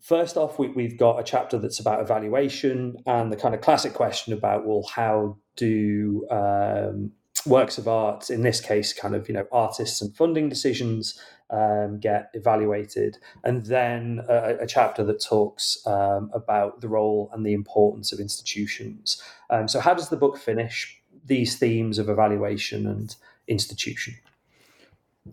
First 0.00 0.38
off, 0.38 0.58
we, 0.58 0.84
have 0.84 0.96
got 0.96 1.20
a 1.20 1.22
chapter 1.22 1.58
that's 1.58 1.78
about 1.78 2.00
evaluation 2.00 2.96
and 3.04 3.30
the 3.30 3.36
kind 3.36 3.54
of 3.54 3.60
classic 3.60 3.92
question 3.92 4.32
about, 4.32 4.66
well, 4.66 4.82
how 4.90 5.36
do 5.56 6.26
um, 6.30 7.12
works 7.46 7.78
of 7.78 7.88
art, 7.88 8.30
in 8.30 8.42
this 8.42 8.60
case, 8.60 8.92
kind 8.92 9.14
of, 9.14 9.28
you 9.28 9.34
know, 9.34 9.46
artists 9.52 10.00
and 10.00 10.14
funding 10.16 10.48
decisions 10.48 11.20
um, 11.50 11.98
get 11.98 12.30
evaluated. 12.34 13.18
And 13.44 13.66
then 13.66 14.20
a, 14.28 14.58
a 14.60 14.66
chapter 14.66 15.04
that 15.04 15.22
talks 15.22 15.78
um, 15.86 16.30
about 16.32 16.80
the 16.80 16.88
role 16.88 17.30
and 17.32 17.44
the 17.44 17.52
importance 17.52 18.12
of 18.12 18.20
institutions. 18.20 19.22
Um, 19.50 19.68
so, 19.68 19.80
how 19.80 19.94
does 19.94 20.08
the 20.08 20.16
book 20.16 20.38
finish 20.38 21.00
these 21.24 21.58
themes 21.58 21.98
of 21.98 22.08
evaluation 22.08 22.86
and 22.86 23.14
institution? 23.48 24.14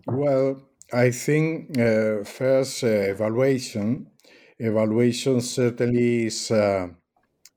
Well, 0.06 0.62
I 0.92 1.10
think 1.10 1.78
uh, 1.78 2.24
first 2.24 2.84
uh, 2.84 2.86
evaluation. 2.86 4.06
Evaluation 4.58 5.40
certainly 5.40 6.26
is 6.26 6.50
uh, 6.50 6.88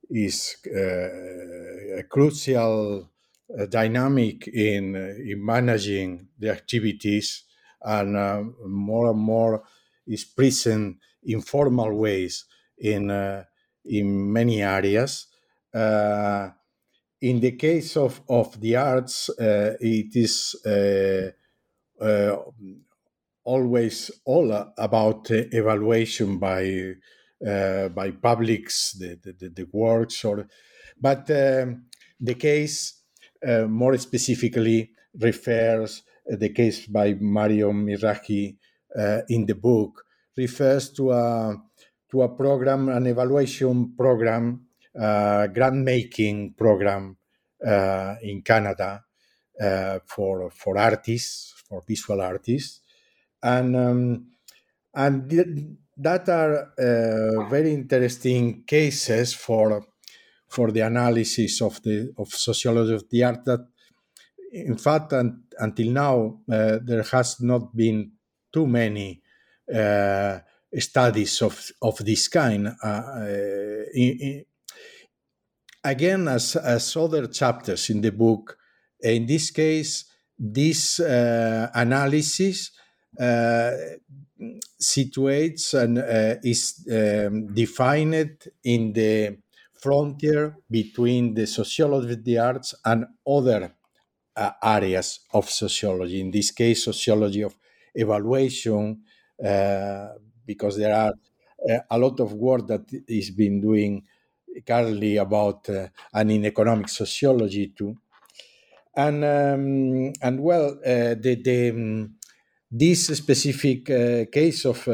is 0.10 0.58
uh, 0.68 2.00
a 2.00 2.04
crucial 2.04 3.11
dynamic 3.70 4.48
in 4.48 4.96
in 4.96 5.46
managing 5.46 6.28
the 6.38 6.50
activities, 6.50 7.44
and 7.82 8.18
uh, 8.18 8.44
more 8.68 9.12
and 9.12 9.20
more 9.20 9.64
is 10.08 10.26
present 10.26 10.98
in 11.24 11.42
formal 11.42 11.94
ways 11.94 12.46
in 12.78 13.12
in 13.86 14.34
many 14.34 14.62
areas. 14.62 15.28
in 17.22 17.40
the 17.40 17.52
case 17.52 17.98
of, 17.98 18.20
of 18.30 18.60
the 18.60 18.76
arts, 18.76 19.30
it 19.38 20.16
is 20.16 20.56
always 23.44 24.12
all 24.26 24.74
about 24.78 25.32
evaluation 25.32 26.38
by 26.38 26.94
uh, 27.46 27.90
by 27.90 28.12
publics 28.12 28.92
the, 28.94 29.20
the, 29.24 29.50
the, 29.50 29.68
works 29.72 30.24
or 30.24 30.48
but 31.00 31.30
um, 31.32 31.86
the 32.20 32.36
case 32.36 33.01
uh, 33.48 33.66
more 33.68 33.98
specifically 33.98 34.92
refers 35.20 36.04
uh, 36.32 36.36
the 36.36 36.50
case 36.50 36.86
by 36.88 37.14
Mario 37.20 37.72
Miraki 37.72 38.58
uh, 38.98 39.22
in 39.30 39.46
the 39.46 39.56
book 39.56 40.06
refers 40.38 40.92
to 40.92 41.12
a 41.12 41.56
to 42.10 42.22
a 42.22 42.30
program 42.30 42.90
an 42.90 43.08
evaluation 43.08 43.94
program 43.96 44.68
uh, 45.00 45.48
grant 45.48 45.78
making 45.78 46.54
program 46.54 47.18
uh, 47.66 48.16
in 48.22 48.42
Canada 48.42 49.04
for 50.06 50.50
for 50.52 50.78
artists 50.78 51.52
for 51.68 51.82
visual 51.88 52.22
artists. 52.22 52.82
And 53.42 53.76
um, 53.76 54.28
and 54.94 55.30
th- 55.30 55.48
that 55.98 56.28
are 56.30 56.74
uh, 56.78 57.50
very 57.50 57.74
interesting 57.74 58.64
cases 58.64 59.34
for 59.34 59.86
for 60.52 60.72
the 60.72 60.82
analysis 60.82 61.62
of 61.62 61.82
the 61.82 62.14
of 62.18 62.28
sociology 62.30 62.94
of 62.94 63.10
the 63.10 63.24
art 63.24 63.46
that 63.46 63.66
in 64.52 64.78
fact 64.78 65.14
un- 65.14 65.44
until 65.60 65.92
now 65.92 66.40
uh, 66.52 66.78
there 66.84 67.04
has 67.04 67.40
not 67.42 67.76
been 67.76 68.12
too 68.52 68.68
many 68.68 69.22
uh, 69.74 70.40
studies 70.78 71.42
of 71.42 71.72
of 71.82 71.98
this 72.00 72.28
kind. 72.28 72.68
Uh, 72.68 72.88
uh, 72.88 73.84
in, 73.94 74.18
in, 74.20 74.46
again 75.84 76.28
as 76.28 76.56
as 76.58 76.96
other 76.98 77.28
chapters 77.28 77.90
in 77.90 78.02
the 78.02 78.12
book 78.12 78.58
in 79.02 79.26
this 79.26 79.52
case 79.52 80.06
this 80.38 81.00
uh, 81.00 81.70
analysis 81.74 82.72
uh, 83.20 83.72
situates 84.82 85.74
and 85.74 85.98
is 86.44 86.86
um, 86.92 87.54
defined 87.54 88.48
in 88.64 88.92
the 88.94 89.38
frontier 89.82 90.58
between 90.70 91.34
the 91.34 91.48
sociology 91.48 92.14
of 92.14 92.24
the 92.24 92.38
arts 92.38 92.76
and 92.86 93.06
other 93.28 93.76
uh, 94.36 94.52
areas 94.64 95.22
of 95.34 95.50
sociology. 95.50 96.20
In 96.22 96.32
this 96.32 96.52
case, 96.52 96.86
sociology 96.86 97.42
of 97.44 97.56
evaluation, 97.94 99.04
uh, 99.44 100.10
because 100.46 100.78
there 100.78 100.96
are 100.96 101.14
uh, 101.70 101.80
a 101.90 101.98
lot 101.98 102.20
of 102.20 102.34
work 102.34 102.68
that 102.68 102.86
is 103.08 103.32
being 103.32 103.62
doing 103.62 104.04
currently 104.66 105.18
about 105.18 105.70
uh, 105.70 105.88
and 106.14 106.32
in 106.32 106.46
economic 106.46 106.90
sociology 106.90 107.68
too. 107.78 107.98
And 108.96 109.24
um, 109.24 110.14
and 110.22 110.44
well, 110.44 110.78
uh, 110.86 111.16
the, 111.16 111.40
the 111.42 111.70
um, 111.70 112.16
this 112.72 113.08
specific 113.08 113.90
uh, 113.90 114.26
case 114.32 114.66
of 114.66 114.88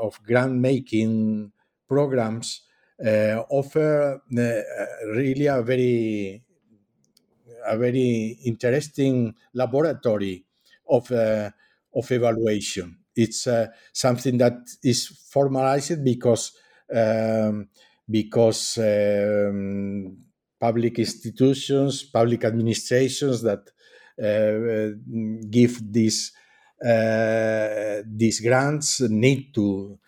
of 0.00 0.22
grant 0.22 0.54
making 0.54 1.52
programs 1.88 2.62
offer 3.48 4.20
uh, 4.38 4.62
really 5.14 5.46
a 5.46 5.62
very 5.62 6.42
a 7.66 7.76
very 7.76 8.38
interesting 8.44 9.34
laboratory 9.54 10.44
of 10.88 11.10
uh, 11.10 11.50
of 11.94 12.10
evaluation. 12.12 12.98
It's 13.14 13.48
something 13.92 14.36
that 14.38 14.58
is 14.82 15.06
formalized 15.06 16.04
because 16.04 16.52
um, 16.94 17.68
because 18.08 18.78
um, 18.78 20.18
public 20.60 20.98
institutions, 20.98 22.02
public 22.04 22.44
administrations 22.44 23.42
that 23.42 23.62
uh, 24.22 24.96
give 25.50 25.80
these 25.92 26.32
uh, 26.84 28.02
these 28.06 28.40
grants 28.40 29.00
need 29.00 29.54
to 29.54 29.98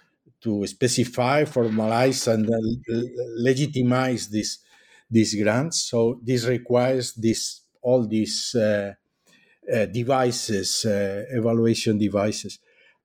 to 0.40 0.66
specify, 0.66 1.44
formalize, 1.44 2.32
and 2.32 2.48
uh, 2.48 2.58
legitimize 3.36 4.28
these 4.28 4.58
these 5.10 5.34
grants. 5.40 5.82
So 5.82 6.20
this 6.22 6.46
requires 6.46 7.14
this 7.14 7.62
all 7.82 8.06
these 8.06 8.54
uh, 8.54 8.94
uh, 9.72 9.86
devices, 9.86 10.84
uh, 10.84 11.24
evaluation 11.30 11.98
devices, 11.98 12.58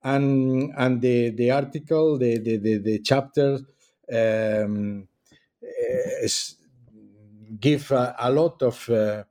and 0.04 0.72
and 0.78 1.02
the 1.02 1.30
the 1.32 1.52
article, 1.52 2.18
the 2.18 2.40
the 2.40 2.58
the, 2.58 2.78
the 2.78 3.00
chapter. 3.00 3.60
Um, 4.12 5.08
is, 6.22 6.56
give 7.60 7.92
a, 7.92 8.16
a, 8.20 8.32
lot 8.32 8.62
of 8.62 8.90
uh, 8.90 9.24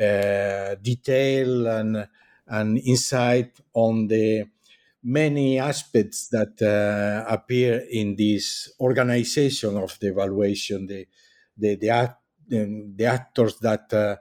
uh, 0.00 0.74
detail 0.82 1.66
and 1.66 2.08
and 2.46 2.78
insight 2.78 3.58
on 3.74 4.06
the 4.06 4.44
many 5.02 5.58
aspects 5.58 6.28
that 6.28 6.60
uh, 6.62 7.30
appear 7.32 7.84
in 7.90 8.16
this 8.16 8.72
organization 8.80 9.76
of 9.76 9.98
the 10.00 10.08
evaluation, 10.08 10.86
the 10.86 11.06
the 11.56 11.76
the, 11.76 11.90
act, 11.90 12.20
the 12.48 13.04
actors 13.06 13.58
that 13.58 13.92
uh, 13.92 14.16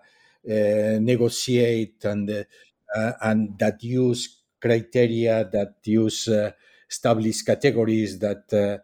uh, 0.49 0.99
negotiate 0.99 2.03
and 2.05 2.29
uh, 2.29 3.11
and 3.21 3.57
that 3.59 3.83
use 3.83 4.43
criteria, 4.59 5.47
that 5.51 5.75
use 5.83 6.27
uh, 6.27 6.51
established 6.89 7.45
categories, 7.45 8.19
that 8.19 8.45
uh, 8.53 8.77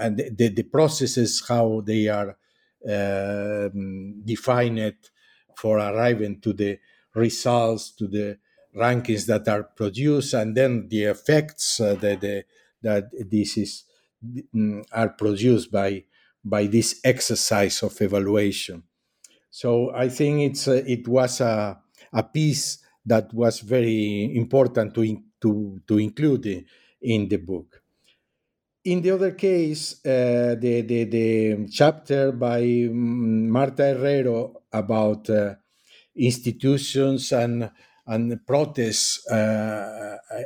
and 0.00 0.18
the, 0.36 0.48
the 0.48 0.62
processes 0.64 1.44
how 1.48 1.82
they 1.84 2.08
are 2.08 2.36
um, 2.88 4.22
defined 4.24 4.94
for 5.56 5.78
arriving 5.78 6.40
to 6.40 6.52
the 6.52 6.78
results, 7.14 7.90
to 7.90 8.06
the 8.06 8.38
rankings 8.76 9.26
that 9.26 9.48
are 9.48 9.64
produced 9.64 10.34
and 10.34 10.56
then 10.56 10.88
the 10.88 11.04
effects 11.04 11.80
uh, 11.80 11.94
that, 11.96 12.20
the, 12.20 12.44
that 12.82 13.04
this 13.30 13.56
is 13.56 13.84
mm, 14.54 14.84
are 14.92 15.10
produced 15.10 15.70
by 15.70 16.04
by 16.44 16.66
this 16.66 17.00
exercise 17.04 17.82
of 17.82 18.00
evaluation. 18.00 18.82
So 19.50 19.92
i 19.94 20.08
think 20.08 20.40
it's 20.50 20.68
uh, 20.68 20.82
it 20.86 21.08
was 21.08 21.40
a, 21.40 21.80
a 22.12 22.22
piece 22.22 22.78
that 23.06 23.32
was 23.34 23.60
very 23.60 24.36
important 24.36 24.94
to 24.96 25.02
to 25.42 25.80
to 25.88 25.98
include 25.98 26.66
in 27.02 27.28
the 27.28 27.36
book. 27.38 27.82
In 28.84 29.02
the 29.02 29.10
other 29.10 29.32
case 29.32 30.04
uh, 30.04 30.56
the, 30.58 30.80
the 30.82 31.04
the 31.04 31.68
chapter 31.70 32.32
by 32.32 32.62
mm, 32.62 33.48
marta 33.56 33.82
herrero 33.94 34.62
about 34.72 35.28
uh, 35.30 35.54
institutions 36.16 37.32
and 37.32 37.70
and 38.08 38.40
protests 38.46 39.26
uh, 39.30 40.16
uh, 40.30 40.44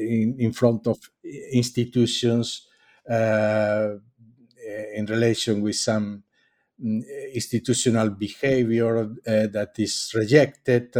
in, 0.00 0.36
in, 0.38 0.52
front 0.52 0.86
of 0.86 0.98
institutions 1.52 2.68
uh, 3.08 3.90
in 4.94 5.04
relation 5.04 5.60
with 5.60 5.76
some 5.76 6.22
mm, 6.82 7.02
institutional 7.34 8.10
behavior 8.10 8.98
uh, 8.98 9.06
that 9.24 9.72
is 9.78 10.10
rejected. 10.14 10.96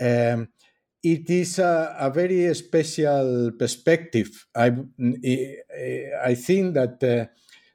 Um, 0.00 0.48
it 1.02 1.30
is 1.30 1.58
a, 1.60 1.96
a, 1.98 2.10
very 2.10 2.52
special 2.54 3.52
perspective. 3.58 4.46
I, 4.54 4.72
I 6.24 6.34
think 6.34 6.74
that 6.74 7.00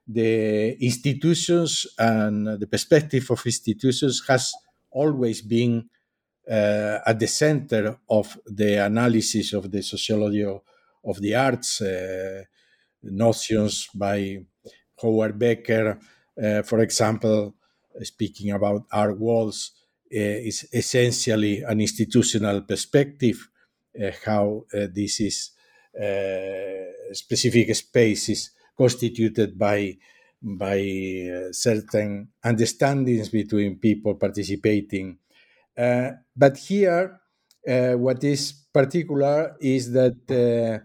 the 0.08 0.78
institutions 0.84 1.88
and 1.98 2.60
the 2.60 2.68
perspective 2.68 3.32
of 3.32 3.46
institutions 3.46 4.24
has 4.28 4.54
always 4.92 5.42
been 5.42 5.90
uh, 6.50 7.00
at 7.06 7.20
the 7.20 7.28
center 7.28 7.98
of 8.10 8.38
the 8.46 8.86
analysis 8.86 9.54
of 9.54 9.72
the 9.72 9.82
sociology 9.82 10.44
of, 10.44 10.62
of 11.04 11.20
the 11.20 11.36
arts, 11.36 11.82
uh, 11.82 12.44
notions 13.04 13.90
by 13.94 14.38
Howard 15.02 15.38
Becker, 15.38 16.00
uh, 16.42 16.62
for 16.64 16.80
example, 16.80 17.56
speaking 18.02 18.52
about 18.52 18.86
art 18.92 19.18
worlds, 19.20 19.72
uh, 20.14 20.20
is 20.20 20.68
essentially 20.72 21.64
an 21.64 21.82
institutional 21.82 22.62
perspective, 22.62 23.50
uh, 24.00 24.12
how 24.26 24.66
uh, 24.74 24.88
this 24.94 25.20
is 25.20 25.52
specific 27.14 27.74
spaces 27.74 28.52
constituted 28.78 29.58
by 29.58 29.98
by 30.42 30.78
certain 31.52 32.28
understandings 32.44 33.30
between 33.30 33.78
people 33.78 34.16
participating 34.16 35.18
but 36.36 36.58
here, 36.58 37.20
uh, 37.68 37.94
what 37.94 38.24
is 38.24 38.54
particular 38.74 39.56
is 39.60 39.92
that 39.92 40.16
uh, 40.30 40.80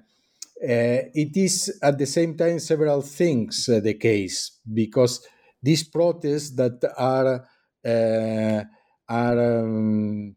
it 1.14 1.36
is 1.36 1.78
at 1.82 1.98
the 1.98 2.06
same 2.06 2.36
time 2.36 2.58
several 2.58 3.02
things 3.02 3.66
the 3.66 3.94
case 3.94 4.58
because 4.72 5.26
these 5.62 5.84
protests 5.84 6.50
that 6.56 6.78
are 6.96 7.46
are 9.08 9.60
um, 9.60 10.34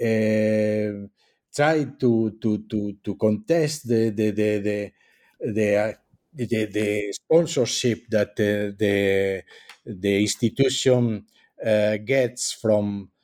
uh, 0.00 1.08
try 1.54 1.84
to 2.00 2.36
to 2.42 2.50
to 2.70 2.80
to 3.04 3.14
contest 3.16 3.88
the 3.88 4.10
the 4.10 4.30
the 4.30 4.58
the, 4.60 4.92
the, 5.40 5.96
the, 6.46 6.64
the 6.66 7.12
sponsorship 7.12 8.08
that 8.10 8.36
the 8.36 8.74
the, 8.78 9.42
the 9.86 10.20
institution 10.22 11.24
uh, 11.64 11.96
gets 11.98 12.52
from 12.52 12.86
uh, 13.04 13.17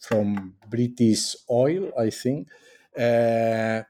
from 0.00 0.54
British 0.68 1.36
Oil, 1.50 1.92
I 1.98 2.10
think. 2.10 2.48
Uh, 2.98 3.82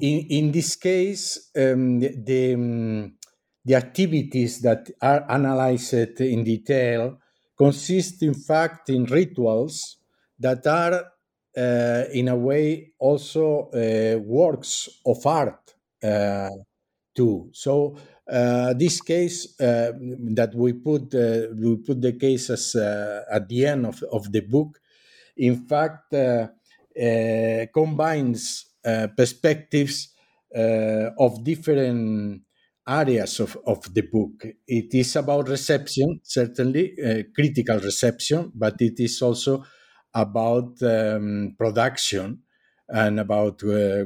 in, 0.00 0.26
in 0.30 0.52
this 0.52 0.76
case, 0.76 1.50
um, 1.56 2.00
the, 2.00 2.14
the, 2.16 2.54
um, 2.54 3.14
the 3.64 3.74
activities 3.74 4.60
that 4.60 4.90
are 5.00 5.24
analyzed 5.30 6.20
in 6.20 6.44
detail 6.44 7.18
consist, 7.56 8.22
in 8.22 8.34
fact, 8.34 8.90
in 8.90 9.04
rituals 9.04 9.98
that 10.38 10.66
are, 10.66 11.12
uh, 11.56 12.04
in 12.12 12.28
a 12.28 12.36
way, 12.36 12.92
also 12.98 13.70
uh, 13.70 14.18
works 14.18 14.88
of 15.06 15.24
art 15.26 15.74
uh, 16.02 16.48
too. 17.14 17.50
So 17.52 17.96
uh, 17.96 18.00
this 18.26 19.00
case 19.00 19.60
uh, 19.60 19.92
that 20.34 20.52
we 20.54 20.72
put 20.72 21.14
uh, 21.14 21.48
we 21.54 21.76
put 21.76 22.00
the 22.00 22.12
cases 22.12 22.74
uh, 22.74 23.22
at 23.30 23.48
the 23.48 23.66
end 23.66 23.86
of, 23.86 24.02
of 24.12 24.32
the 24.32 24.40
book, 24.40 24.80
in 25.36 25.66
fact, 25.66 26.14
uh, 26.14 26.48
uh, 27.00 27.66
combines 27.72 28.66
perspectives 29.16 30.14
of 30.54 31.42
different 31.42 32.42
areas 32.86 33.40
of, 33.40 33.56
of 33.66 33.92
the 33.94 34.02
book. 34.02 34.44
It 34.68 34.94
is 34.94 35.16
about 35.16 35.48
reception, 35.48 36.20
certainly 36.22 36.94
critical 37.34 37.80
reception, 37.80 38.52
but 38.54 38.74
it 38.80 39.00
is 39.00 39.22
also 39.22 39.64
about 40.12 40.82
um, 40.82 41.54
production 41.58 42.42
and 42.88 43.18
about 43.18 43.62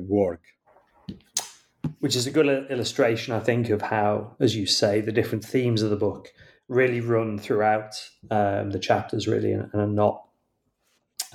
work 0.06 0.44
which 2.00 2.16
is 2.16 2.26
a 2.26 2.30
good 2.30 2.70
illustration, 2.70 3.34
I 3.34 3.40
think, 3.40 3.70
of 3.70 3.82
how, 3.82 4.36
as 4.40 4.56
you 4.56 4.66
say, 4.66 5.00
the 5.00 5.12
different 5.12 5.44
themes 5.44 5.82
of 5.82 5.90
the 5.90 5.96
book 5.96 6.32
really 6.68 7.00
run 7.00 7.38
throughout 7.38 7.94
um, 8.30 8.70
the 8.70 8.78
chapters, 8.78 9.26
really, 9.26 9.52
and, 9.52 9.70
are 9.74 9.86
not 9.86 10.24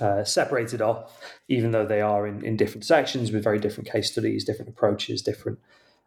uh, 0.00 0.24
separated 0.24 0.80
off, 0.80 1.18
even 1.48 1.70
though 1.70 1.86
they 1.86 2.00
are 2.00 2.26
in, 2.26 2.44
in 2.44 2.56
different 2.56 2.84
sections 2.84 3.32
with 3.32 3.44
very 3.44 3.58
different 3.58 3.90
case 3.90 4.10
studies, 4.10 4.44
different 4.44 4.68
approaches, 4.68 5.22
different 5.22 5.58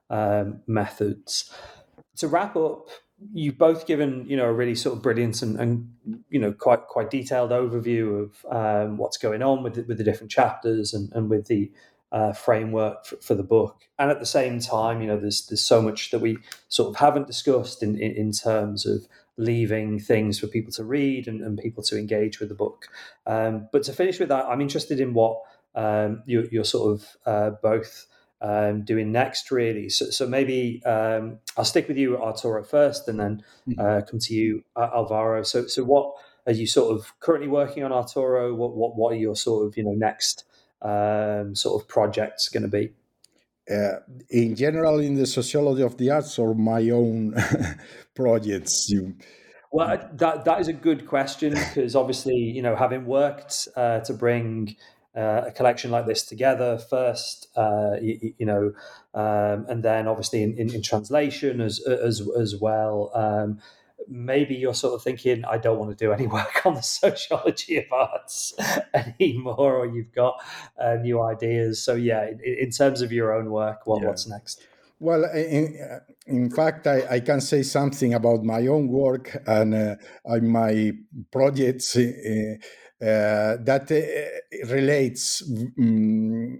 um, 0.09 0.61
methods. 0.67 1.53
to 2.15 2.27
wrap 2.27 2.55
up, 2.55 2.87
you've 3.33 3.57
both 3.57 3.87
given 3.87 4.25
you 4.27 4.37
know 4.37 4.45
a 4.45 4.53
really 4.53 4.75
sort 4.75 4.95
of 4.95 5.01
brilliant 5.01 5.41
and, 5.41 5.59
and 5.59 5.89
you 6.29 6.39
know 6.39 6.51
quite 6.51 6.85
quite 6.87 7.09
detailed 7.09 7.51
overview 7.51 8.23
of 8.23 8.45
um, 8.51 8.97
what's 8.97 9.17
going 9.17 9.41
on 9.41 9.63
with 9.63 9.73
the, 9.75 9.81
with 9.83 9.97
the 9.97 10.03
different 10.03 10.31
chapters 10.31 10.93
and, 10.93 11.11
and 11.13 11.29
with 11.29 11.47
the 11.47 11.71
uh, 12.11 12.33
framework 12.33 13.05
for, 13.05 13.17
for, 13.17 13.35
the 13.35 13.43
book. 13.43 13.81
And 13.99 14.09
at 14.09 14.19
the 14.19 14.25
same 14.25 14.59
time, 14.59 15.01
you 15.01 15.07
know, 15.07 15.19
there's 15.19 15.45
there's 15.47 15.61
so 15.61 15.81
much 15.81 16.11
that 16.11 16.19
we 16.19 16.37
sort 16.69 16.89
of 16.89 16.95
haven't 16.97 17.27
discussed 17.27 17.83
in, 17.83 17.99
in, 17.99 18.11
in 18.13 18.31
terms 18.31 18.85
of 18.85 19.07
leaving 19.37 19.99
things 19.99 20.39
for 20.39 20.47
people 20.47 20.71
to 20.73 20.83
read 20.83 21.27
and, 21.27 21.41
and 21.41 21.57
people 21.57 21.83
to 21.83 21.97
engage 21.97 22.39
with 22.39 22.49
the 22.49 22.55
book. 22.55 22.87
Um, 23.25 23.67
but 23.71 23.83
to 23.83 23.93
finish 23.93 24.19
with 24.19 24.29
that, 24.29 24.45
I'm 24.45 24.61
interested 24.61 24.99
in 24.99 25.13
what 25.13 25.41
um, 25.75 26.23
you, 26.25 26.47
are 26.59 26.63
sort 26.63 26.93
of 26.93 27.17
uh, 27.25 27.51
both 27.61 28.07
um, 28.41 28.83
doing 28.83 29.11
next, 29.11 29.51
really. 29.51 29.89
So, 29.89 30.09
so 30.09 30.27
maybe 30.27 30.83
um, 30.85 31.39
I'll 31.55 31.65
stick 31.65 31.87
with 31.87 31.97
you, 31.97 32.17
Arturo, 32.17 32.63
first, 32.63 33.07
and 33.07 33.19
then 33.19 33.43
mm-hmm. 33.67 33.79
uh, 33.79 34.01
come 34.01 34.19
to 34.19 34.33
you, 34.33 34.63
Alvaro. 34.75 35.43
So, 35.43 35.67
so 35.67 35.83
what 35.83 36.13
are 36.47 36.53
you 36.53 36.65
sort 36.65 36.95
of 36.95 37.13
currently 37.19 37.49
working 37.49 37.83
on, 37.83 37.91
Arturo? 37.91 38.55
What, 38.55 38.75
what, 38.75 38.95
what 38.95 39.13
are 39.13 39.17
your 39.17 39.35
sort 39.35 39.67
of 39.67 39.77
you 39.77 39.83
know 39.83 39.93
next 39.93 40.45
um, 40.81 41.55
sort 41.55 41.81
of 41.81 41.87
projects 41.87 42.49
going 42.49 42.63
to 42.63 42.69
be? 42.69 42.93
Uh, 43.69 43.99
in 44.29 44.55
general, 44.55 44.99
in 44.99 45.15
the 45.15 45.25
sociology 45.25 45.83
of 45.83 45.97
the 45.97 46.09
arts, 46.09 46.39
or 46.39 46.55
my 46.55 46.89
own 46.89 47.35
projects? 48.15 48.89
You... 48.89 49.15
Well, 49.71 50.09
that 50.13 50.45
that 50.45 50.61
is 50.61 50.69
a 50.69 50.73
good 50.73 51.05
question 51.05 51.53
because 51.53 51.95
obviously, 51.95 52.35
you 52.35 52.61
know, 52.61 52.75
having 52.75 53.05
worked 53.05 53.67
uh, 53.75 53.99
to 54.01 54.13
bring 54.13 54.77
uh, 55.17 55.45
a 55.47 55.51
collection 55.51 55.91
like 55.91 56.05
this 56.05 56.23
together 56.23 56.77
first, 56.77 57.47
uh, 57.57 57.95
you, 58.01 58.33
you, 58.37 58.45
know, 58.45 58.71
um, 59.13 59.65
and 59.67 59.83
then 59.83 60.07
obviously 60.07 60.43
in, 60.43 60.55
in, 60.57 60.73
in, 60.73 60.81
translation 60.81 61.59
as 61.59 61.79
as 61.79 62.21
as 62.39 62.55
well. 62.55 63.11
Um, 63.15 63.59
maybe 64.07 64.55
you're 64.55 64.73
sort 64.73 64.93
of 64.95 65.03
thinking, 65.03 65.43
I 65.45 65.57
don't 65.57 65.79
want 65.79 65.97
to 65.97 66.05
do 66.05 66.11
any 66.11 66.27
work 66.37 66.65
on 66.65 66.75
the 66.75 66.81
sociology 66.81 67.77
of 67.77 67.85
arts 67.91 68.53
anymore, 69.19 69.77
or 69.77 69.85
you've 69.85 70.13
got 70.13 70.41
uh, 70.79 70.95
new 70.95 71.21
ideas. 71.21 71.83
So 71.83 71.95
yeah, 71.95 72.27
in, 72.27 72.39
in, 72.43 72.71
terms 72.71 73.01
of 73.01 73.11
your 73.11 73.33
own 73.33 73.49
work, 73.49 73.85
what, 73.85 74.01
yeah. 74.01 74.07
what's 74.07 74.27
next? 74.27 74.65
Well, 74.99 75.25
in, 75.25 75.77
in 76.25 76.49
fact, 76.49 76.87
I, 76.87 77.05
I, 77.09 77.19
can 77.19 77.39
say 77.39 77.61
something 77.61 78.15
about 78.15 78.43
my 78.43 78.65
own 78.65 78.87
work 78.87 79.37
and 79.45 79.75
uh, 79.75 79.95
my 80.41 80.91
projects 81.31 81.95
uh, 81.95 82.55
uh, 82.99 83.57
that 83.61 83.91
uh, 83.91 84.73
relates 84.73 85.43
um, 85.77 86.59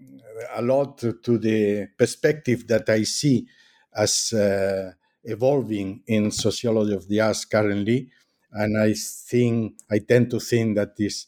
a 0.55 0.61
lot 0.61 0.99
to 0.99 1.38
the 1.39 1.88
perspective 1.97 2.67
that 2.67 2.88
I 2.89 3.03
see 3.03 3.47
as 3.95 4.31
uh, 4.33 4.91
evolving 5.28 6.01
in 6.07 6.32
sociology 6.32 6.93
of 6.95 7.07
the 7.07 7.21
arts 7.21 7.45
currently, 7.45 8.09
and 8.51 8.78
I 8.78 8.93
think 8.95 9.80
I 9.91 9.99
tend 9.99 10.32
to 10.32 10.39
think 10.39 10.78
that 10.78 10.93
is 10.99 11.28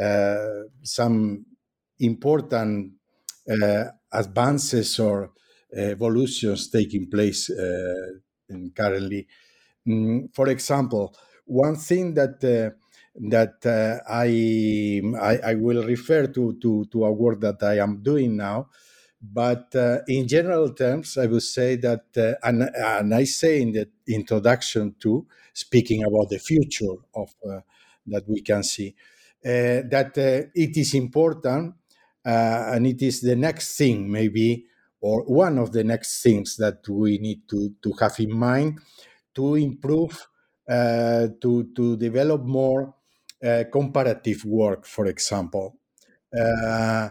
uh, 0.00 0.62
some 0.82 1.46
important 1.98 2.92
uh, 3.50 3.84
advances 4.12 4.98
or 4.98 5.32
evolutions 5.74 6.70
taking 6.70 7.10
place 7.10 7.50
uh, 7.50 8.12
currently. 8.74 9.26
Mm, 9.86 10.34
for 10.34 10.48
example, 10.48 11.14
one 11.46 11.76
thing 11.76 12.14
that 12.14 12.42
uh, 12.44 12.76
that 13.28 13.56
uh, 13.66 14.00
I, 14.08 15.02
I, 15.20 15.52
I 15.52 15.54
will 15.54 15.84
refer 15.84 16.26
to, 16.28 16.58
to 16.62 16.84
to 16.92 17.04
a 17.04 17.12
work 17.12 17.40
that 17.40 17.62
I 17.62 17.78
am 17.78 18.02
doing 18.02 18.36
now 18.36 18.68
but 19.22 19.74
uh, 19.74 19.98
in 20.08 20.26
general 20.26 20.72
terms, 20.72 21.18
I 21.18 21.26
would 21.26 21.42
say 21.42 21.76
that, 21.76 22.04
uh, 22.16 22.34
and, 22.42 22.62
and, 22.62 23.14
I 23.14 23.24
say 23.24 23.60
in 23.60 23.72
the 23.72 23.88
introduction 24.08 24.94
too, 24.98 25.26
speaking 25.52 26.04
about 26.04 26.30
the 26.30 26.38
future 26.38 26.96
of 27.14 27.34
uh, 27.46 27.60
that 28.06 28.26
we 28.26 28.40
can 28.40 28.62
see, 28.62 28.94
uh, 29.44 29.84
that 29.90 30.12
uh, 30.16 30.48
it 30.54 30.76
is 30.76 30.94
important 30.94 31.74
uh, 32.24 32.72
and 32.72 32.86
it 32.86 33.02
is 33.02 33.20
the 33.20 33.36
next 33.36 33.76
thing, 33.76 34.10
maybe, 34.10 34.64
or 35.02 35.22
one 35.24 35.58
of 35.58 35.72
the 35.72 35.84
next 35.84 36.22
things 36.22 36.56
that 36.56 36.88
we 36.88 37.18
need 37.18 37.42
to, 37.48 37.74
to 37.82 37.92
have 38.00 38.18
in 38.20 38.34
mind 38.34 38.78
to 39.34 39.54
improve, 39.54 40.26
to, 40.68 41.68
to 41.74 41.96
develop 41.96 42.42
more 42.42 42.94
comparative 43.72 44.44
work, 44.44 44.84
for 44.84 45.06
example. 45.06 45.78
Uh, 46.38 47.08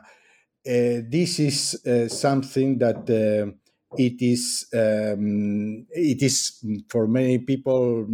this 0.69 1.39
is 1.39 1.85
uh, 1.85 2.07
something 2.07 2.77
that 2.77 3.09
uh, 3.09 3.51
it 3.97 4.21
is 4.21 4.67
um, 4.73 5.87
it 5.89 6.21
is 6.21 6.63
for 6.89 7.07
many 7.07 7.39
people 7.39 8.05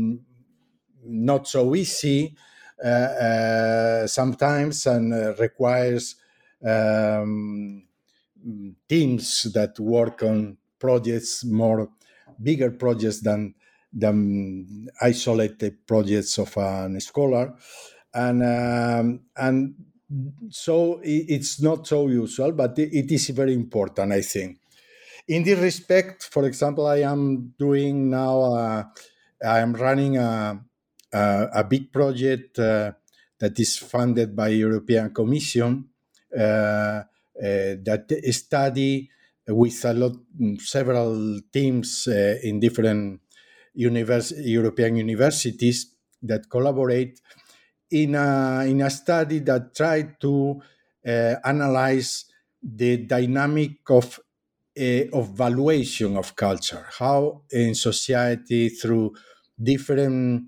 not 1.04 1.48
so 1.48 1.76
easy 1.76 2.36
sometimes 4.08 4.86
and 4.86 5.38
requires 5.40 6.16
um, 6.66 7.84
teams 8.88 9.44
that 9.54 9.80
work 9.80 10.24
on 10.24 10.58
projects 10.80 11.44
more 11.44 11.90
bigger 12.42 12.72
projects 12.72 13.22
than 13.22 13.54
than 13.92 14.88
isolated 15.02 15.86
projects 15.88 16.38
of 16.38 16.56
a 16.58 17.00
scholar. 17.00 17.54
And 18.14 18.44
um, 18.44 19.22
and 19.36 19.76
so 20.50 21.00
it's 21.04 21.62
not 21.62 21.88
so 21.88 22.08
usual, 22.08 22.52
but 22.52 22.78
it 22.78 23.12
is 23.12 23.30
very 23.30 23.54
important, 23.54 24.12
I 24.12 24.22
think. 24.22 24.60
In 25.28 25.44
this 25.44 25.60
respect, 25.60 26.24
for 26.24 26.46
example, 26.46 26.86
I 26.86 26.98
am 26.98 27.54
doing 27.58 28.10
now, 28.10 28.54
uh, 28.54 28.84
I 29.44 29.60
am 29.60 29.74
running 29.74 30.18
a, 30.18 30.62
a, 31.12 31.50
a 31.54 31.64
big 31.64 31.92
project 31.92 32.60
uh, 32.60 32.92
that 33.40 33.60
is 33.60 33.78
funded 33.78 34.36
by 34.36 34.50
European 34.50 35.14
Commission 35.14 35.90
uh, 36.38 36.42
uh 36.42 37.04
that 37.84 38.06
study 38.32 39.10
with 39.48 39.86
a 39.86 39.94
lot, 39.94 40.16
several 40.60 41.40
teams 41.52 42.08
uh, 42.08 42.38
in 42.44 42.60
different 42.60 43.20
univers- 43.76 44.34
European 44.38 44.96
universities 44.96 45.96
that 46.22 46.50
collaborate 46.50 47.20
in 47.92 48.16
a, 48.16 48.66
in 48.68 48.82
a 48.82 48.90
study 48.90 49.40
that 49.40 49.76
tried 49.76 50.20
to 50.22 50.62
uh, 51.08 51.36
analyze 51.44 52.26
the 52.62 52.98
dynamic 52.98 53.78
of 53.90 54.20
uh, 54.78 55.08
of 55.14 55.30
valuation 55.30 56.18
of 56.18 56.36
culture, 56.36 56.86
how 57.00 57.44
in 57.52 57.74
society 57.76 58.70
through 58.70 59.14
different 59.62 60.44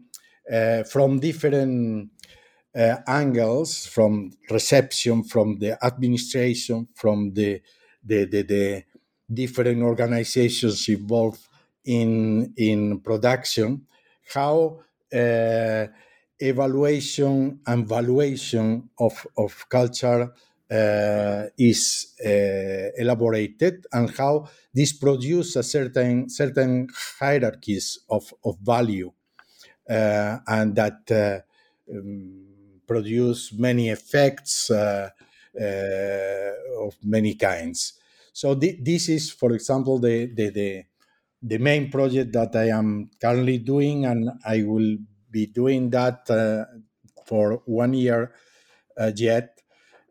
uh, 0.52 0.84
from 0.84 1.20
different 1.20 2.10
uh, 2.76 2.98
angles, 3.08 3.86
from 3.86 4.32
reception, 4.50 5.24
from 5.24 5.58
the 5.60 5.78
administration, 5.86 6.88
from 6.96 7.34
the 7.34 7.62
the, 8.04 8.26
the, 8.26 8.42
the 8.44 8.84
different 9.34 9.82
organizations 9.82 10.88
involved 10.90 11.48
in 11.86 12.54
in 12.58 13.00
production, 13.00 13.86
how 14.34 14.80
uh, 15.14 15.88
evaluation 16.40 17.60
and 17.66 17.88
valuation 17.88 18.90
of, 19.00 19.26
of 19.38 19.68
culture 19.70 20.32
uh, 20.70 21.44
is 21.58 22.14
uh, 22.26 22.92
elaborated 22.98 23.86
and 23.94 24.10
how 24.18 24.48
this 24.74 24.94
produces 24.94 25.56
a 25.56 25.64
certain 25.64 26.30
certain 26.30 26.88
hierarchies 27.20 28.00
of, 28.10 28.34
of 28.44 28.58
value 28.60 29.12
uh, 29.90 30.38
and 30.48 30.76
that 30.76 31.12
uh, 31.12 31.40
um, 31.96 32.46
produce 32.86 33.54
many 33.54 33.90
effects 33.90 34.70
uh, 34.72 35.10
uh, 35.60 36.86
of 36.86 36.96
many 37.04 37.36
kinds. 37.36 37.94
So 38.34 38.56
th- 38.56 38.78
this 38.82 39.10
is, 39.10 39.32
for 39.32 39.54
example, 39.54 40.00
the, 40.00 40.28
the, 40.34 40.50
the 40.50 40.84
the 41.42 41.58
main 41.60 41.92
project 41.92 42.34
that 42.34 42.56
I 42.56 42.70
am 42.70 43.10
currently 43.22 43.60
doing, 43.60 44.06
and 44.06 44.30
I 44.46 44.64
will 44.64 44.98
be 45.30 45.46
doing 45.48 45.90
that 45.92 46.30
uh, 46.30 46.66
for 47.26 47.62
one 47.66 47.94
year 47.94 48.34
uh, 48.98 49.12
yet, 49.16 49.62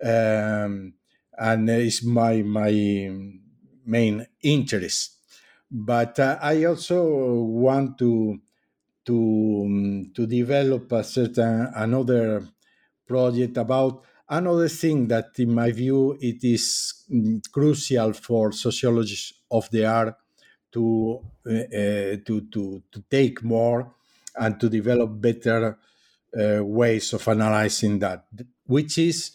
um, 0.03 0.95
and 1.39 1.71
it's 1.71 2.03
my 2.05 2.43
my 2.43 2.73
main 3.85 4.27
interest. 4.43 5.19
But 5.71 6.19
uh, 6.19 6.39
I 6.41 6.65
also 6.65 7.41
want 7.43 7.99
to 7.99 8.41
to 9.07 9.63
um, 9.67 10.13
to 10.15 10.27
develop 10.27 10.93
a 10.93 11.05
certain 11.05 11.69
another 11.75 12.47
project 13.07 13.57
about 13.57 14.05
another 14.29 14.69
thing 14.69 15.09
that 15.09 15.39
in 15.39 15.55
my 15.55 15.73
view 15.73 16.19
it 16.21 16.43
is 16.45 17.05
mm, 17.11 17.41
crucial 17.53 18.13
for 18.13 18.53
sociologists 18.53 19.33
of 19.51 19.71
the 19.71 19.85
art 19.87 20.17
to 20.73 21.21
uh, 21.47 22.17
to 22.27 22.49
to 22.53 22.83
to 22.93 23.03
take 23.11 23.43
more 23.43 23.95
and 24.39 24.61
to 24.61 24.69
develop 24.69 25.21
better 25.21 25.79
uh, 26.39 26.65
ways 26.65 27.13
of 27.13 27.27
analyzing 27.29 27.99
that, 28.01 28.27
which 28.67 28.99
is 28.99 29.33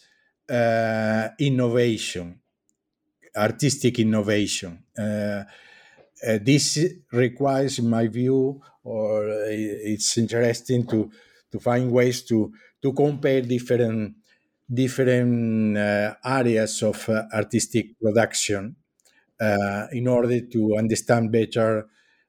uh, 0.50 1.28
innovation, 1.38 2.40
artistic 3.36 3.98
innovation. 3.98 4.84
Uh, 4.98 5.44
uh, 6.26 6.38
this 6.42 6.78
requires, 7.12 7.78
in 7.78 7.88
my 7.88 8.06
view, 8.08 8.60
or 8.84 9.28
it's 9.48 10.18
interesting 10.18 10.86
to 10.86 11.10
to 11.50 11.60
find 11.60 11.90
ways 11.92 12.22
to 12.22 12.52
to 12.82 12.92
compare 12.92 13.42
different 13.42 14.14
different 14.72 15.76
uh, 15.76 16.14
areas 16.24 16.82
of 16.82 17.08
uh, 17.08 17.24
artistic 17.34 17.98
production 18.00 18.76
uh, 19.40 19.86
in 19.92 20.08
order 20.08 20.40
to 20.40 20.76
understand 20.76 21.32
better 21.32 21.80
uh, 21.80 21.82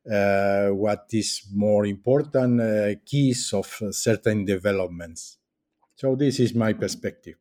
what 0.05 1.05
is 1.11 1.43
more 1.53 1.85
important 1.85 2.61
uh, 2.61 2.95
keys 3.05 3.53
of 3.53 3.81
certain 3.91 4.45
developments. 4.45 5.37
So 5.95 6.15
this 6.15 6.39
is 6.39 6.53
my 6.53 6.73
perspective. 6.73 7.35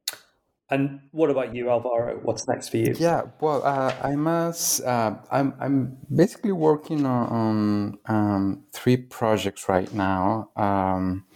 And 0.70 1.00
what 1.10 1.28
about 1.28 1.54
you, 1.54 1.68
Alvaro? 1.68 2.18
What's 2.22 2.48
next 2.48 2.70
for 2.70 2.78
you? 2.78 2.94
Yeah, 2.98 3.24
well, 3.40 3.62
uh, 3.62 3.94
I 4.02 4.14
must. 4.16 4.82
Uh, 4.82 5.16
I'm 5.30 5.52
I'm 5.60 5.98
basically 6.14 6.52
working 6.52 7.04
on, 7.04 7.28
on 7.28 7.98
um, 8.06 8.64
three 8.72 8.96
projects 8.96 9.68
right 9.68 9.92
now. 9.92 10.48
Um, 10.56 11.26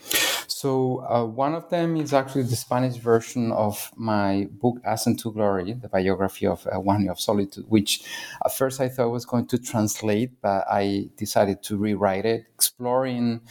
so 0.57 1.05
uh, 1.05 1.23
one 1.23 1.55
of 1.55 1.69
them 1.69 1.99
is 1.99 2.15
actually 2.15 2.45
the 2.45 2.57
Spanish 2.57 2.97
version 2.97 3.53
of 3.53 3.93
my 3.95 4.49
book 4.51 4.79
Ascent 4.87 5.21
to 5.21 5.31
Glory, 5.31 5.75
the 5.75 5.91
biography 5.91 6.47
of 6.47 6.67
uh, 6.67 6.81
Juan 6.81 7.11
of 7.11 7.21
Solitude, 7.21 7.67
which 7.69 8.03
at 8.43 8.57
first 8.57 8.81
I 8.81 8.89
thought 8.89 9.11
was 9.11 9.27
going 9.27 9.49
to 9.49 9.59
translate, 9.59 10.41
but 10.41 10.65
I 10.67 11.11
decided 11.19 11.63
to 11.65 11.77
rewrite 11.77 12.25
it, 12.25 12.47
exploring 12.55 13.43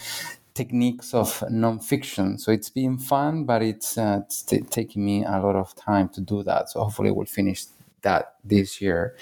techniques 0.55 1.13
of 1.13 1.41
nonfiction. 1.51 2.39
So 2.39 2.51
it's 2.51 2.71
been 2.71 2.97
fun, 2.97 3.43
but 3.43 3.61
it's, 3.61 3.99
uh, 3.99 4.21
it's 4.23 4.41
t- 4.41 4.61
taking 4.61 5.05
me 5.05 5.23
a 5.23 5.39
lot 5.39 5.55
of 5.55 5.75
time 5.75 6.09
to 6.09 6.21
do 6.21 6.41
that. 6.41 6.71
So 6.71 6.79
hopefully 6.79 7.11
we'll 7.11 7.27
finish 7.27 7.65
that 8.05 8.35
this 8.45 8.79
year. 8.79 9.17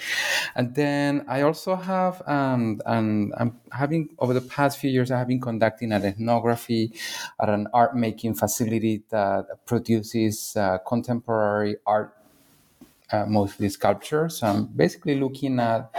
And 0.54 0.74
then 0.74 1.24
I 1.26 1.40
also 1.42 1.74
have, 1.74 2.22
um, 2.28 2.80
and 2.86 3.32
I'm 3.36 3.50
having 3.72 4.10
over 4.18 4.32
the 4.32 4.46
past 4.56 4.78
few 4.78 4.90
years, 4.90 5.10
I 5.10 5.18
have 5.18 5.28
been 5.28 5.40
conducting 5.40 5.90
an 5.92 6.04
ethnography 6.04 6.92
at 7.42 7.48
an 7.48 7.66
art 7.72 7.96
making 7.96 8.34
facility 8.34 9.02
that 9.10 9.66
produces 9.66 10.54
uh, 10.56 10.78
contemporary 10.86 11.76
art, 11.86 12.14
uh, 13.10 13.26
mostly 13.26 13.68
sculptures. 13.68 14.38
So 14.38 14.46
I'm 14.46 14.66
basically 14.66 15.16
looking 15.18 15.58
at 15.58 15.90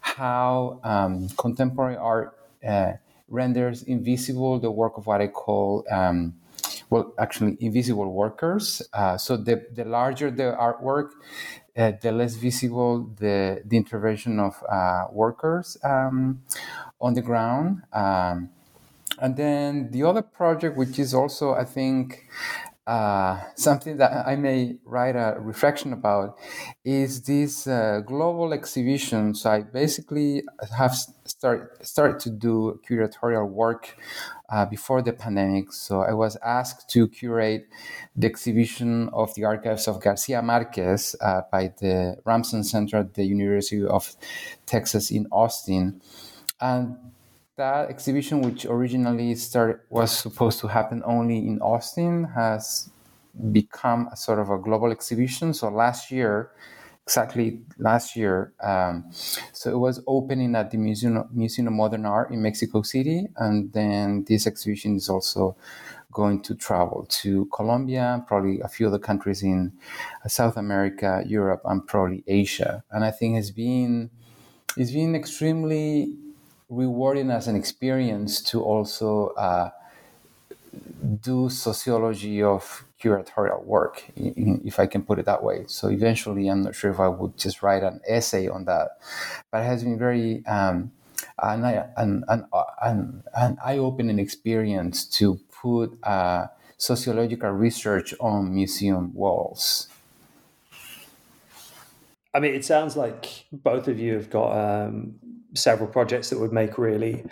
how 0.00 0.80
um, 0.82 1.28
contemporary 1.36 1.96
art 1.96 2.38
uh, 2.66 2.92
renders 3.28 3.82
invisible 3.84 4.58
the 4.58 4.70
work 4.70 4.98
of 4.98 5.06
what 5.06 5.20
I 5.20 5.28
call, 5.28 5.84
um, 5.90 6.34
well, 6.90 7.14
actually, 7.18 7.56
invisible 7.60 8.10
workers. 8.12 8.82
Uh, 8.92 9.16
so 9.16 9.36
the, 9.36 9.64
the 9.74 9.84
larger 9.84 10.30
the 10.30 10.56
artwork, 10.58 11.10
uh, 11.76 11.92
the 12.00 12.12
less 12.12 12.34
visible 12.34 13.10
the, 13.18 13.62
the 13.64 13.76
intervention 13.76 14.38
of 14.40 14.62
uh, 14.68 15.06
workers 15.12 15.76
um, 15.82 16.42
on 17.00 17.14
the 17.14 17.22
ground. 17.22 17.82
Um, 17.92 18.50
and 19.18 19.36
then 19.36 19.90
the 19.90 20.02
other 20.02 20.22
project, 20.22 20.76
which 20.76 20.98
is 20.98 21.12
also, 21.12 21.54
I 21.54 21.64
think, 21.64 22.26
uh, 22.86 23.38
something 23.54 23.98
that 23.98 24.26
I 24.26 24.36
may 24.36 24.76
write 24.84 25.14
a 25.14 25.36
reflection 25.38 25.92
about 25.92 26.38
is 26.84 27.22
this 27.22 27.66
uh, 27.66 28.00
global 28.04 28.52
exhibition. 28.52 29.34
So 29.34 29.50
I 29.50 29.60
basically 29.62 30.42
have 30.76 30.96
start 31.24 31.86
started 31.86 32.18
to 32.20 32.30
do 32.30 32.80
curatorial 32.88 33.48
work 33.48 33.96
uh, 34.48 34.66
before 34.66 35.02
the 35.02 35.12
pandemic. 35.12 35.72
So 35.72 36.00
I 36.00 36.14
was 36.14 36.36
asked 36.42 36.88
to 36.90 37.06
curate 37.06 37.68
the 38.16 38.26
exhibition 38.26 39.08
of 39.12 39.34
the 39.34 39.44
archives 39.44 39.86
of 39.86 40.00
Garcia 40.00 40.42
Marquez 40.42 41.14
uh, 41.20 41.42
by 41.52 41.72
the 41.80 42.16
Ransom 42.24 42.64
Center 42.64 42.98
at 42.98 43.14
the 43.14 43.24
University 43.24 43.84
of 43.84 44.16
Texas 44.66 45.10
in 45.10 45.26
Austin, 45.30 46.00
and 46.60 46.96
that 47.60 47.90
exhibition, 47.90 48.40
which 48.40 48.64
originally 48.64 49.34
started 49.34 49.80
was 49.90 50.10
supposed 50.10 50.58
to 50.60 50.66
happen 50.66 51.02
only 51.04 51.38
in 51.38 51.60
Austin, 51.60 52.24
has 52.24 52.90
become 53.52 54.08
a 54.10 54.16
sort 54.16 54.38
of 54.38 54.48
a 54.50 54.58
global 54.58 54.90
exhibition. 54.90 55.52
So 55.52 55.68
last 55.68 56.10
year, 56.10 56.50
exactly 57.06 57.60
last 57.78 58.16
year, 58.16 58.54
um, 58.62 59.04
so 59.52 59.70
it 59.70 59.78
was 59.78 60.02
opening 60.06 60.56
at 60.56 60.70
the 60.70 60.78
Museum 60.78 61.28
Museum 61.32 61.68
of 61.68 61.74
Modern 61.74 62.06
Art 62.06 62.30
in 62.30 62.40
Mexico 62.40 62.80
City, 62.80 63.28
and 63.36 63.70
then 63.74 64.24
this 64.24 64.46
exhibition 64.46 64.96
is 64.96 65.10
also 65.10 65.54
going 66.12 66.40
to 66.42 66.54
travel 66.54 67.06
to 67.20 67.44
Colombia, 67.54 68.24
probably 68.26 68.60
a 68.60 68.68
few 68.68 68.86
other 68.88 68.98
countries 68.98 69.42
in 69.42 69.72
South 70.26 70.56
America, 70.56 71.22
Europe, 71.26 71.60
and 71.66 71.86
probably 71.86 72.24
Asia. 72.26 72.82
And 72.90 73.04
I 73.04 73.10
think 73.10 73.36
it's 73.36 73.50
been 73.50 74.10
it's 74.78 74.92
been 74.92 75.14
extremely 75.14 76.16
rewarding 76.70 77.30
as 77.30 77.48
an 77.48 77.56
experience 77.56 78.40
to 78.40 78.62
also 78.62 79.28
uh, 79.30 79.70
do 81.20 81.50
sociology 81.50 82.42
of 82.42 82.84
curatorial 83.02 83.64
work, 83.64 84.04
if 84.16 84.78
I 84.78 84.86
can 84.86 85.02
put 85.02 85.18
it 85.18 85.26
that 85.26 85.42
way. 85.42 85.64
So 85.66 85.88
eventually, 85.88 86.48
I'm 86.48 86.62
not 86.62 86.74
sure 86.74 86.90
if 86.90 87.00
I 87.00 87.08
would 87.08 87.36
just 87.36 87.62
write 87.62 87.82
an 87.82 88.00
essay 88.06 88.48
on 88.48 88.64
that, 88.66 88.98
but 89.50 89.62
it 89.62 89.64
has 89.64 89.82
been 89.82 89.98
very 89.98 90.44
um, 90.46 90.92
an, 91.42 91.64
an, 91.96 92.24
an, 92.28 93.22
an, 93.34 93.58
eye-opening 93.64 94.18
experience 94.18 95.04
to 95.06 95.40
put 95.50 95.98
uh, 96.04 96.46
sociological 96.76 97.50
research 97.50 98.14
on 98.20 98.54
museum 98.54 99.12
walls. 99.14 99.88
I 102.32 102.38
mean, 102.38 102.54
it 102.54 102.64
sounds 102.64 102.96
like 102.96 103.46
both 103.50 103.88
of 103.88 103.98
you 103.98 104.14
have 104.14 104.30
got 104.30 104.52
um, 104.52 105.14
several 105.54 105.88
projects 105.88 106.30
that 106.30 106.38
would 106.38 106.52
make 106.52 106.78
really 106.78 107.24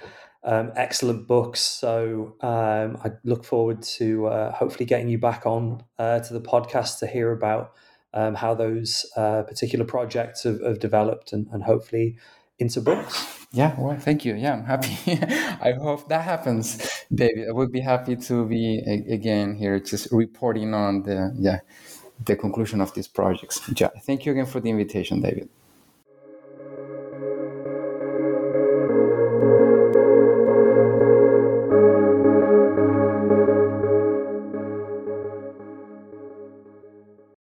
um, 0.44 0.72
excellent 0.76 1.26
books. 1.26 1.60
So 1.60 2.36
um, 2.40 2.98
I 3.04 3.10
look 3.24 3.44
forward 3.44 3.82
to 3.98 4.26
uh, 4.26 4.52
hopefully 4.52 4.86
getting 4.86 5.08
you 5.08 5.18
back 5.18 5.46
on 5.46 5.82
uh, 5.98 6.20
to 6.20 6.32
the 6.32 6.40
podcast 6.40 6.98
to 7.00 7.06
hear 7.06 7.32
about 7.32 7.72
um, 8.14 8.34
how 8.34 8.54
those 8.54 9.06
uh, 9.16 9.42
particular 9.42 9.84
projects 9.84 10.44
have, 10.44 10.62
have 10.62 10.78
developed 10.78 11.32
and, 11.32 11.46
and, 11.52 11.62
hopefully 11.62 12.16
into 12.58 12.80
books. 12.80 13.46
Yeah, 13.52 13.74
well, 13.78 13.98
thank 13.98 14.24
you. 14.24 14.34
Yeah, 14.34 14.54
I'm 14.54 14.64
happy. 14.64 14.96
I 15.60 15.72
hope 15.72 16.08
that 16.08 16.22
happens, 16.22 17.04
David. 17.14 17.48
I 17.48 17.52
would 17.52 17.70
be 17.70 17.80
happy 17.80 18.16
to 18.16 18.46
be 18.46 18.78
again 19.10 19.56
here, 19.56 19.78
just 19.78 20.08
reporting 20.10 20.74
on 20.74 21.02
the 21.02 21.34
yeah 21.38 21.60
the 22.24 22.36
conclusion 22.36 22.80
of 22.80 22.92
these 22.94 23.08
projects. 23.08 23.60
Yeah, 23.76 23.88
thank 24.02 24.26
you 24.26 24.32
again 24.32 24.46
for 24.46 24.60
the 24.60 24.70
invitation, 24.70 25.20
David. 25.20 25.48